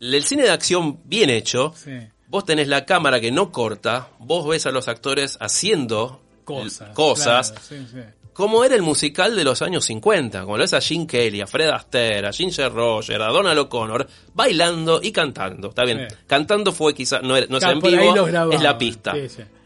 El 0.00 0.22
cine 0.24 0.44
de 0.44 0.50
acción 0.50 1.00
bien 1.04 1.28
hecho. 1.28 1.74
Sí. 1.76 1.90
Vos 2.30 2.44
tenés 2.44 2.68
la 2.68 2.84
cámara 2.86 3.20
que 3.20 3.30
no 3.30 3.52
corta, 3.52 4.08
vos 4.20 4.46
ves 4.48 4.64
a 4.66 4.70
los 4.70 4.88
actores 4.88 5.36
haciendo 5.40 6.20
Cosas. 6.44 6.88
cosas 6.94 7.50
claro, 7.52 7.66
sí, 7.68 7.86
sí. 7.92 7.98
como 8.32 8.64
era 8.64 8.74
el 8.74 8.82
musical 8.82 9.36
de 9.36 9.44
los 9.44 9.60
años 9.62 9.84
50, 9.84 10.42
como 10.42 10.56
lo 10.56 10.62
ves 10.62 10.72
a 10.74 10.80
Gene 10.80 11.06
Kelly, 11.06 11.40
a 11.42 11.46
Fred 11.46 11.68
Astaire, 11.68 12.26
a 12.26 12.32
Ginger 12.32 12.72
Roger, 12.72 13.20
a 13.22 13.28
Donald 13.28 13.58
O'Connor, 13.58 14.06
bailando 14.34 15.00
y 15.02 15.12
cantando. 15.12 15.68
Está 15.68 15.84
bien, 15.84 16.06
Sí. 16.08 16.16
cantando 16.26 16.72
fue 16.72 16.94
quizá, 16.94 17.20
no, 17.20 17.36
es 17.36 17.46
en 17.50 17.80
vivo, 17.80 18.26
es 18.52 18.62
la 18.62 18.78
pista. 18.78 19.14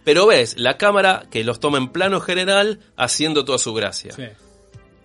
Pero 0.05 0.27
ves 0.27 0.57
la 0.59 0.77
cámara 0.77 1.25
que 1.31 1.45
los 1.45 1.61
toma 1.61 1.79
en 1.79 1.89
plano 1.89 2.21
general 2.21 2.81
haciendo 2.97 3.45
toda 3.45 3.59
su 3.59 3.73
gracia. 3.73 4.15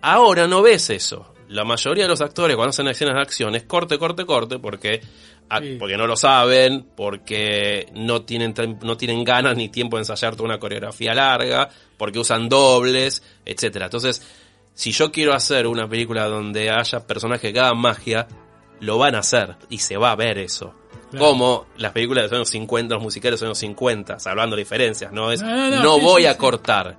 Ahora 0.02 0.46
no 0.46 0.60
ves 0.62 0.90
eso. 0.90 1.26
La 1.50 1.64
mayoría 1.64 2.04
de 2.04 2.08
los 2.08 2.20
actores 2.20 2.56
cuando 2.56 2.70
hacen 2.70 2.86
escenas 2.88 3.14
de 3.16 3.22
acción 3.22 3.54
es 3.54 3.64
corte, 3.64 3.98
corte, 3.98 4.24
corte, 4.24 4.58
porque, 4.58 5.00
a- 5.48 5.58
Sí. 5.60 5.76
porque 5.78 5.96
no 5.96 6.06
lo 6.06 6.16
saben, 6.16 6.86
porque 6.96 7.86
no 7.94 8.22
tienen, 8.22 8.54
no 8.82 8.96
tienen 8.96 9.24
ganas 9.24 9.56
ni 9.56 9.68
tiempo 9.68 9.96
de 9.96 10.02
ensayar 10.02 10.36
toda 10.36 10.44
una 10.48 10.58
coreografía 10.58 11.12
larga, 11.12 11.68
porque 11.96 12.18
usan 12.20 12.48
dobles, 12.48 13.22
etcétera. 13.44 13.86
Entonces, 13.86 14.22
si 14.74 14.92
yo 14.92 15.10
quiero 15.10 15.34
hacer 15.34 15.66
una 15.66 15.88
película 15.88 16.26
donde 16.26 16.70
haya 16.70 17.06
personajes 17.06 17.52
que 17.52 17.58
hagan 17.58 17.78
magia, 17.78 18.28
lo 18.80 18.96
van 18.98 19.14
a 19.16 19.18
hacer 19.18 19.56
y 19.68 19.78
se 19.78 19.96
va 19.96 20.12
a 20.12 20.16
ver 20.16 20.38
eso. 20.38 20.74
Claro. 21.10 21.26
Como 21.26 21.66
las 21.76 21.90
películas 21.90 22.22
de 22.22 22.28
los 22.28 22.36
años 22.38 22.48
50, 22.50 22.94
los 22.94 23.02
musicales 23.02 23.40
de 23.40 23.46
los 23.46 23.50
años 23.50 23.58
50, 23.58 24.18
hablando 24.24 24.54
de 24.54 24.62
diferencias, 24.62 25.10
¿no? 25.12 25.32
Es, 25.32 25.42
No, 25.42 25.48
no, 25.48 25.70
no, 25.70 25.82
no, 25.82 25.94
sí, 25.96 26.00
voy 26.04 26.22
sí, 26.22 26.28
a 26.28 26.38
cortar, 26.38 26.96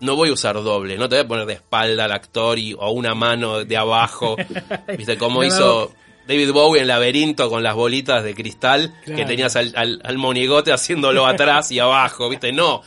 no 0.00 0.16
voy 0.16 0.30
a 0.30 0.32
usar 0.32 0.54
doble, 0.54 0.96
no 0.96 1.08
te 1.08 1.16
voy 1.16 1.24
a 1.24 1.28
poner 1.28 1.46
de 1.46 1.52
espalda 1.54 2.04
al 2.06 2.12
actor 2.12 2.58
y, 2.58 2.74
o 2.74 2.90
una 2.90 3.14
mano 3.14 3.64
de 3.64 3.76
abajo, 3.76 4.36
¿viste? 4.96 5.16
Como 5.18 5.40
No, 5.42 5.46
hizo 5.46 5.92
David 6.26 6.52
Bowie 6.52 6.80
en 6.82 6.88
Laberinto 6.88 7.50
con 7.50 7.62
las 7.62 7.74
bolitas 7.74 8.22
de 8.24 8.34
cristal, 8.34 8.94
que 9.04 9.24
tenías 9.24 9.56
al, 9.56 9.72
al, 9.76 10.00
al 10.04 10.18
monigote 10.18 10.72
haciéndolo 10.72 11.26
atrás 11.26 11.70
y 11.72 11.78
abajo, 11.78 12.28
¿viste? 12.28 12.52
No. 12.52 12.82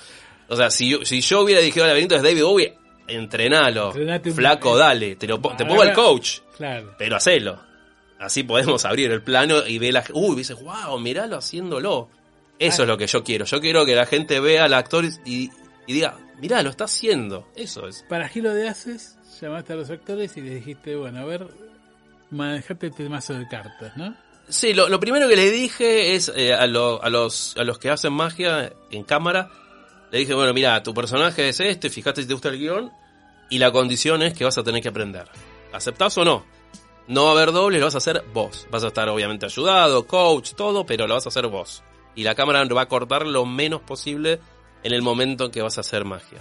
O 0.49 0.55
sea, 0.55 0.69
si 0.71 0.89
yo, 0.89 1.05
si 1.05 1.21
yo 1.21 1.41
hubiera 1.41 1.59
dirigido 1.61 1.85
Laberinto 1.87 2.15
es 2.15 2.23
David 2.23 2.43
Bowie, 2.43 2.73
entrenalo. 3.07 3.87
Entrenate 3.87 4.29
un- 4.29 4.35
Flaco, 4.35 4.77
dale, 4.77 5.15
te, 5.15 5.27
lo, 5.27 5.39
te 5.39 5.65
pongo 5.65 5.81
Agarra- 5.81 5.93
coach 5.95 6.39
Claro. 6.57 6.93
pero 6.97 7.15
hacelo. 7.17 7.59
Así 8.19 8.43
podemos 8.43 8.85
abrir 8.85 9.11
el 9.11 9.21
plano 9.21 9.65
y 9.67 9.77
ver 9.79 9.93
la 9.93 10.03
uy, 10.13 10.35
dices, 10.37 10.57
wow, 10.61 10.97
miralo 10.99 11.37
haciéndolo. 11.37 12.09
Eso 12.59 12.83
es 12.83 12.87
lo 12.87 12.97
que 12.97 13.07
yo 13.07 13.23
quiero. 13.23 13.43
Yo 13.45 13.59
quiero 13.59 13.85
que 13.85 13.95
la 13.95 14.05
gente 14.05 14.39
vea 14.39 14.65
al 14.65 14.73
actor 14.73 15.03
y, 15.25 15.49
y 15.87 15.93
diga, 15.93 16.15
mirá, 16.39 16.61
lo 16.63 16.69
está 16.69 16.85
haciendo. 16.85 17.47
Eso 17.55 17.87
es. 17.87 18.03
Para 18.09 18.27
Giro 18.27 18.53
de 18.53 18.67
Haces, 18.67 19.17
llamaste 19.41 19.73
a 19.73 19.75
los 19.75 19.89
actores 19.89 20.35
y 20.37 20.41
les 20.41 20.55
dijiste, 20.55 20.95
bueno, 20.95 21.19
a 21.19 21.25
ver, 21.25 21.47
manejate 22.31 22.87
este 22.87 23.09
mazo 23.09 23.33
de 23.33 23.47
cartas, 23.47 23.95
¿no? 23.97 24.15
Sí, 24.49 24.73
lo, 24.73 24.89
lo 24.89 24.99
primero 24.99 25.27
que 25.29 25.35
le 25.37 25.49
dije 25.51 26.15
es 26.15 26.31
eh, 26.35 26.53
a, 26.53 26.67
lo- 26.67 27.01
a 27.01 27.09
los, 27.09 27.55
a 27.57 27.63
los 27.63 27.79
que 27.79 27.89
hacen 27.89 28.11
magia 28.13 28.73
en 28.91 29.03
cámara, 29.03 29.49
le 30.11 30.19
dije, 30.19 30.33
bueno, 30.33 30.53
mira, 30.53 30.81
tu 30.83 30.93
personaje 30.93 31.49
es 31.49 31.59
este, 31.59 31.89
fíjate 31.89 32.21
si 32.21 32.27
te 32.27 32.33
gusta 32.33 32.49
el 32.49 32.57
guion, 32.59 32.91
y 33.49 33.59
la 33.59 33.71
condición 33.71 34.21
es 34.21 34.33
que 34.33 34.43
vas 34.43 34.57
a 34.57 34.63
tener 34.63 34.81
que 34.81 34.89
aprender. 34.89 35.25
¿Aceptás 35.71 36.17
o 36.17 36.25
no? 36.25 36.45
No 37.07 37.23
va 37.25 37.29
a 37.29 37.33
haber 37.33 37.51
dobles, 37.51 37.79
lo 37.79 37.87
vas 37.87 37.95
a 37.95 37.99
hacer 37.99 38.23
vos. 38.33 38.67
Vas 38.71 38.83
a 38.83 38.87
estar 38.87 39.07
obviamente 39.09 39.45
ayudado, 39.45 40.05
coach, 40.07 40.53
todo, 40.55 40.85
pero 40.85 41.07
lo 41.07 41.13
vas 41.15 41.25
a 41.25 41.29
hacer 41.29 41.47
vos. 41.47 41.83
Y 42.15 42.23
la 42.23 42.35
cámara 42.35 42.63
va 42.65 42.81
a 42.81 42.87
cortar 42.87 43.25
lo 43.25 43.45
menos 43.45 43.81
posible 43.81 44.39
en 44.83 44.93
el 44.93 45.01
momento 45.01 45.45
en 45.45 45.51
que 45.51 45.61
vas 45.61 45.77
a 45.77 45.81
hacer 45.81 46.05
magia. 46.05 46.39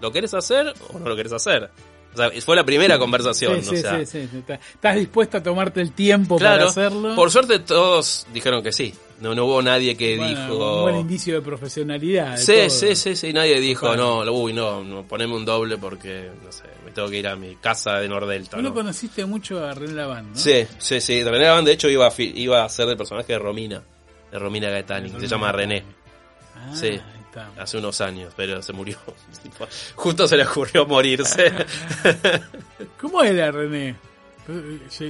¿Lo 0.00 0.10
querés 0.12 0.34
hacer 0.34 0.72
o 0.92 0.98
no 0.98 1.08
lo 1.08 1.16
querés 1.16 1.32
hacer? 1.32 1.70
O 2.12 2.16
sea, 2.16 2.30
fue 2.42 2.54
la 2.54 2.64
primera 2.64 2.96
conversación. 2.98 3.60
Sí, 3.62 3.70
sí, 3.70 3.76
o 3.76 3.80
sea, 3.80 3.98
sí, 3.98 4.06
sí, 4.06 4.28
sí. 4.30 4.38
Está- 4.38 4.54
¿Estás 4.54 4.94
dispuesto 4.96 5.38
a 5.38 5.42
tomarte 5.42 5.80
el 5.80 5.90
tiempo 5.92 6.36
para 6.38 6.54
Claro, 6.54 6.68
hacerlo? 6.68 7.16
por 7.16 7.28
suerte 7.32 7.58
todos 7.58 8.26
dijeron 8.32 8.62
que 8.62 8.72
sí. 8.72 8.94
No, 9.20 9.34
no 9.34 9.46
hubo 9.46 9.62
nadie 9.62 9.96
que 9.96 10.16
Bueno, 10.16 10.28
dijo. 10.28 10.76
Un 10.76 10.82
buen 10.82 10.96
indicio 10.96 11.34
de 11.36 11.42
profesionalidad. 11.42 12.32
de 12.32 12.38
Sí, 12.38 12.52
todo. 12.52 12.70
sí, 12.70 12.94
sí, 12.96 13.16
sí, 13.16 13.32
nadie 13.32 13.58
dijo, 13.60 13.96
no, 13.96 14.20
uy, 14.32 14.52
no, 14.52 14.84
no, 14.84 15.02
poneme 15.08 15.34
un 15.34 15.44
doble 15.44 15.76
porque, 15.78 16.30
no 16.44 16.52
sé, 16.52 16.64
me 16.84 16.92
tengo 16.92 17.08
que 17.08 17.18
ir 17.18 17.26
a 17.26 17.34
mi 17.34 17.56
casa 17.56 17.94
de 17.98 18.08
Nordelta. 18.08 18.58
Lo 18.58 18.62
¿no? 18.64 18.74
conociste 18.74 19.24
mucho 19.24 19.64
a 19.64 19.72
René 19.74 19.94
Laván, 19.94 20.30
¿no? 20.32 20.36
Sí, 20.36 20.66
sí, 20.78 21.00
sí. 21.00 21.22
René 21.24 21.46
Laván, 21.46 21.64
de 21.64 21.72
hecho, 21.72 21.88
iba 21.88 22.06
a, 22.06 22.12
iba 22.18 22.64
a 22.64 22.68
ser 22.68 22.88
el 22.88 22.96
personaje 22.96 23.32
de 23.32 23.38
Romina, 23.40 23.82
de 24.30 24.38
Romina 24.38 24.68
Gaetani, 24.70 25.10
que 25.10 25.20
se 25.20 25.26
llama 25.28 25.50
René, 25.50 25.82
Ah, 26.56 26.72
Sí. 26.74 27.00
Está. 27.42 27.62
hace 27.62 27.78
unos 27.78 28.00
años, 28.00 28.32
pero 28.36 28.62
se 28.62 28.72
murió. 28.72 28.98
Justo 29.94 30.26
se 30.28 30.36
le 30.36 30.44
ocurrió 30.46 30.86
morirse. 30.86 31.52
¿Cómo 33.00 33.22
era 33.22 33.50
René? 33.50 33.96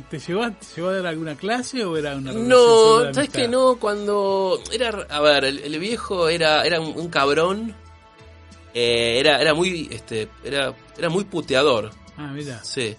¿Te 0.09 0.19
llevó, 0.21 0.45
a- 0.45 0.51
te 0.53 0.67
llevó 0.77 0.89
a 0.89 0.93
dar 0.97 1.07
alguna 1.09 1.35
clase 1.35 1.85
o 1.85 1.97
era 1.97 2.15
una 2.15 2.33
No, 2.33 3.13
¿sabes 3.13 3.31
que 3.31 3.49
no? 3.49 3.79
Cuando 3.81 4.61
era, 4.73 4.91
a 5.11 5.21
ver, 5.21 5.45
el, 5.47 5.59
el 5.59 5.79
viejo 5.81 6.29
era, 6.29 6.65
era 6.65 6.81
un, 6.81 6.97
un 6.97 7.09
cabrón, 7.09 7.75
eh, 8.73 9.17
era, 9.19 9.41
era 9.41 9.53
muy, 9.53 9.89
este, 9.91 10.29
era, 10.45 10.73
era 10.97 11.09
muy 11.09 11.25
puteador, 11.25 11.91
Ah, 12.17 12.31
mira. 12.33 12.63
sí. 12.63 12.95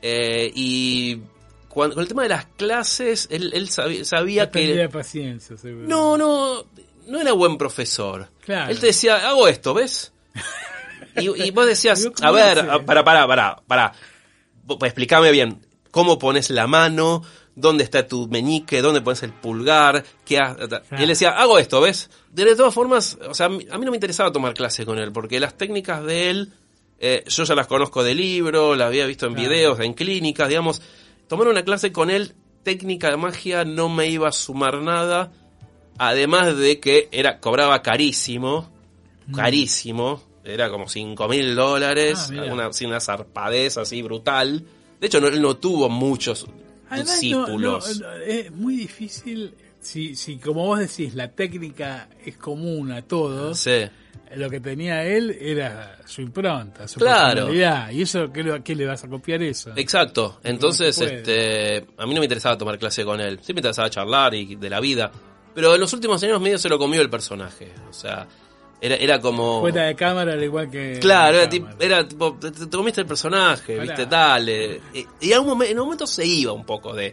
Eh, 0.00 0.50
y 0.54 1.20
cuando, 1.68 1.96
con 1.96 2.02
el 2.02 2.08
tema 2.08 2.22
de 2.22 2.28
las 2.30 2.46
clases, 2.56 3.28
él, 3.30 3.50
él 3.52 3.68
sabía, 3.68 4.04
sabía 4.06 4.46
No 4.46 4.50
que, 4.52 4.88
paciencia, 4.90 5.58
seguro. 5.58 5.86
no, 5.86 6.16
no, 6.16 6.64
no 7.08 7.20
era 7.20 7.32
buen 7.32 7.58
profesor. 7.58 8.28
Claro. 8.44 8.70
Él 8.70 8.78
te 8.78 8.86
decía, 8.86 9.28
hago 9.28 9.48
esto, 9.48 9.74
¿ves? 9.74 10.12
Y, 11.16 11.28
y 11.42 11.50
vos 11.50 11.66
decías, 11.66 12.06
a 12.22 12.28
¿cómo 12.28 12.32
ver, 12.34 12.66
para, 12.86 13.02
para, 13.04 13.26
para, 13.26 13.56
para. 13.66 13.92
Pues, 14.66 14.90
explícame 14.90 15.30
bien, 15.32 15.66
¿cómo 15.90 16.18
pones 16.18 16.50
la 16.50 16.66
mano? 16.66 17.22
¿Dónde 17.56 17.82
está 17.82 18.06
tu 18.06 18.28
meñique? 18.28 18.80
¿Dónde 18.82 19.00
pones 19.00 19.22
el 19.24 19.32
pulgar? 19.32 20.04
¿Qué 20.24 20.38
ha- 20.38 20.56
Y 20.96 21.02
él 21.02 21.08
decía, 21.08 21.30
hago 21.30 21.58
esto, 21.58 21.80
¿ves? 21.80 22.08
De 22.30 22.54
todas 22.54 22.72
formas, 22.72 23.18
o 23.28 23.34
sea, 23.34 23.46
a 23.46 23.48
mí 23.48 23.66
a 23.68 23.78
mí 23.78 23.84
no 23.84 23.90
me 23.90 23.96
interesaba 23.96 24.30
tomar 24.30 24.54
clase 24.54 24.86
con 24.86 24.98
él, 24.98 25.10
porque 25.10 25.40
las 25.40 25.56
técnicas 25.56 26.04
de 26.04 26.30
él, 26.30 26.52
eh, 27.00 27.24
yo 27.26 27.42
ya 27.42 27.54
las 27.56 27.66
conozco 27.66 28.04
de 28.04 28.14
libro, 28.14 28.76
las 28.76 28.86
había 28.88 29.06
visto 29.06 29.26
en 29.26 29.34
Claro. 29.34 29.48
videos, 29.48 29.80
en 29.80 29.94
clínicas, 29.94 30.48
digamos. 30.48 30.82
Tomar 31.26 31.48
una 31.48 31.64
clase 31.64 31.90
con 31.90 32.10
él, 32.10 32.34
técnica 32.62 33.10
de 33.10 33.16
magia, 33.16 33.64
no 33.64 33.88
me 33.88 34.06
iba 34.08 34.28
a 34.28 34.32
sumar 34.32 34.80
nada. 34.82 35.32
Además 35.98 36.56
de 36.56 36.78
que 36.80 37.08
era, 37.12 37.40
cobraba 37.40 37.82
carísimo, 37.82 38.70
Mm. 39.26 39.34
carísimo, 39.34 40.22
era 40.44 40.70
como 40.70 40.88
5 40.88 41.28
mil 41.28 41.54
dólares, 41.54 42.30
Ah, 42.32 42.52
una, 42.52 43.00
zarpadez 43.00 43.76
así 43.76 44.00
brutal. 44.02 44.64
De 45.00 45.06
hecho, 45.06 45.20
no, 45.20 45.26
él 45.28 45.42
no 45.42 45.56
tuvo 45.56 45.88
muchos 45.88 46.46
Además, 46.88 47.20
discípulos. 47.20 48.00
no, 48.00 48.06
no, 48.08 48.12
es 48.22 48.50
muy 48.52 48.76
difícil, 48.76 49.54
si, 49.80 50.14
si 50.14 50.38
como 50.38 50.64
vos 50.64 50.78
decís, 50.78 51.14
la 51.14 51.28
técnica 51.30 52.08
es 52.24 52.36
común 52.38 52.90
a 52.92 53.02
todos, 53.02 53.58
Sí. 53.58 53.82
lo 54.36 54.48
que 54.48 54.60
tenía 54.60 55.04
él 55.04 55.36
era 55.40 55.98
su 56.06 56.22
impronta, 56.22 56.88
su 56.88 56.98
Claro. 57.00 57.34
personalidad. 57.46 57.90
¿Y 57.90 58.02
eso 58.02 58.32
qué, 58.32 58.42
le- 58.42 58.62
qué 58.62 58.74
le 58.74 58.86
vas 58.86 59.04
a 59.04 59.08
copiar 59.08 59.42
eso? 59.42 59.72
Exacto. 59.76 60.40
Entonces, 60.44 60.98
este, 61.00 61.86
a 61.98 62.06
mí 62.06 62.14
no 62.14 62.20
me 62.20 62.26
interesaba 62.26 62.56
tomar 62.56 62.78
clase 62.78 63.04
con 63.04 63.20
él. 63.20 63.38
Sí 63.42 63.52
me 63.52 63.58
interesaba 63.60 63.90
charlar 63.90 64.34
y 64.34 64.56
de 64.56 64.70
la 64.70 64.80
vida. 64.80 65.10
Pero 65.54 65.74
en 65.74 65.80
los 65.80 65.92
últimos 65.92 66.22
años 66.22 66.40
medio 66.40 66.58
se 66.58 66.68
lo 66.68 66.78
comió 66.78 67.00
el 67.00 67.10
personaje. 67.10 67.72
O 67.90 67.92
sea, 67.92 68.26
era, 68.80 68.94
era 68.96 69.20
como... 69.20 69.60
Fuera 69.60 69.84
de 69.86 69.96
cámara, 69.96 70.34
al 70.34 70.42
igual 70.44 70.70
que. 70.70 70.98
Claro, 71.00 71.38
era, 71.38 71.48
tipo, 71.48 71.68
era 71.80 72.06
tipo, 72.06 72.34
te, 72.40 72.50
te 72.52 72.68
comiste 72.76 73.00
el 73.00 73.06
personaje, 73.06 73.78
viste, 73.78 74.06
dale. 74.06 74.80
Y, 74.94 75.06
y 75.20 75.32
a 75.32 75.40
un 75.40 75.48
momen- 75.48 75.70
en 75.70 75.78
un 75.80 75.86
momento 75.86 76.06
se 76.06 76.24
iba 76.24 76.52
un 76.52 76.64
poco 76.64 76.94
de, 76.94 77.12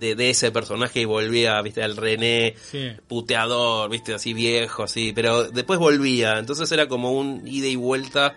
de, 0.00 0.16
de 0.16 0.30
ese 0.30 0.50
personaje 0.50 1.00
y 1.00 1.04
volvía, 1.04 1.62
viste, 1.62 1.84
al 1.84 1.96
René 1.96 2.56
Sí. 2.60 2.90
puteador, 3.06 3.88
viste, 3.90 4.14
así 4.14 4.34
viejo, 4.34 4.82
así, 4.82 5.12
pero 5.14 5.44
después 5.50 5.78
volvía, 5.78 6.38
entonces 6.40 6.70
era 6.72 6.88
como 6.88 7.12
un 7.12 7.46
ida 7.46 7.68
y 7.68 7.76
vuelta 7.76 8.34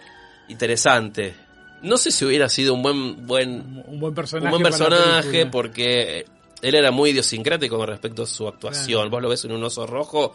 interesante. 0.48 1.34
No 1.82 1.98
sé 1.98 2.12
si 2.12 2.26
hubiera 2.26 2.50
sido 2.50 2.74
un 2.74 2.82
buen, 2.82 3.28
buen, 3.28 3.84
Un 3.88 4.00
buen 4.00 4.14
personaje. 4.14 4.46
un 4.46 4.52
buen 4.52 4.64
personaje 4.64 5.46
porque 5.46 6.26
él 6.62 6.76
era 6.76 6.92
muy 6.92 7.12
idiosincrático 7.12 7.78
con 7.78 7.88
respecto 7.88 8.24
a 8.24 8.26
su 8.26 8.48
actuación. 8.48 9.02
Claro. 9.02 9.10
Vos 9.10 9.22
lo 9.22 9.30
ves 9.30 9.46
en 9.46 9.52
un 9.52 9.64
oso 9.64 9.86
rojo 9.88 10.34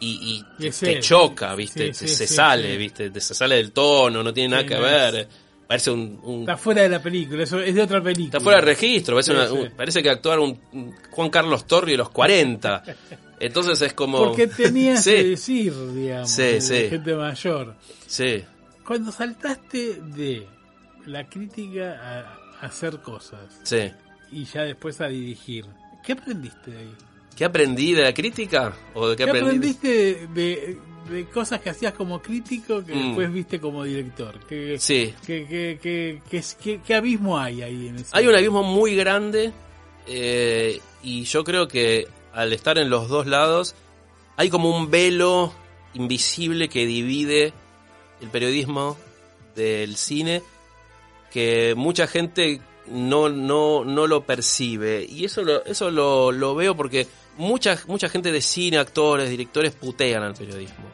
y, 0.00 0.44
y 0.60 0.70
te 0.70 1.00
choca, 1.00 1.54
viste, 1.54 1.92
Sí, 1.94 2.00
te- 2.04 2.08
sí, 2.08 2.14
se 2.14 2.26
sí, 2.26 2.34
sale, 2.34 2.76
viste, 2.76 3.10
te- 3.10 3.20
se 3.20 3.34
sale 3.34 3.56
del 3.56 3.72
tono, 3.72 4.22
no 4.22 4.32
tiene 4.32 4.50
nada 4.50 4.66
que 4.66 4.74
no 4.74 4.82
ver. 4.82 5.14
es- 5.14 5.28
Parece 5.64 5.90
un, 5.90 6.20
un- 6.24 6.40
Está 6.40 6.58
fuera 6.58 6.82
de 6.82 6.88
la 6.90 7.00
película, 7.02 7.44
eso 7.44 7.58
es 7.58 7.74
de 7.74 7.80
otra 7.82 8.02
película. 8.02 8.26
está 8.26 8.40
fuera 8.40 8.58
de 8.60 8.66
registro, 8.66 9.14
parece, 9.14 9.32
una- 9.32 9.50
un- 9.52 9.70
parece 9.70 10.02
que 10.02 10.10
actuara 10.10 10.40
un, 10.42 10.60
Juan 11.10 11.30
Carlos 11.30 11.66
Torri 11.66 11.92
de 11.92 11.98
los 11.98 12.10
40. 12.10 12.82
Entonces 13.40 13.80
es 13.80 13.94
como 13.94 14.18
Porque 14.18 14.48
tenías 14.48 15.02
que 15.04 15.24
decir, 15.24 15.72
digamos, 15.94 16.36
de 16.36 16.88
gente 16.90 17.14
mayor. 17.14 17.74
Sí. 18.06 18.44
Cuando 18.86 19.10
saltaste 19.12 19.94
de 20.02 20.46
la 21.06 21.26
crítica 21.28 22.36
a 22.60 22.66
hacer 22.66 22.98
cosas 23.00 23.40
Sí. 23.62 23.90
Y 24.32 24.44
ya 24.44 24.62
después 24.62 25.00
a 25.00 25.08
dirigir, 25.08 25.66
¿qué 26.04 26.12
aprendiste 26.12 26.70
de 26.70 26.78
ahí? 26.78 26.94
¿Qué 27.36 27.44
aprendí 27.44 27.92
de 27.94 28.02
la 28.02 28.12
crítica? 28.14 28.74
¿O 28.94 29.08
de 29.08 29.16
qué, 29.16 29.22
aprendiste 29.24 29.88
de, 29.88 30.26
de- 30.34 30.78
de 31.10 31.24
cosas 31.26 31.60
que 31.60 31.70
hacías 31.70 31.92
como 31.94 32.20
crítico 32.22 32.84
que 32.84 32.94
Mm. 32.94 33.06
después 33.06 33.32
viste 33.32 33.60
como 33.60 33.84
director? 33.84 34.38
¿Qué, 34.48 34.76
Sí. 34.78 35.14
qué- 35.26 36.20
qué 36.86 36.94
abismo 36.94 37.38
hay 37.38 37.62
ahí 37.62 37.88
en 37.88 37.96
ese 37.96 38.06
Hay 38.12 38.26
un 38.26 38.34
abismo 38.34 38.62
muy 38.62 38.94
grande 38.94 39.52
eh, 40.06 40.80
y 41.02 41.24
yo 41.24 41.42
creo 41.44 41.68
que 41.68 42.06
al 42.32 42.52
estar 42.52 42.78
en 42.78 42.88
los 42.90 43.08
dos 43.08 43.26
lados 43.26 43.74
hay 44.36 44.48
como 44.50 44.74
un 44.76 44.90
velo 44.90 45.52
invisible 45.94 46.68
que 46.68 46.86
divide 46.86 47.52
el 48.20 48.28
periodismo 48.28 48.96
del 49.56 49.96
cine 49.96 50.42
que 51.30 51.74
mucha 51.76 52.06
gente 52.06 52.60
no, 52.88 53.28
no, 53.28 53.84
no 53.84 54.06
lo 54.06 54.22
percibe. 54.24 55.04
Y 55.08 55.24
eso 55.24 55.42
lo, 55.42 55.64
eso 55.64 55.90
lo, 55.90 56.32
lo 56.32 56.54
veo 56.54 56.76
porque 56.76 57.06
mucha, 57.38 57.78
mucha 57.86 58.08
gente 58.08 58.32
de 58.32 58.40
cine, 58.40 58.78
actores, 58.78 59.28
directores 59.30 59.72
putean 59.72 60.22
al 60.22 60.34
periodismo. 60.34 60.84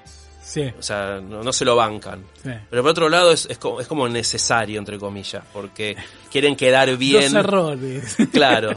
Sí, 0.43 0.63
O 0.79 0.83
sea, 0.83 1.21
no, 1.23 1.43
no 1.43 1.53
se 1.53 1.63
lo 1.67 1.77
bancan. 1.77 2.25
sí. 2.43 2.49
Pero 2.71 2.81
por 2.81 2.93
otro 2.93 3.11
lado 3.11 3.33
es, 3.33 3.45
es, 3.51 3.59
como, 3.59 3.83
es 3.83 3.87
como 3.87 4.09
necesario, 4.09 4.79
entre 4.79 4.99
comillas, 4.99 5.45
porque 5.53 5.95
quieren 6.33 6.57
quedar 6.57 6.97
bien. 6.97 7.35
Dos 7.35 7.45
errores. 7.45 8.17
Claro. 8.33 8.71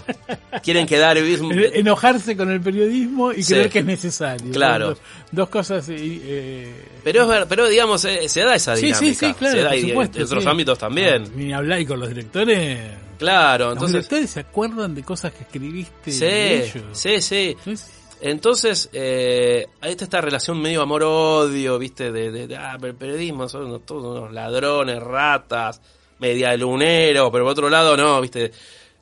Quieren 0.63 0.85
quedar 0.85 1.17
bien. 1.21 1.39
Enojarse 1.73 2.35
con 2.35 2.51
el 2.51 2.59
periodismo 2.59 3.31
y 3.31 3.41
Sí. 3.41 3.53
creer 3.53 3.69
que 3.69 3.79
es 3.79 3.85
necesario. 3.85 4.51
Claro. 4.51 4.89
Dos, 4.89 4.97
dos 5.31 5.47
cosas. 5.49 5.87
eh, 5.87 5.95
eh, 5.97 6.85
Pero 7.05 7.31
es 7.33 7.45
pero 7.47 7.69
digamos, 7.69 8.03
eh, 8.03 8.27
se 8.27 8.41
da 8.41 8.53
esa 8.55 8.75
dinámica. 8.75 8.99
sí, 8.99 9.15
sí, 9.15 9.33
claro, 9.33 9.55
se 9.55 9.61
da 9.63 9.69
por 9.69 9.77
y 9.77 9.81
supuesto, 9.87 10.17
en 10.17 10.23
otros 10.25 10.45
ámbitos 10.47 10.77
también. 10.77 11.31
Ni 11.37 11.53
hablar 11.53 11.79
y 11.79 11.85
con 11.85 12.01
los 12.01 12.09
directores. 12.09 12.79
Claro, 13.21 13.71
entonces. 13.71 13.93
directores 13.93 14.29
se 14.31 14.39
acuerdan 14.41 14.93
de 14.95 15.03
cosas 15.03 15.31
que 15.33 15.43
escribiste 15.43 16.11
Sí, 16.11 16.19
de 16.19 16.63
ellos. 16.65 16.83
sí, 16.93 17.21
sí. 17.21 17.55
Entonces, 17.57 17.91
Entonces, 18.19 18.89
eh, 18.93 19.67
ahí 19.81 19.91
está 19.91 20.03
esta 20.03 20.21
relación 20.21 20.61
medio 20.61 20.81
amor-odio, 20.81 21.79
¿viste? 21.79 22.11
De, 22.11 22.31
de, 22.31 22.47
de, 22.47 22.55
ah, 22.55 22.77
pero 22.79 22.91
el 22.91 22.97
periodismo 22.97 23.47
son 23.49 23.81
todos 23.83 24.17
unos 24.17 24.31
ladrones, 24.33 25.01
ratas, 25.01 25.81
media 26.19 26.55
lunero, 26.57 27.31
pero 27.31 27.45
por 27.45 27.51
otro 27.53 27.69
lado, 27.69 27.95
no, 27.97 28.21
¿viste? 28.21 28.51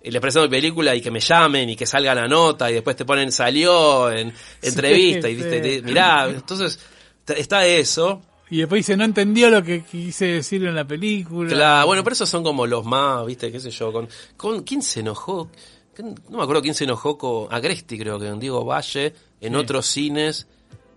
Y 0.01 0.11
les 0.11 0.21
presento 0.21 0.43
mi 0.47 0.51
película 0.51 0.95
y 0.95 1.01
que 1.01 1.11
me 1.11 1.19
llamen 1.19 1.69
y 1.69 1.75
que 1.75 1.85
salga 1.85 2.15
la 2.15 2.27
nota 2.29 2.71
y 2.71 2.75
después 2.75 2.95
te 2.95 3.03
ponen 3.03 3.31
salió 3.33 4.09
en 4.09 4.33
entrevista 4.61 5.27
y 5.27 5.35
viste, 5.35 5.57
sí. 5.57 5.61
te- 5.61 5.81
mirá, 5.81 6.29
entonces 6.29 6.79
está 7.27 7.65
eso. 7.65 8.21
Y 8.51 8.57
después 8.57 8.79
dice, 8.79 8.97
no 8.97 9.03
entendió 9.03 9.49
lo 9.49 9.63
que 9.63 9.83
quise 9.83 10.25
decir 10.25 10.65
en 10.65 10.73
la 10.75 10.85
película. 10.85 11.49
Claro, 11.49 11.87
bueno, 11.87 12.03
pero 12.03 12.13
esos 12.13 12.29
son 12.29 12.43
como 12.43 12.65
los 12.65 12.83
más, 12.85 13.25
viste, 13.25 13.51
qué 13.51 13.59
sé 13.59 13.69
yo, 13.71 13.91
con, 13.93 14.07
con 14.37 14.63
¿quién 14.63 14.81
se 14.81 15.01
enojó? 15.01 15.49
¿Quién- 15.93 16.15
No 16.29 16.37
me 16.37 16.43
acuerdo 16.43 16.61
quién 16.61 16.73
se 16.73 16.85
enojó 16.85 17.17
con 17.17 17.53
Agresti, 17.53 17.97
creo 17.99 18.17
que 18.19 18.27
con 18.29 18.39
Diego 18.39 18.65
Valle, 18.65 19.13
en 19.41 19.53
Sí. 19.53 19.59
otros 19.59 19.85
cines, 19.85 20.47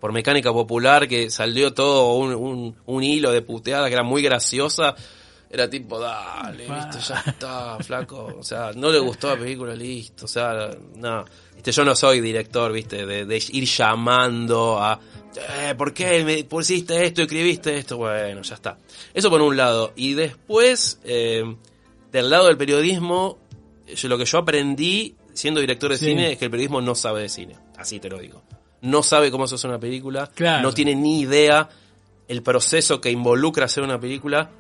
por 0.01 0.13
mecánica 0.13 0.53
popular, 0.53 1.07
que 1.07 1.31
salió 1.31 1.75
todo 1.75 2.15
un, 2.15 2.35
un, 2.35 2.77
un 2.87 3.03
hilo 3.05 3.31
de 3.31 3.43
puteada 3.43 3.87
que 3.89 3.95
era 3.95 4.03
muy 4.03 4.23
graciosa. 4.23 4.95
Era 5.55 5.69
tipo, 5.69 6.01
dale, 6.01 6.65
viste, 6.67 6.99
ya 7.07 7.23
está, 7.27 7.77
flaco. 7.81 8.37
O 8.39 8.43
sea, 8.43 8.71
no 8.75 8.91
le 8.91 8.99
gustó 9.01 9.29
la 9.29 9.37
película, 9.39 9.75
listo. 9.75 10.25
O 10.25 10.29
sea, 10.29 10.71
no. 10.97 11.27
Viste, 11.55 11.73
yo 11.73 11.85
no 11.85 11.95
soy 11.95 12.23
director, 12.23 12.73
viste, 12.73 13.05
de, 13.05 13.27
de 13.27 13.37
ir 13.53 13.65
llamando 13.67 14.81
a, 14.81 14.99
eh, 15.61 15.75
¿por 15.77 15.93
qué 15.93 16.25
me 16.25 16.43
pusiste 16.45 17.05
esto, 17.05 17.21
escribiste 17.23 17.77
esto? 17.77 17.99
Bueno, 17.99 18.41
ya 18.41 18.55
está. 18.55 18.79
Eso 19.13 19.29
por 19.29 19.43
un 19.43 19.55
lado. 19.55 19.93
Y 19.95 20.15
después, 20.15 20.99
eh, 21.05 21.45
del 22.11 22.31
lado 22.31 22.47
del 22.47 22.57
periodismo, 22.57 23.39
yo- 23.95 24.09
lo 24.09 24.17
que 24.17 24.25
yo 24.25 24.39
aprendí 24.39 25.15
siendo 25.35 25.61
director 25.61 25.91
de 25.91 25.99
Sí. 25.99 26.07
cine 26.07 26.33
es 26.33 26.39
que 26.39 26.47
el 26.47 26.51
periodismo 26.51 26.81
no 26.81 26.95
sabe 26.95 27.21
de 27.23 27.29
cine. 27.29 27.57
Así 27.77 28.01
te 28.01 28.09
lo 28.09 28.19
digo. 28.19 28.43
No 28.81 29.03
sabe 29.03 29.31
cómo 29.31 29.47
se 29.47 29.57
hace 29.57 29.69
una 29.69 29.79
película. 29.79 30.29
Claro. 30.35 30.63
No 30.63 30.73
tiene 30.73 30.95
ni 30.95 31.21
idea 31.21 31.69
el 32.27 32.43
proceso 32.43 33.01
que 33.03 33.11
involucra 33.11 33.67
hacer 33.67 33.85
una 33.85 34.01
película. 34.01 34.51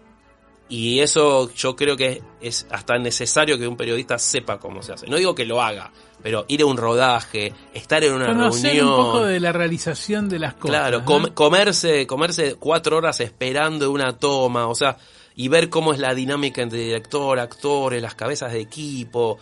Y 0.68 1.00
eso 1.00 1.52
yo 1.54 1.76
creo 1.76 1.96
que 1.96 2.22
es 2.40 2.66
hasta 2.70 2.96
necesario 2.98 3.58
que 3.58 3.68
un 3.68 3.76
periodista 3.76 4.18
sepa 4.18 4.58
cómo 4.58 4.82
se 4.82 4.92
hace. 4.94 5.06
No 5.06 5.16
digo 5.16 5.34
que 5.34 5.44
lo 5.44 5.60
haga, 5.60 5.92
pero 6.22 6.46
ir 6.48 6.62
a 6.62 6.66
un 6.66 6.78
rodaje, 6.78 7.52
estar 7.74 8.02
en 8.02 8.14
una 8.14 8.26
Conocer 8.28 8.76
reunión. 8.76 8.88
un 8.88 8.96
poco 8.96 9.24
de 9.24 9.38
la 9.40 9.52
realización 9.52 10.28
de 10.30 10.38
las 10.38 10.54
cosas. 10.54 10.70
Claro, 11.04 11.04
comerse, 11.34 12.06
comerse 12.06 12.54
cuatro 12.54 12.96
horas 12.96 13.20
esperando 13.20 13.90
una 13.90 14.16
toma, 14.16 14.66
o 14.66 14.74
sea, 14.74 14.96
y 15.34 15.48
ver 15.48 15.68
cómo 15.68 15.92
es 15.92 15.98
la 15.98 16.14
dinámica 16.14 16.62
entre 16.62 16.78
director, 16.78 17.38
actores, 17.38 18.00
las 18.00 18.14
cabezas 18.14 18.52
de 18.52 18.60
equipo. 18.60 19.38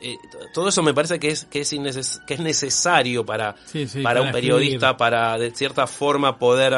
eh, 0.00 0.16
todo 0.52 0.68
eso 0.70 0.82
me 0.82 0.92
parece 0.94 1.20
que 1.20 1.28
es, 1.28 1.44
que 1.44 1.60
es, 1.60 1.72
inneces- 1.72 2.24
que 2.26 2.34
es 2.34 2.40
necesario 2.40 3.24
para, 3.24 3.54
Sí, 3.66 3.86
sí, 3.86 4.02
para 4.02 4.16
para 4.18 4.26
un 4.26 4.32
periodista, 4.32 4.86
escribir. 4.90 4.96
para 4.98 5.38
de 5.38 5.50
cierta 5.52 5.86
forma 5.86 6.38
poder 6.40 6.74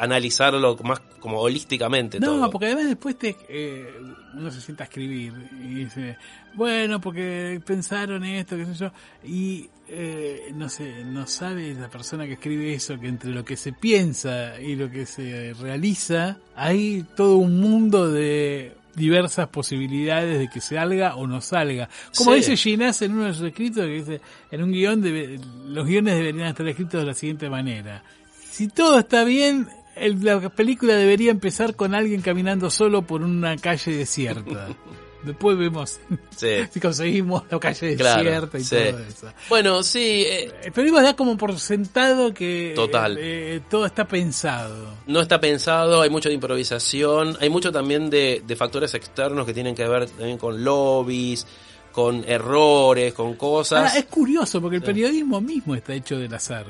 analizarlo 0.00 0.76
más 0.82 1.00
como 1.20 1.38
holísticamente. 1.40 2.18
No, 2.18 2.26
todo. 2.26 2.50
porque 2.50 2.66
además 2.66 2.86
después 2.88 3.18
te, 3.18 3.36
eh, 3.48 3.86
uno 4.34 4.50
se 4.50 4.60
sienta 4.60 4.84
a 4.84 4.86
escribir 4.86 5.32
y 5.62 5.74
dice, 5.74 6.16
bueno, 6.54 7.00
porque 7.00 7.60
pensaron 7.64 8.24
esto, 8.24 8.56
qué 8.56 8.64
sé 8.66 8.74
yo, 8.74 8.92
y 9.24 9.68
eh, 9.88 10.50
no 10.54 10.68
sé, 10.68 11.04
no 11.04 11.26
sabe 11.26 11.74
la 11.74 11.88
persona 11.88 12.26
que 12.26 12.32
escribe 12.34 12.72
eso, 12.72 12.98
que 12.98 13.08
entre 13.08 13.30
lo 13.30 13.44
que 13.44 13.56
se 13.56 13.72
piensa 13.72 14.58
y 14.60 14.74
lo 14.76 14.90
que 14.90 15.04
se 15.06 15.52
realiza, 15.60 16.38
hay 16.56 17.04
todo 17.16 17.36
un 17.36 17.60
mundo 17.60 18.08
de 18.10 18.74
diversas 18.94 19.48
posibilidades 19.48 20.38
de 20.38 20.48
que 20.48 20.60
salga 20.60 21.14
o 21.16 21.26
no 21.26 21.40
salga. 21.40 21.88
Como 22.16 22.32
Sí. 22.32 22.38
dice 22.38 22.56
Ginás 22.56 23.02
en 23.02 23.12
uno 23.12 23.24
de 23.26 23.34
sus 23.34 23.46
escritos, 23.46 23.84
que 23.84 23.92
dice, 23.92 24.20
en 24.50 24.62
un 24.62 24.72
guion 24.72 25.02
debe- 25.02 25.38
los 25.66 25.86
guiones 25.86 26.16
deberían 26.16 26.48
estar 26.48 26.66
escritos 26.66 27.00
de 27.00 27.06
la 27.06 27.14
siguiente 27.14 27.48
manera. 27.50 28.02
Si 28.50 28.66
todo 28.68 28.98
está 28.98 29.22
bien, 29.24 29.68
el- 29.96 30.24
la 30.24 30.48
película 30.50 30.94
debería 30.96 31.30
empezar 31.30 31.74
con 31.76 31.94
alguien 31.94 32.20
caminando 32.22 32.70
solo 32.70 33.02
por 33.02 33.22
una 33.22 33.56
calle 33.56 33.92
desierta. 33.92 34.68
Después 35.22 35.58
vemos 35.58 36.00
Sí. 36.34 36.48
si 36.70 36.80
conseguimos 36.80 37.42
la 37.50 37.58
calle 37.60 37.94
Claro, 37.94 38.22
desierta 38.22 38.58
y 38.58 38.64
sí. 38.64 38.76
todo 38.90 38.98
eso. 39.00 39.26
Bueno, 39.50 39.82
sí, 39.82 40.24
eh, 40.26 40.50
El 40.64 40.72
periodismo 40.72 41.02
da 41.02 41.14
como 41.14 41.36
por 41.36 41.58
sentado 41.58 42.32
que 42.32 42.72
Total. 42.74 43.18
eh, 43.20 43.60
todo 43.68 43.84
está 43.84 44.08
pensado. 44.08 44.94
no 45.06 45.20
está 45.20 45.38
pensado, 45.38 46.00
hay 46.00 46.08
mucho 46.08 46.30
de 46.30 46.36
improvisación, 46.36 47.36
hay 47.38 47.50
mucho 47.50 47.70
también 47.70 48.08
de, 48.08 48.42
de 48.46 48.56
factores 48.56 48.94
externos 48.94 49.44
que 49.44 49.52
tienen 49.52 49.74
que 49.74 49.86
ver 49.86 50.06
también 50.08 50.38
con 50.38 50.64
lobbies, 50.64 51.46
con 51.92 52.24
errores, 52.26 53.12
con 53.12 53.34
cosas. 53.34 53.78
Ahora, 53.90 53.98
es 53.98 54.06
curioso 54.06 54.58
porque 54.62 54.76
el 54.76 54.82
periodismo 54.82 55.38
mismo 55.42 55.74
está 55.74 55.92
hecho 55.92 56.16
del 56.18 56.32
azar. 56.32 56.64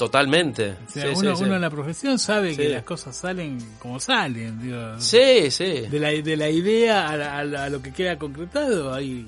Totalmente. 0.00 0.76
O 0.88 0.90
sea, 0.90 1.02
Sí, 1.02 1.08
uno, 1.14 1.30
sí, 1.32 1.36
sí. 1.36 1.44
uno 1.44 1.56
en 1.56 1.60
la 1.60 1.68
profesión 1.68 2.18
sabe 2.18 2.56
que 2.56 2.70
las 2.70 2.84
cosas 2.84 3.14
salen 3.14 3.58
como 3.78 4.00
salen. 4.00 4.58
digo. 4.62 4.98
Sí, 4.98 5.50
sí. 5.50 5.80
De, 5.90 6.00
la, 6.00 6.08
de 6.08 6.36
la 6.38 6.48
idea 6.48 7.06
a, 7.08 7.16
la- 7.18 7.38
a 7.38 7.44
la- 7.44 7.64
a 7.64 7.68
lo 7.68 7.82
que 7.82 7.92
queda 7.92 8.16
concretado 8.18 8.94
hay 8.94 9.26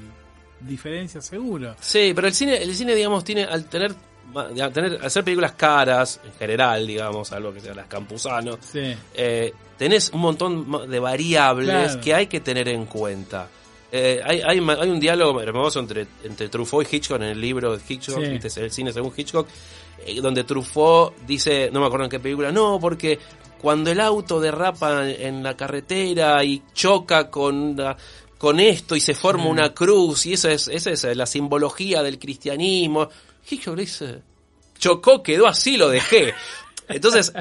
diferencias 0.61 1.27
seguro. 1.27 1.77
Sí, 1.81 2.13
pero 2.15 2.27
el 2.29 2.35
cine, 2.35 2.57
el 2.63 2.75
cine, 2.75 2.95
digamos, 2.95 3.23
tiene, 3.23 3.45
al 3.45 3.67
tener, 3.67 3.95
al 4.35 4.73
tener, 4.73 4.93
al 5.01 5.05
hacer 5.05 5.25
películas 5.25 5.53
caras, 5.53 6.21
en 6.25 6.33
general, 6.39 6.87
digamos, 6.87 7.33
algo 7.33 7.53
que 7.53 7.61
sea 7.61 7.75
las 7.75 7.87
Campuzano, 7.87 8.59
Sí. 8.61 8.95
eh, 9.15 9.53
tenés 9.77 10.11
un 10.11 10.21
montón 10.21 10.89
de 10.91 10.99
variables 11.01 11.69
Claro. 11.69 12.01
que 12.01 12.15
hay 12.15 12.27
que 12.29 12.41
tener 12.41 12.69
en 12.69 12.87
cuenta. 12.87 13.49
Eh, 13.95 14.23
hay, 14.25 14.41
hay, 14.41 14.59
un 14.59 14.99
diálogo 14.99 15.39
hermoso 15.43 15.79
entre, 15.81 16.07
entre 16.25 16.49
Truffaut 16.49 16.87
y 16.91 16.97
Hitchcock 16.97 17.19
en 17.19 17.25
el 17.25 17.39
libro 17.41 17.77
de 17.77 17.83
Hitchcock, 17.87 18.25
Sí. 18.25 18.31
¿viste? 18.31 18.61
el 18.65 18.71
cine 18.71 18.91
según 18.91 19.13
Hitchcock, 19.15 19.47
eh, 20.07 20.21
donde 20.21 20.45
Truffaut 20.45 21.15
dice, 21.27 21.71
no 21.73 21.81
me 21.81 21.87
acuerdo 21.87 22.05
en 22.05 22.11
qué 22.11 22.21
película, 22.21 22.53
no, 22.53 22.79
porque 22.81 23.19
cuando 23.61 23.91
el 23.91 24.01
auto 24.01 24.41
derrapa 24.41 25.09
en 25.09 25.43
la 25.43 25.57
carretera 25.57 26.43
y 26.45 26.63
choca 26.75 27.31
con, 27.31 27.77
la- 27.77 27.97
con 28.39 28.59
esto 28.61 28.97
y 28.97 29.01
se 29.01 29.15
forma 29.15 29.47
una 29.47 29.73
cruz, 29.73 30.27
y 30.27 30.33
esa 30.33 30.51
es, 30.53 30.67
esa 30.69 30.91
es 30.91 31.17
la 31.17 31.27
simbología 31.27 32.03
del 32.03 32.19
cristianismo, 32.19 33.09
Hitchcock 33.49 33.77
dice, 33.77 34.23
chocó, 34.79 35.23
quedó 35.23 35.47
así, 35.47 35.77
lo 35.77 35.89
dejé. 35.89 36.35
Entonces, 36.89 37.33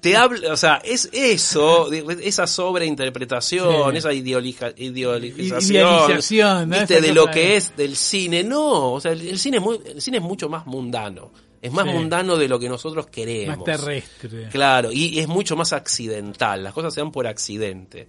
te 0.00 0.16
habla, 0.16 0.52
o 0.52 0.56
sea, 0.56 0.80
es 0.84 1.08
eso, 1.12 1.90
esa 1.92 2.46
sobreinterpretación, 2.46 3.92
Sí. 3.92 3.96
esa 3.98 4.12
ideologización, 4.12 4.76
Idealización, 4.76 6.68
¿no? 6.68 6.78
¿viste? 6.78 7.00
De 7.00 7.12
lo 7.14 7.26
que 7.30 7.56
es 7.56 7.76
del 7.76 7.96
cine. 7.96 8.42
No, 8.44 8.92
o 8.94 9.00
sea, 9.00 9.12
el, 9.12 9.26
el 9.28 9.38
cine 9.38 9.58
es 9.58 9.62
muy, 9.62 9.80
el 9.86 10.00
cine 10.02 10.18
es 10.18 10.22
mucho 10.22 10.48
más 10.48 10.66
mundano. 10.66 11.30
Es 11.60 11.72
más 11.72 11.86
Sí. 11.86 11.90
mundano 11.92 12.36
de 12.36 12.48
lo 12.48 12.58
que 12.58 12.68
nosotros 12.68 13.06
queremos. 13.08 13.56
Más 13.58 13.64
terrestre. 13.64 14.48
Claro, 14.50 14.92
y 14.92 15.18
es 15.18 15.26
mucho 15.28 15.56
más 15.56 15.72
accidental, 15.72 16.62
las 16.62 16.72
cosas 16.72 16.94
se 16.94 17.00
dan 17.00 17.10
por 17.10 17.26
accidente. 17.26 18.08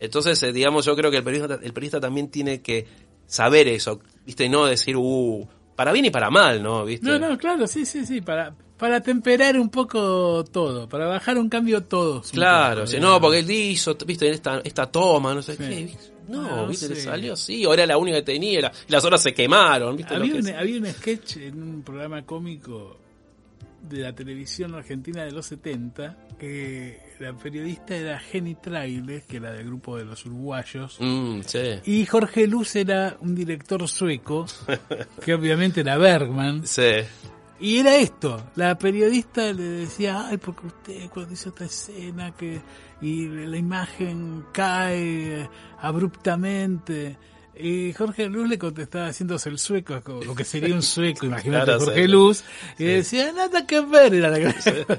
Entonces, 0.00 0.42
eh, 0.42 0.52
digamos, 0.52 0.84
yo 0.86 0.94
creo 0.96 1.10
que 1.10 1.18
el 1.18 1.24
periodista, 1.24 1.58
el 1.62 1.72
periodista 1.72 2.00
también 2.00 2.28
tiene 2.30 2.62
que 2.62 2.86
saber 3.26 3.68
eso, 3.68 4.00
¿viste? 4.24 4.44
Y 4.44 4.48
no 4.48 4.64
decir, 4.64 4.96
uh, 4.96 5.46
para 5.76 5.92
bien 5.92 6.06
y 6.06 6.10
para 6.10 6.30
mal, 6.30 6.62
¿no? 6.62 6.84
¿Viste? 6.84 7.06
No, 7.06 7.18
no, 7.18 7.36
claro, 7.36 7.66
sí, 7.66 7.84
sí, 7.84 8.06
sí, 8.06 8.20
para, 8.20 8.54
para 8.78 9.00
temperar 9.02 9.58
un 9.58 9.68
poco 9.68 10.44
todo, 10.44 10.88
para 10.88 11.06
bajar 11.08 11.36
un 11.36 11.48
cambio 11.48 11.82
todo. 11.84 12.22
Claro, 12.32 12.82
un 12.82 12.86
sí, 12.88 12.96
poco, 12.96 13.06
no, 13.08 13.20
porque 13.20 13.40
él 13.40 13.50
hizo, 13.50 13.96
viste, 14.06 14.30
esta, 14.30 14.60
esta 14.64 14.86
toma, 14.90 15.34
no 15.34 15.42
sé 15.42 15.56
Sí. 15.56 15.62
qué. 15.64 15.96
No, 16.28 16.42
No, 16.42 16.66
viste, 16.68 16.88
le 16.88 16.96
sí. 16.96 17.02
salió 17.02 17.32
así, 17.32 17.64
ahora 17.64 17.82
era 17.84 17.94
la 17.94 17.98
única 17.98 18.18
que 18.18 18.22
tenía, 18.22 18.60
la- 18.60 18.72
y 18.88 18.92
las 18.92 19.04
horas 19.04 19.22
se 19.22 19.32
quemaron, 19.34 19.96
viste. 19.96 20.14
Había 20.14 20.34
un, 20.34 20.46
es. 20.48 20.54
había 20.54 20.78
un 20.80 20.86
sketch 20.86 21.36
en 21.38 21.62
un 21.62 21.82
programa 21.82 22.24
cómico 22.24 22.98
de 23.88 24.00
la 24.00 24.12
televisión 24.12 24.74
argentina 24.74 25.24
de 25.24 25.30
los 25.32 25.46
70 25.46 26.16
que 26.38 27.00
la 27.20 27.32
periodista 27.32 27.96
era 27.96 28.18
Jenny 28.18 28.54
Trailes, 28.56 29.24
que 29.24 29.38
era 29.38 29.52
del 29.52 29.66
grupo 29.66 29.96
de 29.96 30.04
los 30.04 30.24
uruguayos, 30.26 30.96
Mm, 31.00 31.40
sí. 31.46 31.80
y 31.86 32.04
Jorge 32.06 32.46
Luz 32.46 32.76
era 32.76 33.16
un 33.20 33.34
director 33.34 33.86
sueco, 33.88 34.46
que 35.24 35.34
obviamente 35.34 35.80
era 35.80 35.96
Bergman, 35.96 36.66
Sí. 36.66 36.90
Y 37.60 37.78
era 37.78 37.96
esto, 37.96 38.50
la 38.56 38.78
periodista 38.78 39.52
le 39.52 39.62
decía, 39.62 40.26
ay, 40.28 40.36
porque 40.38 40.66
usted 40.66 41.08
cuando 41.10 41.32
hizo 41.34 41.48
esta 41.50 41.64
escena 41.64 42.32
que 42.36 42.60
y 43.00 43.26
la 43.28 43.56
imagen 43.56 44.44
cae 44.52 45.48
abruptamente. 45.80 47.16
Y 47.60 47.92
Jorge 47.92 48.26
Luz 48.26 48.48
le 48.48 48.56
contestaba 48.58 49.08
haciéndose 49.08 49.48
el 49.48 49.58
sueco, 49.58 50.00
lo 50.24 50.34
que 50.34 50.44
sería 50.44 50.74
un 50.74 50.82
sueco, 50.82 51.26
imagínate 51.26 51.64
Claro, 51.64 51.80
Jorge 51.80 52.02
sí. 52.02 52.08
Luz, 52.08 52.44
y 52.74 52.76
Sí. 52.78 52.84
decía, 52.84 53.32
nada 53.32 53.66
que 53.66 53.80
ver, 53.80 54.14
era 54.14 54.30
la 54.30 54.38
que- 54.38 54.98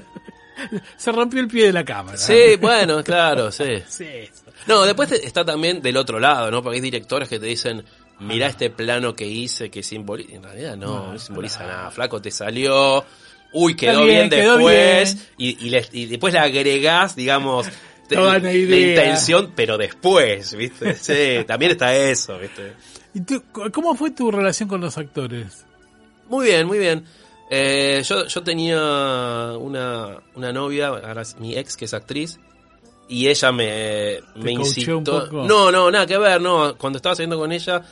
Se 0.98 1.10
rompió 1.10 1.40
el 1.40 1.48
pie 1.48 1.66
de 1.68 1.72
la 1.72 1.84
cámara. 1.84 2.18
Sí, 2.18 2.56
bueno, 2.60 3.02
claro, 3.02 3.50
sí. 3.50 3.64
No, 4.66 4.82
después 4.82 5.10
está 5.12 5.42
también 5.42 5.80
del 5.80 5.96
otro 5.96 6.20
lado, 6.20 6.50
¿no? 6.50 6.62
Porque 6.62 6.76
hay 6.76 6.82
directores 6.82 7.30
que 7.30 7.38
te 7.40 7.46
dicen, 7.46 7.82
mirá 8.20 8.46
este 8.48 8.70
plano 8.70 9.14
que 9.14 9.26
hice 9.26 9.70
que 9.70 9.82
simboliza. 9.82 10.34
En 10.34 10.42
realidad 10.42 10.76
no, 10.76 10.86
no, 11.06 11.12
No, 11.12 11.18
simboliza 11.18 11.66
nada. 11.66 11.90
Flaco, 11.90 12.20
te 12.22 12.30
salió. 12.30 13.04
Uy, 13.52 13.74
quedó 13.74 14.04
bien, 14.04 14.28
bien, 14.28 14.30
quedó 14.30 14.56
después. 14.56 15.14
bien. 15.36 15.56
Y, 15.58 15.66
y, 15.66 15.70
le- 15.70 15.88
y 15.92 16.06
después 16.06 16.32
le 16.32 16.38
agregás, 16.40 17.16
digamos, 17.16 17.66
Toda 18.08 18.38
la 18.40 18.52
idea. 18.52 18.88
intención, 18.90 19.52
pero 19.54 19.78
después, 19.78 20.54
¿viste? 20.54 20.94
Sí, 20.96 21.44
también 21.46 21.72
está 21.72 21.94
eso, 21.96 22.38
¿viste? 22.38 22.72
¿Y 23.14 23.20
tú, 23.20 23.42
cómo 23.72 23.94
fue 23.94 24.10
tu 24.12 24.30
relación 24.30 24.68
con 24.68 24.80
los 24.80 24.96
actores? 24.98 25.64
Muy 26.28 26.46
bien, 26.46 26.66
muy 26.66 26.78
bien. 26.78 27.04
Eh, 27.50 28.02
yo, 28.06 28.26
yo 28.26 28.42
tenía 28.44 28.78
una, 29.58 30.18
una 30.36 30.52
novia, 30.52 30.88
ahora 30.88 31.22
es 31.22 31.36
mi 31.38 31.56
ex, 31.56 31.76
que 31.76 31.84
es 31.86 31.94
actriz, 31.94 32.38
y 33.08 33.26
ella 33.28 33.50
me, 33.50 34.20
me 34.36 34.52
incitó. 34.52 35.26
No, 35.32 35.72
no, 35.72 35.90
nada 35.90 36.06
que 36.06 36.16
ver, 36.18 36.40
no. 36.40 36.76
Cuando 36.76 36.98
estaba 36.98 37.16
saliendo 37.16 37.36
con 37.38 37.50
ella, 37.50 37.82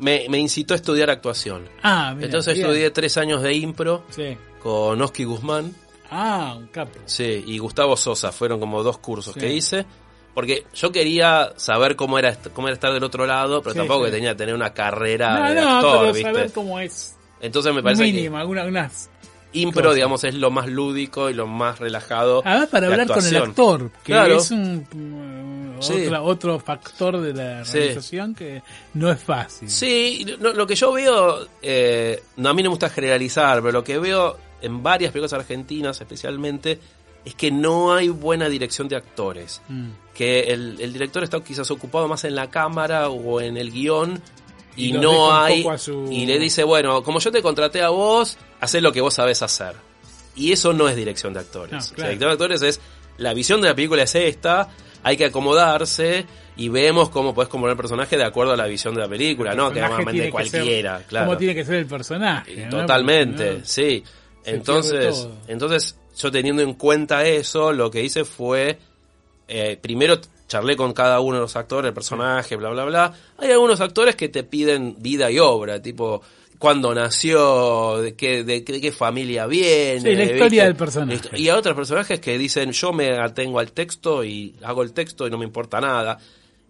me, 0.00 0.26
me 0.28 0.38
incitó 0.38 0.74
a 0.74 0.76
estudiar 0.76 1.10
actuación. 1.10 1.68
Ah, 1.82 2.12
mira, 2.14 2.26
Entonces 2.26 2.54
bien. 2.54 2.66
estudié 2.66 2.90
tres 2.90 3.16
años 3.16 3.42
de 3.42 3.54
impro 3.54 4.04
Sí. 4.10 4.36
con 4.62 5.00
Oski 5.00 5.24
Guzmán, 5.24 5.74
Ah, 6.10 6.54
un 6.58 6.68
capo. 6.68 6.98
sí, 7.06 7.44
y 7.46 7.58
Gustavo 7.58 7.96
Sosa. 7.96 8.32
Fueron 8.32 8.58
como 8.60 8.82
dos 8.82 8.98
cursos 8.98 9.34
Sí. 9.34 9.40
que 9.40 9.52
hice. 9.52 9.86
Porque 10.34 10.66
yo 10.74 10.92
quería 10.92 11.52
saber 11.56 11.96
cómo 11.96 12.16
era, 12.18 12.36
cómo 12.54 12.68
era 12.68 12.74
estar 12.74 12.92
del 12.92 13.02
otro 13.02 13.26
lado, 13.26 13.60
pero 13.60 13.72
Sí, 13.72 13.78
tampoco 13.78 14.04
que 14.04 14.10
tenía 14.12 14.30
que 14.30 14.36
tener 14.38 14.54
una 14.54 14.72
carrera 14.72 15.40
No, 15.40 15.48
de 15.48 15.54
no, 15.60 15.68
actor, 15.76 15.98
pero 16.00 16.12
¿viste? 16.12 16.32
saber 16.32 16.52
cómo 16.52 16.78
es. 16.78 17.16
Entonces 17.40 17.74
me 17.74 17.82
parece 17.82 18.04
Mínimo, 18.04 18.36
alguna, 18.38 18.64
unas. 18.64 19.10
Impro, 19.52 19.94
digamos, 19.94 20.24
es 20.24 20.34
lo 20.34 20.50
más 20.50 20.66
lúdico 20.68 21.30
y 21.30 21.34
lo 21.34 21.46
más 21.46 21.78
relajado. 21.78 22.42
Además, 22.44 22.68
para 22.68 22.86
de 22.86 22.92
hablar 22.92 23.06
con 23.08 23.26
el 23.26 23.36
actor, 23.36 23.90
que 24.04 24.12
Claro. 24.12 24.36
es 24.38 24.50
un. 24.50 24.86
mm, 24.92 25.82
Sí. 25.82 26.06
otra- 26.06 26.22
otro 26.22 26.58
factor 26.58 27.20
de 27.20 27.32
la 27.34 27.64
Sí. 27.64 27.78
realización 27.78 28.34
que 28.34 28.62
no 28.94 29.10
es 29.10 29.20
fácil. 29.22 29.70
Sí, 29.70 30.26
lo, 30.40 30.52
lo 30.52 30.66
que 30.66 30.74
yo 30.74 30.92
veo, 30.92 31.46
eh, 31.62 32.22
no, 32.36 32.48
a 32.48 32.54
mí 32.54 32.62
no 32.62 32.68
me 32.70 32.74
gusta 32.74 32.90
generalizar, 32.90 33.60
pero 33.60 33.72
lo 33.72 33.84
que 33.84 33.98
veo 33.98 34.36
en 34.60 34.82
varias 34.82 35.12
películas 35.12 35.32
argentinas 35.34 36.00
especialmente 36.00 36.80
es 37.24 37.34
que 37.34 37.50
no 37.50 37.94
hay 37.94 38.08
buena 38.08 38.48
dirección 38.48 38.88
de 38.88 38.96
actores. 38.96 39.60
Mm. 39.68 39.88
Que 40.14 40.40
el, 40.52 40.80
el 40.80 40.92
director 40.92 41.22
está 41.22 41.40
quizás 41.40 41.70
ocupado 41.70 42.08
más 42.08 42.24
en 42.24 42.34
la 42.34 42.50
cámara 42.50 43.08
o 43.08 43.40
en 43.40 43.56
el 43.56 43.70
guion 43.70 44.20
y, 44.78 44.92
no 44.92 45.32
hay... 45.34 45.64
su- 45.78 46.08
Y 46.10 46.26
le 46.26 46.38
dice, 46.38 46.64
bueno, 46.64 47.02
como 47.02 47.18
yo 47.18 47.30
te 47.32 47.42
contraté 47.42 47.82
a 47.82 47.88
vos, 47.90 48.38
haz 48.60 48.74
lo 48.74 48.92
que 48.92 49.00
vos 49.00 49.14
sabés 49.14 49.42
hacer. 49.42 49.74
Y 50.36 50.52
eso 50.52 50.72
no 50.72 50.88
es 50.88 50.96
dirección 50.96 51.32
de 51.34 51.40
actores. 51.40 51.72
No, 51.72 51.78
O 51.78 51.80
sea, 51.80 51.94
claro. 51.94 52.08
dirección 52.10 52.28
de 52.30 52.32
actores 52.32 52.62
es, 52.62 52.80
la 53.16 53.34
visión 53.34 53.60
de 53.60 53.68
la 53.68 53.74
película 53.74 54.04
es 54.04 54.14
esta, 54.14 54.68
hay 55.02 55.16
que 55.16 55.26
acomodarse 55.26 56.26
y 56.56 56.68
vemos 56.68 57.08
cómo 57.10 57.34
podés 57.34 57.48
componer 57.48 57.72
el 57.72 57.76
personaje 57.76 58.16
de 58.16 58.24
acuerdo 58.24 58.52
a 58.52 58.56
la 58.56 58.66
visión 58.66 58.94
de 58.94 59.00
la 59.00 59.08
película, 59.08 59.54
no 59.54 59.72
que 59.72 59.80
ser 59.80 60.30
cualquiera, 60.30 61.02
claro. 61.08 61.26
Cómo 61.26 61.38
tiene 61.38 61.54
que 61.54 61.64
ser 61.64 61.74
el 61.76 61.86
personaje. 61.86 62.66
Totalmente, 62.70 63.60
sí. 63.64 64.02
Entonces, 64.44 65.28
entonces 65.46 65.96
yo 66.16 66.30
teniendo 66.30 66.62
en 66.62 66.74
cuenta 66.74 67.24
eso, 67.26 67.72
lo 67.72 67.90
que 67.90 68.02
hice 68.02 68.24
fue 68.24 68.78
eh, 69.46 69.78
primero 69.80 70.20
charlé 70.48 70.74
con 70.76 70.92
cada 70.92 71.20
uno 71.20 71.36
de 71.36 71.42
los 71.42 71.54
actores, 71.56 71.88
el 71.88 71.94
personaje, 71.94 72.56
bla 72.56 72.70
bla 72.70 72.84
bla. 72.84 73.12
Hay 73.38 73.50
algunos 73.52 73.80
actores 73.80 74.16
que 74.16 74.28
te 74.28 74.42
piden 74.42 74.96
vida 74.98 75.30
y 75.30 75.38
obra, 75.38 75.80
tipo 75.80 76.22
cuándo 76.58 76.92
nació, 76.94 77.98
de 77.98 78.14
qué, 78.16 78.42
de, 78.42 78.64
qué- 78.64 78.72
de 78.72 78.80
qué 78.80 78.90
familia 78.90 79.46
viene. 79.46 80.00
Sí, 80.00 80.16
la 80.16 80.24
historia 80.24 80.44
¿viste? 80.48 80.64
del 80.64 80.76
personaje. 80.76 81.20
Y 81.36 81.48
a 81.50 81.56
otros 81.56 81.76
personajes 81.76 82.18
que 82.18 82.36
dicen 82.38 82.72
yo 82.72 82.92
me 82.92 83.16
atengo 83.18 83.60
al 83.60 83.70
texto 83.72 84.24
y 84.24 84.54
hago 84.64 84.82
el 84.82 84.92
texto 84.92 85.26
y 85.26 85.30
no 85.30 85.38
me 85.38 85.44
importa 85.44 85.80
nada. 85.80 86.18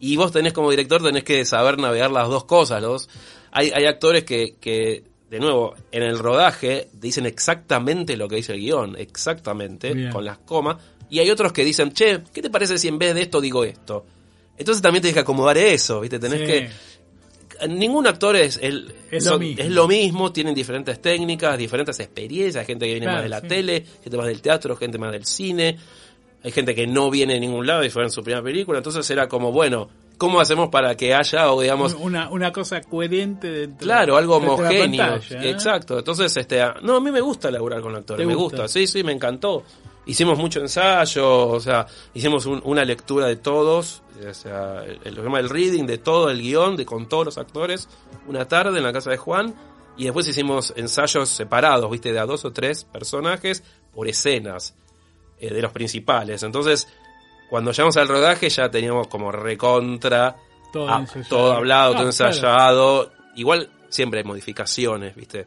Y 0.00 0.16
vos 0.16 0.30
tenés 0.30 0.52
como 0.52 0.70
director, 0.70 1.02
tenés 1.02 1.24
que 1.24 1.44
saber 1.44 1.78
navegar 1.78 2.10
las 2.10 2.28
dos 2.28 2.44
cosas. 2.44 2.82
Los, 2.82 3.08
hay, 3.50 3.70
hay 3.74 3.86
actores 3.86 4.24
que, 4.24 4.56
que, 4.60 5.02
de 5.30 5.40
nuevo, 5.40 5.74
en 5.90 6.02
el 6.02 6.18
rodaje 6.18 6.88
dicen 6.92 7.26
exactamente 7.26 8.16
lo 8.16 8.28
que 8.28 8.36
dice 8.36 8.52
el 8.52 8.60
guion, 8.60 8.94
exactamente, 8.98 9.94
Bien. 9.94 10.10
con 10.12 10.24
las 10.24 10.38
comas. 10.38 10.76
Y 11.10 11.20
hay 11.20 11.30
otros 11.30 11.52
que 11.52 11.64
dicen, 11.64 11.92
che, 11.92 12.20
¿qué 12.32 12.42
te 12.42 12.50
parece 12.50 12.76
si 12.78 12.88
en 12.88 12.98
vez 12.98 13.14
de 13.14 13.22
esto 13.22 13.40
digo 13.40 13.64
esto? 13.64 14.04
Entonces 14.56 14.82
también 14.82 15.02
tenés 15.02 15.14
que 15.14 15.20
acomodar 15.20 15.56
eso, 15.56 16.00
¿viste? 16.00 16.18
Tenés 16.18 16.40
Sí. 16.40 16.46
que... 16.46 16.70
Ningún 17.68 18.06
actor 18.06 18.36
es, 18.36 18.56
el, 18.62 18.94
Es 19.10 19.24
lo 19.24 19.32
son- 19.32 19.40
mismo. 19.40 19.64
es 19.64 19.70
lo 19.70 19.88
mismo, 19.88 20.32
tienen 20.32 20.54
diferentes 20.54 21.00
técnicas, 21.02 21.58
diferentes 21.58 21.98
experiencias, 21.98 22.64
gente 22.64 22.86
que 22.86 22.92
viene 22.92 23.06
Claro, 23.06 23.16
más 23.16 23.22
de 23.24 23.28
la 23.30 23.40
sí. 23.40 23.48
tele, 23.48 23.84
gente 24.04 24.16
más 24.16 24.26
del 24.26 24.40
teatro, 24.40 24.76
gente 24.76 24.96
más 24.98 25.10
del 25.10 25.24
cine, 25.24 25.76
hay 26.44 26.52
gente 26.52 26.72
que 26.72 26.86
no 26.86 27.10
viene 27.10 27.34
de 27.34 27.40
ningún 27.40 27.66
lado 27.66 27.82
y 27.84 27.90
fue 27.90 28.04
en 28.04 28.10
su 28.12 28.22
primera 28.22 28.44
película, 28.44 28.78
entonces 28.78 29.10
era 29.10 29.26
como, 29.26 29.50
bueno, 29.50 29.88
¿cómo 30.18 30.40
hacemos 30.40 30.68
para 30.68 30.94
que 30.96 31.14
haya, 31.14 31.52
o 31.52 31.60
digamos, 31.60 31.94
una, 31.94 32.30
una 32.30 32.52
cosa 32.52 32.80
coherente 32.80 33.50
dentro 33.50 33.84
claro, 33.84 34.16
algo 34.16 34.36
homogéneo? 34.36 35.14
pantalla, 35.16 35.42
¿eh? 35.42 35.50
Exacto, 35.50 35.98
entonces, 35.98 36.36
este, 36.36 36.62
no, 36.82 36.94
a 36.96 37.00
mí 37.00 37.10
me 37.10 37.20
gusta 37.20 37.50
laburar 37.50 37.80
con 37.80 37.92
actores, 37.96 38.22
¿Te 38.22 38.26
me 38.26 38.36
gusta? 38.36 38.58
gusta, 38.62 38.68
sí, 38.68 38.86
sí, 38.86 39.02
me 39.02 39.10
encantó. 39.12 39.64
Hicimos 40.08 40.36
mucho 40.38 40.58
ensayo, 40.60 41.48
o 41.48 41.60
sea, 41.60 41.86
hicimos 42.14 42.46
un- 42.46 42.60
una 42.64 42.84
lectura 42.84 43.26
de 43.26 43.36
todos, 43.36 44.02
o 44.28 44.34
sea, 44.34 44.82
el, 44.84 44.98
el, 45.04 45.14
lo 45.14 45.16
que 45.16 45.16
se 45.16 45.22
llama 45.22 45.38
el 45.40 45.48
reading 45.50 45.84
de 45.86 45.98
todo 45.98 46.30
el 46.30 46.40
guion, 46.42 46.76
de 46.76 46.84
con 46.84 47.08
todos 47.08 47.24
los 47.26 47.38
actores, 47.38 47.88
una 48.26 48.48
tarde 48.48 48.78
en 48.78 48.84
la 48.84 48.92
casa 48.92 49.10
de 49.10 49.18
Juan, 49.18 49.54
y 49.96 50.04
después 50.04 50.26
hicimos 50.26 50.72
ensayos 50.76 51.28
separados, 51.28 51.90
viste, 51.90 52.12
de 52.12 52.18
a 52.18 52.26
dos 52.26 52.44
o 52.44 52.52
tres 52.52 52.84
personajes 52.84 53.62
por 53.94 54.08
escenas 54.08 54.74
eh, 55.38 55.52
de 55.52 55.60
los 55.62 55.72
principales. 55.72 56.42
Entonces, 56.42 56.88
cuando 57.50 57.70
llegamos 57.72 57.96
al 57.96 58.08
rodaje 58.08 58.48
ya 58.48 58.70
teníamos 58.70 59.06
como 59.08 59.30
recontra 59.30 60.36
Todo 60.72 60.88
ah, 60.88 61.06
todo 61.28 61.52
hablado, 61.52 61.94
Ah, 61.94 61.98
todo 61.98 62.10
claro. 62.10 62.32
ensayado. 62.32 63.12
Igual 63.36 63.70
siempre 63.88 64.20
hay 64.20 64.24
modificaciones, 64.24 65.14
¿viste? 65.16 65.46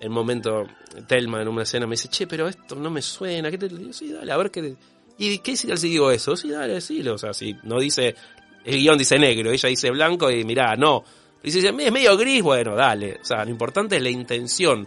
En 0.00 0.10
momento, 0.12 0.66
Telma 1.06 1.42
en 1.42 1.48
una 1.48 1.62
escena 1.64 1.86
me 1.86 1.92
dice, 1.92 2.08
che, 2.08 2.26
pero 2.26 2.48
esto 2.48 2.74
no 2.74 2.90
me 2.90 3.02
suena. 3.02 3.50
¿Qué 3.50 3.58
te 3.58 3.68
digo? 3.68 3.92
Sí, 3.92 4.10
dale, 4.12 4.32
a 4.32 4.36
ver 4.38 4.50
qué. 4.50 4.62
te- 4.62 4.76
¿Y 5.18 5.38
qué 5.38 5.54
si 5.56 5.66
digo 5.88 6.10
eso? 6.10 6.34
Sí, 6.36 6.50
dale, 6.50 6.74
decilo. 6.74 7.14
O 7.14 7.18
sea, 7.18 7.34
si 7.34 7.54
no 7.64 7.78
dice. 7.78 8.14
El 8.64 8.76
guion 8.76 8.98
dice 8.98 9.18
negro, 9.18 9.50
ella 9.50 9.68
dice 9.70 9.90
blanco 9.90 10.30
y 10.30 10.44
mirá, 10.44 10.76
no. 10.76 11.02
Y 11.42 11.50
si 11.50 11.60
dice, 11.62 11.74
es 11.78 11.92
medio 11.92 12.16
gris, 12.16 12.42
bueno, 12.42 12.74
dale. 12.74 13.18
O 13.22 13.24
sea, 13.24 13.42
lo 13.44 13.50
importante 13.50 13.96
es 13.96 14.02
la 14.02 14.10
intención. 14.10 14.86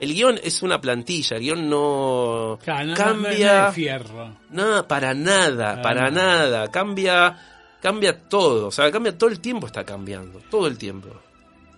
El 0.00 0.12
guion 0.12 0.38
es 0.42 0.62
una 0.62 0.78
plantilla, 0.80 1.36
el 1.38 1.42
guion 1.42 1.68
no 1.70 2.58
Claro, 2.62 2.84
no- 2.86 2.90
no- 2.92 2.96
cambia. 2.96 3.66
no 3.66 3.72
fierro. 3.72 4.36
No, 4.50 4.86
para 4.88 5.14
nada, 5.14 5.76
Ah. 5.78 5.82
para 5.82 6.10
nada. 6.10 6.70
Cambia, 6.70 7.38
cambia 7.80 8.18
todo. 8.28 8.66
O 8.68 8.70
sea, 8.70 8.90
cambia 8.90 9.16
todo 9.16 9.30
el 9.30 9.40
tiempo, 9.40 9.66
está 9.66 9.84
cambiando. 9.84 10.40
Todo 10.50 10.66
el 10.66 10.76
tiempo. 10.76 11.08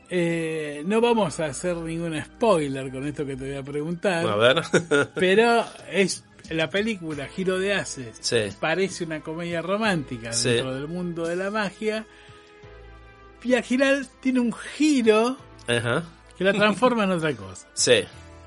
Eh, 0.09 0.83
no 0.87 1.01
vamos 1.01 1.41
a 1.41 1.47
hacer 1.47 1.77
ningún 1.77 2.21
spoiler 2.23 2.91
con 2.93 3.07
esto 3.07 3.27
que 3.27 3.37
te 3.37 3.45
voy 3.49 3.57
a 3.57 3.63
preguntar, 3.63 4.27
A 4.27 4.37
ver. 4.37 4.63
pero 5.15 5.65
es 5.91 6.25
la 6.51 6.71
película 6.71 7.27
Giro 7.27 7.59
de 7.59 7.75
Haces. 7.75 8.17
sí. 8.21 8.37
Parece 8.61 9.05
una 9.05 9.21
comedia 9.21 9.63
romántica 9.63 10.33
Sí. 10.33 10.51
dentro 10.51 10.75
del 10.75 10.87
mundo 10.87 11.27
de 11.27 11.35
la 11.37 11.51
magia. 11.51 12.07
Y 13.43 13.55
al 13.55 13.65
final 13.65 14.07
tiene 14.21 14.41
un 14.41 14.53
giro 14.53 15.37
Ajá. 15.69 16.05
que 16.39 16.45
la 16.45 16.53
transforma 16.53 17.05
en 17.05 17.11
otra 17.13 17.33
cosa. 17.35 17.67
Sí. 17.75 18.05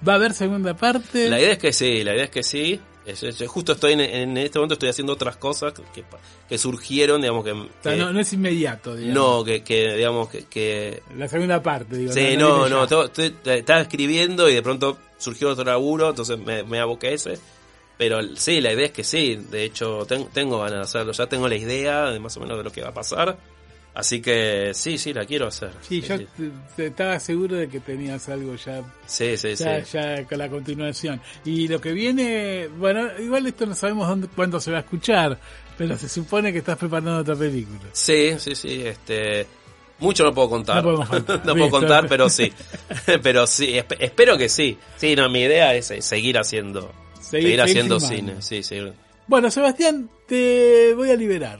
¿Va 0.08 0.14
a 0.14 0.16
haber 0.16 0.34
segunda 0.34 0.76
parte? 0.76 1.30
La 1.30 1.40
idea 1.40 1.52
es 1.54 1.58
que 1.58 1.74
sí, 1.74 2.04
la 2.04 2.14
idea 2.14 2.24
es 2.26 2.30
que 2.32 2.44
sí. 2.44 2.80
Es- 3.12 3.24
es- 3.24 3.48
justo 3.48 3.74
estoy 3.74 3.94
en, 3.94 4.00
en 4.02 4.38
este 4.38 4.60
momento 4.60 4.74
estoy 4.74 4.90
haciendo 4.90 5.14
otras 5.14 5.38
cosas 5.38 5.74
que, 5.94 6.04
que 6.48 6.58
surgieron, 6.58 7.22
digamos 7.22 7.44
que, 7.44 7.52
O 7.52 7.68
sea, 7.82 7.94
que- 7.94 7.98
no, 8.00 8.12
no 8.14 8.20
es 8.20 8.32
inmediato, 8.34 8.96
digamos. 8.96 9.16
no, 9.40 9.44
que, 9.44 9.64
que, 9.64 9.96
digamos 9.96 10.30
que, 10.30 10.46
que 10.46 11.02
La 11.18 11.28
segunda 11.28 11.62
parte, 11.64 11.98
digo. 11.98 12.12
sí, 12.14 12.36
no, 12.38 12.68
no, 12.70 12.84
estoy- 12.84 13.36
estaba 13.46 13.82
escribiendo 13.82 14.50
y 14.50 14.54
de 14.56 14.62
pronto 14.62 14.98
surgió 15.18 15.50
otro 15.50 15.64
laburo, 15.66 16.10
entonces 16.10 16.38
me, 16.40 16.64
me 16.64 16.80
aboqué 16.80 17.14
ese. 17.14 17.38
Pero 17.98 18.20
sí, 18.38 18.62
la 18.62 18.72
idea 18.72 18.86
es 18.86 18.92
que 18.94 19.04
sí, 19.04 19.36
de 19.36 19.66
hecho 19.66 20.06
ten- 20.08 20.28
tengo 20.34 20.58
ganas 20.60 20.74
de 20.74 20.82
hacerlo, 20.84 21.12
ya 21.12 21.28
tengo 21.28 21.50
la 21.50 21.56
idea 21.58 22.06
de 22.12 22.20
más 22.20 22.38
o 22.38 22.40
menos 22.40 22.58
de 22.58 22.64
lo 22.64 22.72
que 22.72 22.82
va 22.82 22.90
a 22.90 22.94
pasar. 22.94 23.38
Así 24.00 24.22
que 24.22 24.72
sí, 24.74 24.98
sí, 24.98 25.14
la 25.14 25.26
quiero 25.26 25.48
hacer. 25.48 25.72
Sí, 25.82 26.02
yo 26.02 26.18
sí, 26.18 26.26
estaba 26.78 27.20
seguro 27.20 27.56
de 27.58 27.68
que 27.68 27.80
tenías 27.80 28.30
algo 28.30 28.56
ya, 28.56 28.82
sí, 29.06 29.36
sí, 29.38 29.56
sí. 29.58 29.64
ya, 29.92 30.24
con 30.26 30.38
la 30.38 30.50
continuación. 30.50 31.22
Y 31.46 31.68
lo 31.68 31.82
que 31.82 31.92
viene, 31.92 32.68
bueno, 32.78 33.08
igual 33.20 33.46
esto 33.48 33.66
no 33.66 33.76
sabemos 33.76 34.08
dónde, 34.08 34.28
cuándo 34.28 34.60
se 34.60 34.72
va 34.72 34.78
a 34.78 34.82
escuchar, 34.82 35.38
pero 35.78 35.98
se 35.98 36.08
supone 36.10 36.52
que 36.54 36.60
estás 36.60 36.78
preparando 36.78 37.18
otra 37.18 37.36
película. 37.36 37.80
Sí, 37.94 38.36
sí, 38.40 38.56
sí, 38.56 38.82
este... 38.86 39.46
Mucho 40.00 40.24
no 40.24 40.34
puedo 40.34 40.50
contar. 40.50 40.82
No 40.84 40.96
puedo 41.56 41.70
contar, 41.70 42.08
pero 42.08 42.30
sí. 42.30 42.54
pero 43.22 43.46
sí, 43.46 43.74
esp- 43.74 43.98
espero 44.00 44.38
que 44.38 44.48
sí. 44.48 44.78
Sí, 44.96 45.14
no, 45.14 45.28
mi 45.30 45.42
idea 45.42 45.76
es 45.76 45.92
eh, 45.92 46.02
seguir 46.02 46.38
haciendo... 46.38 46.92
Seguir- 47.20 47.22
Seguir, 47.22 47.42
seguir 47.42 47.62
haciendo 47.62 48.00
filmando. 48.00 48.42
cine, 48.42 48.42
sí, 48.42 48.64
sí. 48.64 48.92
Bueno, 49.30 49.52
Sebastián, 49.52 50.10
te 50.26 50.92
voy 50.96 51.12
a 51.12 51.16
liberar. 51.16 51.60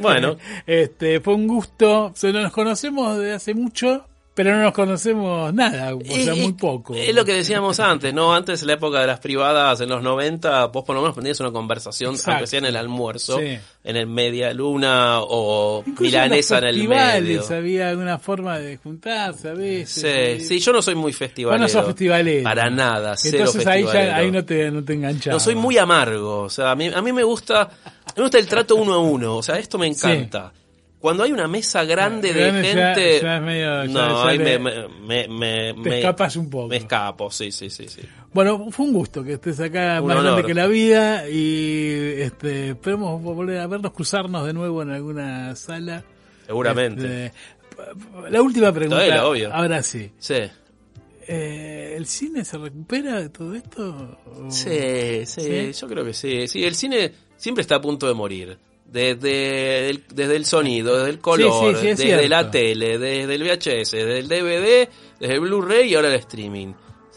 Bueno. 0.00 0.38
este, 0.66 1.20
fue 1.20 1.34
un 1.34 1.46
gusto. 1.46 2.10
Se 2.16 2.32
nos 2.32 2.50
conocemos 2.50 3.16
desde 3.16 3.32
hace 3.32 3.54
mucho, 3.54 4.08
pero 4.36 4.54
no 4.54 4.62
nos 4.64 4.72
conocemos 4.74 5.52
nada, 5.54 5.94
o 5.94 6.00
sea, 6.04 6.34
Y- 6.34 6.40
muy 6.42 6.52
poco. 6.52 6.94
Es 6.94 7.14
lo 7.14 7.24
que 7.24 7.32
decíamos 7.32 7.80
antes, 7.80 8.12
¿no? 8.12 8.34
Antes, 8.34 8.60
en 8.60 8.66
la 8.68 8.74
época 8.74 9.00
de 9.00 9.06
las 9.06 9.18
privadas, 9.18 9.80
en 9.80 9.88
los 9.88 10.02
90, 10.02 10.66
vos 10.66 10.84
por 10.84 10.94
lo 10.94 11.00
menos 11.00 11.16
tenías 11.16 11.40
una 11.40 11.50
conversación, 11.50 12.10
Exacto. 12.16 12.30
aunque 12.32 12.46
sea 12.46 12.58
en 12.58 12.66
el 12.66 12.76
almuerzo, 12.76 13.38
Sí. 13.40 13.58
en 13.82 13.96
el 13.96 14.06
media 14.06 14.52
luna 14.52 15.20
o 15.22 15.82
Incluso 15.86 16.02
milanesa 16.02 16.58
en 16.58 16.64
los 16.64 16.76
el 16.76 16.88
medio. 16.88 17.42
había 17.56 17.88
alguna 17.88 18.18
forma 18.18 18.58
de 18.58 18.76
juntarse 18.76 19.48
a 19.48 19.54
veces. 19.54 20.02
Sí, 20.02 20.42
y- 20.44 20.46
sí, 20.46 20.58
yo 20.60 20.72
no 20.74 20.82
soy 20.82 20.94
muy 20.96 21.12
Vos 21.12 21.18
festivalero. 21.18 21.62
no 21.62 21.68
sos 21.70 21.86
festivalero. 21.86 22.44
Para 22.44 22.68
nada, 22.68 23.16
cero 23.16 23.38
Entonces 23.38 23.66
ahí, 23.66 23.82
festivalero. 23.84 24.10
ya, 24.12 24.16
ahí 24.18 24.30
no 24.30 24.44
te, 24.44 24.70
no 24.70 24.84
te 24.84 24.92
enganchaba. 24.92 25.32
No, 25.34 25.40
soy 25.40 25.54
muy 25.54 25.78
amargo. 25.78 26.40
O 26.42 26.50
sea, 26.50 26.72
a 26.72 26.76
mí, 26.76 26.88
a 26.94 27.00
mí 27.00 27.10
me 27.12 27.24
gusta 27.24 27.70
me 28.14 28.22
gusta 28.22 28.38
el 28.38 28.46
trato 28.46 28.76
uno 28.76 28.92
a 28.94 28.98
uno. 28.98 29.36
O 29.36 29.42
sea, 29.42 29.58
esto 29.58 29.78
me 29.78 29.86
encanta. 29.86 30.52
Cuando 31.00 31.22
hay 31.22 31.32
una 31.32 31.46
mesa 31.46 31.84
grande 31.84 32.32
de 32.32 32.40
Grande 32.40 32.62
ya- 32.62 32.94
gente. 32.94 33.20
ya 33.22 33.36
es 33.36 33.42
medio- 33.42 33.84
ya- 33.84 33.92
no, 33.92 34.22
ahí 34.24 34.38
me, 34.38 34.58
me, 34.58 35.28
me, 35.28 35.74
Te 35.74 35.90
me- 35.90 35.98
escapas 35.98 36.36
un 36.36 36.50
poco. 36.50 36.68
Me 36.68 36.76
escapo, 36.76 37.30
sí, 37.30 37.52
sí, 37.52 37.70
sí. 37.70 37.86
sí. 37.88 38.02
Bueno, 38.32 38.70
fue 38.70 38.86
un 38.86 38.92
gusto 38.92 39.22
que 39.22 39.34
estés 39.34 39.60
acá 39.60 40.00
Un 40.00 40.08
más 40.08 40.16
honor. 40.16 40.32
grande 40.32 40.46
que 40.46 40.54
la 40.54 40.66
vida 40.66 41.28
y 41.28 42.14
este, 42.18 42.70
esperemos 42.70 43.22
volver 43.22 43.58
a 43.60 43.66
vernos, 43.66 43.92
cruzarnos 43.92 44.46
de 44.46 44.52
nuevo 44.52 44.82
en 44.82 44.90
alguna 44.90 45.54
sala. 45.56 46.02
Seguramente. 46.46 47.26
Este, 47.26 47.38
la 48.30 48.42
última 48.42 48.72
pregunta. 48.72 48.96
Todavía, 49.04 49.26
obvio. 49.26 49.52
Ahora 49.54 49.82
sí. 49.82 50.10
Sí. 50.18 50.34
Eh, 51.28 51.94
¿El 51.96 52.06
cine 52.06 52.44
se 52.44 52.56
recupera 52.58 53.20
de 53.20 53.28
todo 53.30 53.54
esto? 53.54 54.18
¿O- 54.26 54.50
Sí, 54.50 55.24
sí, 55.26 55.40
¿Sí? 55.40 55.72
yo 55.72 55.88
creo 55.88 56.04
que 56.04 56.14
sí. 56.14 56.46
Sí, 56.46 56.64
el 56.64 56.74
cine 56.74 57.12
siempre 57.36 57.62
está 57.62 57.76
a 57.76 57.80
punto 57.80 58.06
de 58.06 58.14
morir. 58.14 58.58
Desde 58.90 59.90
el, 59.90 60.04
desde 60.14 60.36
el 60.36 60.46
sonido, 60.46 60.96
desde 60.96 61.10
el 61.10 61.18
color, 61.18 61.74
sí, 61.76 61.80
sí, 61.82 61.88
es 61.88 61.98
desde 61.98 62.28
la 62.28 62.50
tele, 62.50 62.98
desde 62.98 63.34
el 63.34 63.42
VHS, 63.42 63.90
desde 63.92 64.18
el 64.20 64.28
DVD, 64.28 64.88
desde 65.20 65.34
el 65.34 65.40
Blu-ray 65.40 65.90
y 65.90 65.94
ahora 65.96 66.08
el 66.08 66.14
streaming. 66.14 66.72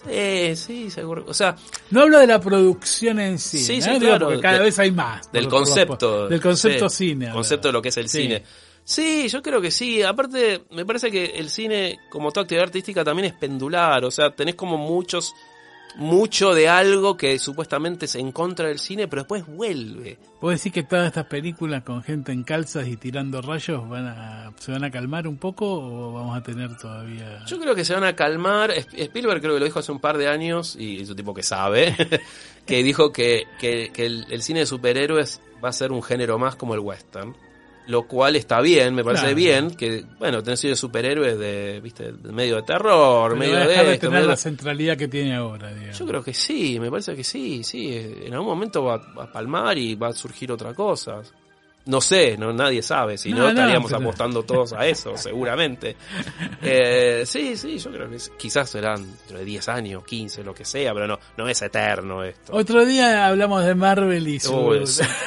Sí, 0.06 0.56
sí, 0.56 0.90
seguro. 0.90 1.26
O 1.28 1.34
sea, 1.34 1.56
No 1.92 2.02
hablo 2.02 2.20
de 2.20 2.28
la 2.28 2.40
producción 2.40 3.20
en 3.20 3.38
sí, 3.38 3.60
Sí, 3.60 3.80
¿no? 3.80 3.94
sí, 3.94 4.00
claro, 4.00 4.28
porque 4.28 4.42
cada 4.42 4.58
de- 4.58 4.64
vez 4.64 4.80
hay 4.80 4.92
más. 4.92 5.32
del 5.32 5.48
concepto. 5.48 6.28
Del 6.28 6.42
concepto 6.42 6.90
cine. 6.90 7.32
concepto 7.32 7.68
de 7.68 7.72
lo 7.74 7.82
que 7.82 7.90
es 7.90 7.98
el 7.98 8.10
Sí. 8.10 8.22
cine. 8.24 8.44
Sí, 8.84 9.28
yo 9.30 9.42
creo 9.44 9.62
que 9.62 9.70
sí. 9.72 10.02
Aparte, 10.02 10.64
me 10.72 10.86
parece 10.86 11.12
que 11.12 11.26
el 11.26 11.50
cine, 11.50 12.00
como 12.10 12.32
toda 12.32 12.44
actividad 12.46 12.64
artística, 12.66 13.04
también 13.04 13.28
es 13.28 13.34
pendular. 13.34 14.04
O 14.06 14.10
sea, 14.10 14.32
tenés 14.32 14.56
como 14.56 14.78
muchos, 14.78 15.36
mucho 15.96 16.54
de 16.54 16.70
algo 16.70 17.18
que 17.18 17.38
supuestamente 17.40 18.06
es 18.06 18.16
en 18.16 18.32
contra 18.32 18.68
del 18.68 18.80
cine, 18.80 19.08
pero 19.08 19.24
después 19.24 19.46
vuelve. 19.46 20.18
¿Puedo 20.40 20.52
decir 20.52 20.72
que 20.72 20.84
todas 20.84 21.08
estas 21.08 21.26
películas 21.26 21.84
con 21.84 22.02
gente 22.04 22.32
en 22.32 22.44
calzas 22.44 22.88
y 22.88 22.96
tirando 22.96 23.42
rayos 23.42 23.88
van 23.90 24.08
a, 24.08 24.54
se 24.58 24.72
van 24.72 24.84
a 24.86 24.92
calmar 24.92 25.28
un 25.28 25.38
poco 25.38 25.66
o 25.68 26.14
vamos 26.14 26.38
a 26.38 26.44
tener 26.44 26.78
todavía... 26.78 27.44
Yo 27.46 27.60
creo 27.60 27.76
que 27.76 27.84
se 27.84 27.94
van 27.94 28.04
a 28.06 28.16
calmar. 28.16 28.72
Sp- 28.72 28.96
Spielberg 29.04 29.42
creo 29.42 29.54
que 29.56 29.60
lo 29.60 29.66
dijo 29.66 29.80
hace 29.80 29.92
un 29.92 30.00
par 30.00 30.18
de 30.18 30.28
años, 30.30 30.76
y 30.80 31.02
es 31.02 31.10
un 31.10 31.16
tipo 31.16 31.34
que 31.34 31.44
sabe, 31.44 31.96
que 32.66 32.84
dijo 32.84 33.12
que, 33.12 33.44
que- 33.60 33.92
que 33.94 34.06
el, 34.06 34.26
el 34.30 34.42
cine 34.42 34.62
de 34.62 34.66
superhéroes 34.66 35.42
va 35.64 35.70
a 35.70 35.74
ser 35.74 35.92
un 35.92 36.02
género 36.04 36.40
más 36.40 36.56
como 36.56 36.74
el 36.74 36.80
western. 36.80 37.36
Lo 37.90 38.04
cual 38.08 38.36
está 38.36 38.62
bien, 38.62 38.94
me 38.94 39.04
parece 39.04 39.24
Claro. 39.24 39.36
bien, 39.36 39.72
que, 39.76 40.06
bueno, 40.20 40.44
tenés 40.44 40.62
de 40.62 40.76
superhéroes 40.76 41.40
de, 41.40 41.80
viste, 41.82 42.12
de 42.12 42.32
medio 42.32 42.58
de 42.58 42.62
terror, 42.62 43.32
Pero 43.32 43.40
medio 43.40 43.54
va 43.56 43.60
a 43.60 43.64
de 43.64 43.68
dejar 43.70 43.86
de 43.88 43.94
esto, 43.94 44.08
tener 44.08 44.20
medio 44.20 44.30
la 44.30 44.38
centralidad 44.38 44.96
que 44.98 45.08
tiene 45.08 45.36
ahora, 45.36 45.74
digamos. 45.74 45.98
Yo 45.98 46.06
creo 46.06 46.24
que 46.24 46.34
sí, 46.36 46.80
me 46.80 46.92
parece 46.92 47.16
que 47.16 47.24
sí, 47.24 47.64
sí. 47.64 47.90
En 48.26 48.32
algún 48.34 48.48
momento 48.50 48.84
va, 48.84 48.98
va 48.98 49.24
a 49.24 49.32
palmar 49.32 49.76
y 49.80 49.96
va 49.96 50.10
a 50.10 50.14
surgir 50.14 50.52
otra 50.52 50.74
cosa. 50.76 51.22
No 51.86 52.00
sé, 52.02 52.38
no 52.38 52.54
nadie 52.54 52.84
sabe, 52.84 53.18
si 53.18 53.32
no, 53.34 53.48
estaríamos 53.50 53.92
apostando 53.92 54.44
todos 54.44 54.74
a 54.74 54.86
eso, 54.86 55.18
seguramente. 55.18 55.96
Eh, 56.62 57.24
sí, 57.26 57.58
sí, 57.58 57.80
yo 57.80 57.90
creo 57.92 58.08
que 58.08 58.18
es- 58.18 58.32
quizás 58.38 58.70
serán 58.70 58.98
dentro 59.04 59.40
de 59.40 59.46
10 59.46 59.68
años, 59.70 60.04
15, 60.06 60.44
lo 60.44 60.54
que 60.54 60.66
sea, 60.66 60.94
pero 60.94 61.08
no, 61.08 61.18
no 61.38 61.48
es 61.48 61.60
eterno 61.64 62.24
esto. 62.24 62.54
Otro 62.54 62.86
día 62.86 63.26
hablamos 63.26 63.66
de 63.66 63.74
Marvel 63.74 64.28
y 64.28 64.40
su... 64.40 64.54
Uy, 64.56 64.84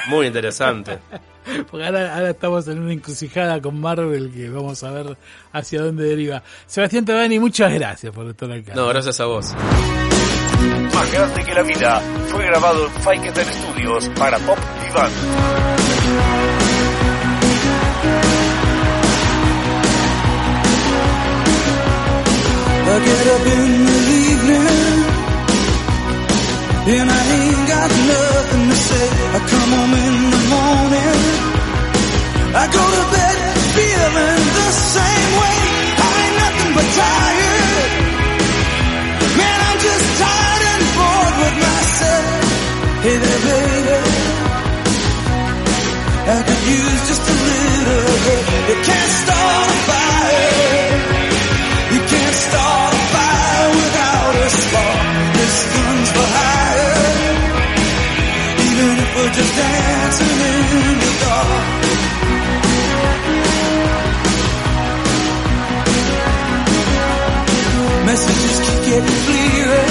muy 0.09 0.27
interesante. 0.29 0.99
Porque 1.71 1.87
ahora, 1.87 2.15
ahora 2.15 2.31
estamos 2.31 2.67
en 2.69 2.79
una 2.81 2.93
encrucijada 2.93 3.61
con 3.61 3.81
Marvel 3.81 4.33
que 4.33 4.49
vamos 4.49 4.83
a 4.85 4.91
ver 4.91 5.17
hacia 5.53 5.83
dónde 5.83 6.05
deriva. 6.05 6.43
Sebastián 6.67 7.05
Tabani, 7.05 7.39
muchas 7.39 7.73
gracias 7.73 8.13
por 8.13 8.29
estar 8.29 8.51
acá. 8.51 8.75
No, 8.75 8.87
gracias 8.89 9.21
a 9.21 9.27
vos. 9.27 9.55
Más 10.95 11.13
grande 11.13 11.45
que 11.45 11.55
la 11.55 11.63
vida 11.63 12.01
fue 12.29 12.47
grabado 12.47 12.87
en 12.87 12.93
Faiketer 12.93 13.47
Studios 13.47 14.09
para 14.11 14.39
Pop 14.39 14.59
Divan. 14.83 15.11
I 22.85 22.99
get 22.99 23.27
up 23.27 23.47
in 23.47 23.87
the 23.87 23.99
evening 24.33 24.92
and 26.85 27.09
I 27.11 27.23
ain't 27.39 27.69
got 27.69 27.91
nothing 27.91 28.65
to 28.71 28.77
say. 28.77 29.07
I 29.07 29.39
come 29.39 29.71
home 29.71 29.95
in 30.03 30.17
the 30.35 30.43
morning. 30.51 31.19
I 32.59 32.65
go 32.77 32.83
to 32.97 33.03
bed 33.15 33.37
feeling 33.77 34.43
the 34.59 34.71
same 34.95 35.31
way. 35.41 35.59
I 36.03 36.11
ain't 36.23 36.37
nothing 36.43 36.73
but 36.77 36.89
tired. 36.99 37.91
Man, 39.39 39.59
I'm 39.69 39.79
just 39.79 40.07
tired 40.23 40.65
and 40.75 40.85
bored 40.99 41.35
with 41.43 41.57
myself. 41.67 42.45
Hey 43.05 43.17
there, 43.23 43.43
baby. 43.47 43.99
I 46.35 46.39
could 46.47 46.63
use 46.67 47.01
just 47.11 47.25
a 47.31 47.37
little 47.47 48.17
help. 48.27 48.45
You 48.69 48.77
can't 48.83 49.13
start 49.23 49.71
a 49.71 49.79
fire. 49.87 50.12
Just 59.31 59.55
dancing 59.55 60.39
in 60.51 60.99
the 60.99 61.13
dark. 61.23 61.83
Messages 68.07 68.57
keep 68.65 68.81
getting 68.89 69.19
clearer. 69.27 69.87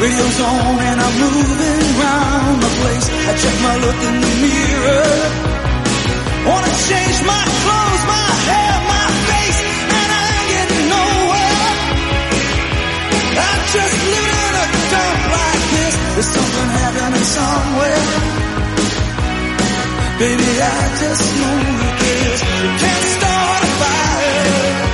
Radio's 0.00 0.40
on 0.40 0.78
and 0.88 0.98
I'm 1.04 1.14
moving 1.20 1.82
around 2.00 2.56
the 2.64 2.72
place. 2.80 3.06
I 3.28 3.32
check 3.42 3.56
my 3.66 3.76
look 3.84 3.98
in 4.08 4.16
the 4.24 4.32
mirror. 4.44 5.52
Wanna 6.48 6.72
change 6.88 7.18
my 7.32 7.44
clothes, 7.62 8.04
my 8.14 8.28
hair, 8.48 8.74
my 8.94 9.06
face, 9.28 9.60
and 10.00 10.08
I 10.18 10.24
ain't 10.32 10.48
getting 10.54 10.86
nowhere. 10.96 11.70
I'm 13.46 13.62
just 13.74 13.96
living 14.12 14.38
in 14.48 14.54
a 14.62 14.66
this. 14.90 15.11
There's 16.14 16.26
something 16.26 16.68
happening 16.80 17.26
somewhere. 17.38 18.04
Baby, 20.20 20.50
I 20.60 20.80
just 21.00 21.24
know 21.38 21.56
you 21.72 21.88
cares. 22.02 22.40
You 22.62 22.70
can't 22.82 23.06
start 23.16 23.60
a 23.62 23.70
fire. 23.80 24.92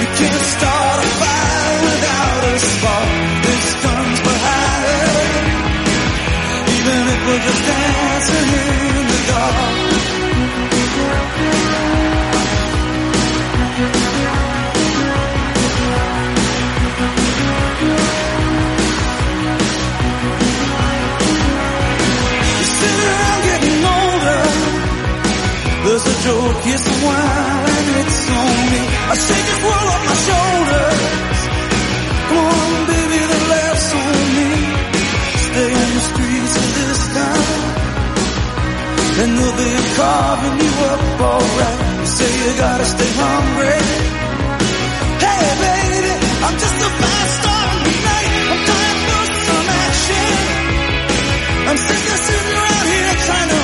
You 0.00 0.08
can't 0.18 0.44
start 0.54 0.98
a 1.00 1.08
fire 1.20 1.76
without 1.88 2.42
a 2.44 2.54
spark. 2.60 3.10
This 3.44 3.66
gun's 3.82 4.20
for 4.24 4.36
hire. 4.46 5.28
Even 6.76 7.00
if 7.14 7.20
we're 7.26 7.42
just 7.48 7.62
dancing 7.66 8.67
Joke, 26.28 26.60
wine, 27.08 27.88
it's 28.04 28.20
on 28.28 28.60
me. 28.68 28.82
I 28.84 29.14
shake 29.16 29.46
this 29.48 29.60
world 29.64 29.88
off 29.88 30.02
my 30.12 30.16
shoulders. 30.28 31.38
Come 32.28 32.38
on, 32.52 32.72
baby, 32.84 33.20
the 33.32 33.40
laughs 33.48 33.88
on 33.96 34.20
me. 34.36 34.50
Stay 35.48 35.70
on 35.72 35.88
the 35.96 36.02
streets 36.04 36.54
of 36.60 36.68
this 36.76 37.00
town. 37.16 37.48
And 39.24 39.30
they'll 39.40 39.56
be 39.56 39.72
carving 39.96 40.56
you 40.68 40.72
up 40.92 41.00
alright. 41.32 41.80
You 41.96 42.08
say 42.12 42.30
you 42.44 42.52
gotta 42.60 42.86
stay 42.92 43.10
hungry. 43.24 43.80
Hey, 45.24 45.44
baby, 45.64 46.12
I'm 46.44 46.56
just 46.60 46.76
a 46.76 46.90
fast 47.00 47.32
star 47.40 47.64
in 47.72 47.80
the 47.88 47.94
night. 48.04 48.32
I'm 48.52 48.60
dying 48.68 49.00
for 49.08 49.24
some 49.48 49.68
action. 49.80 50.28
I'm 51.72 51.78
sick 51.88 52.04
of 52.12 52.20
sitting 52.28 52.52
around 52.52 52.86
here 52.92 53.16
trying 53.16 53.48
to 53.48 53.57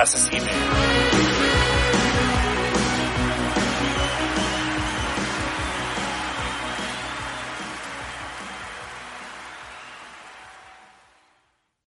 podcast 0.00 0.14
de 0.14 0.38
cine 0.38 0.69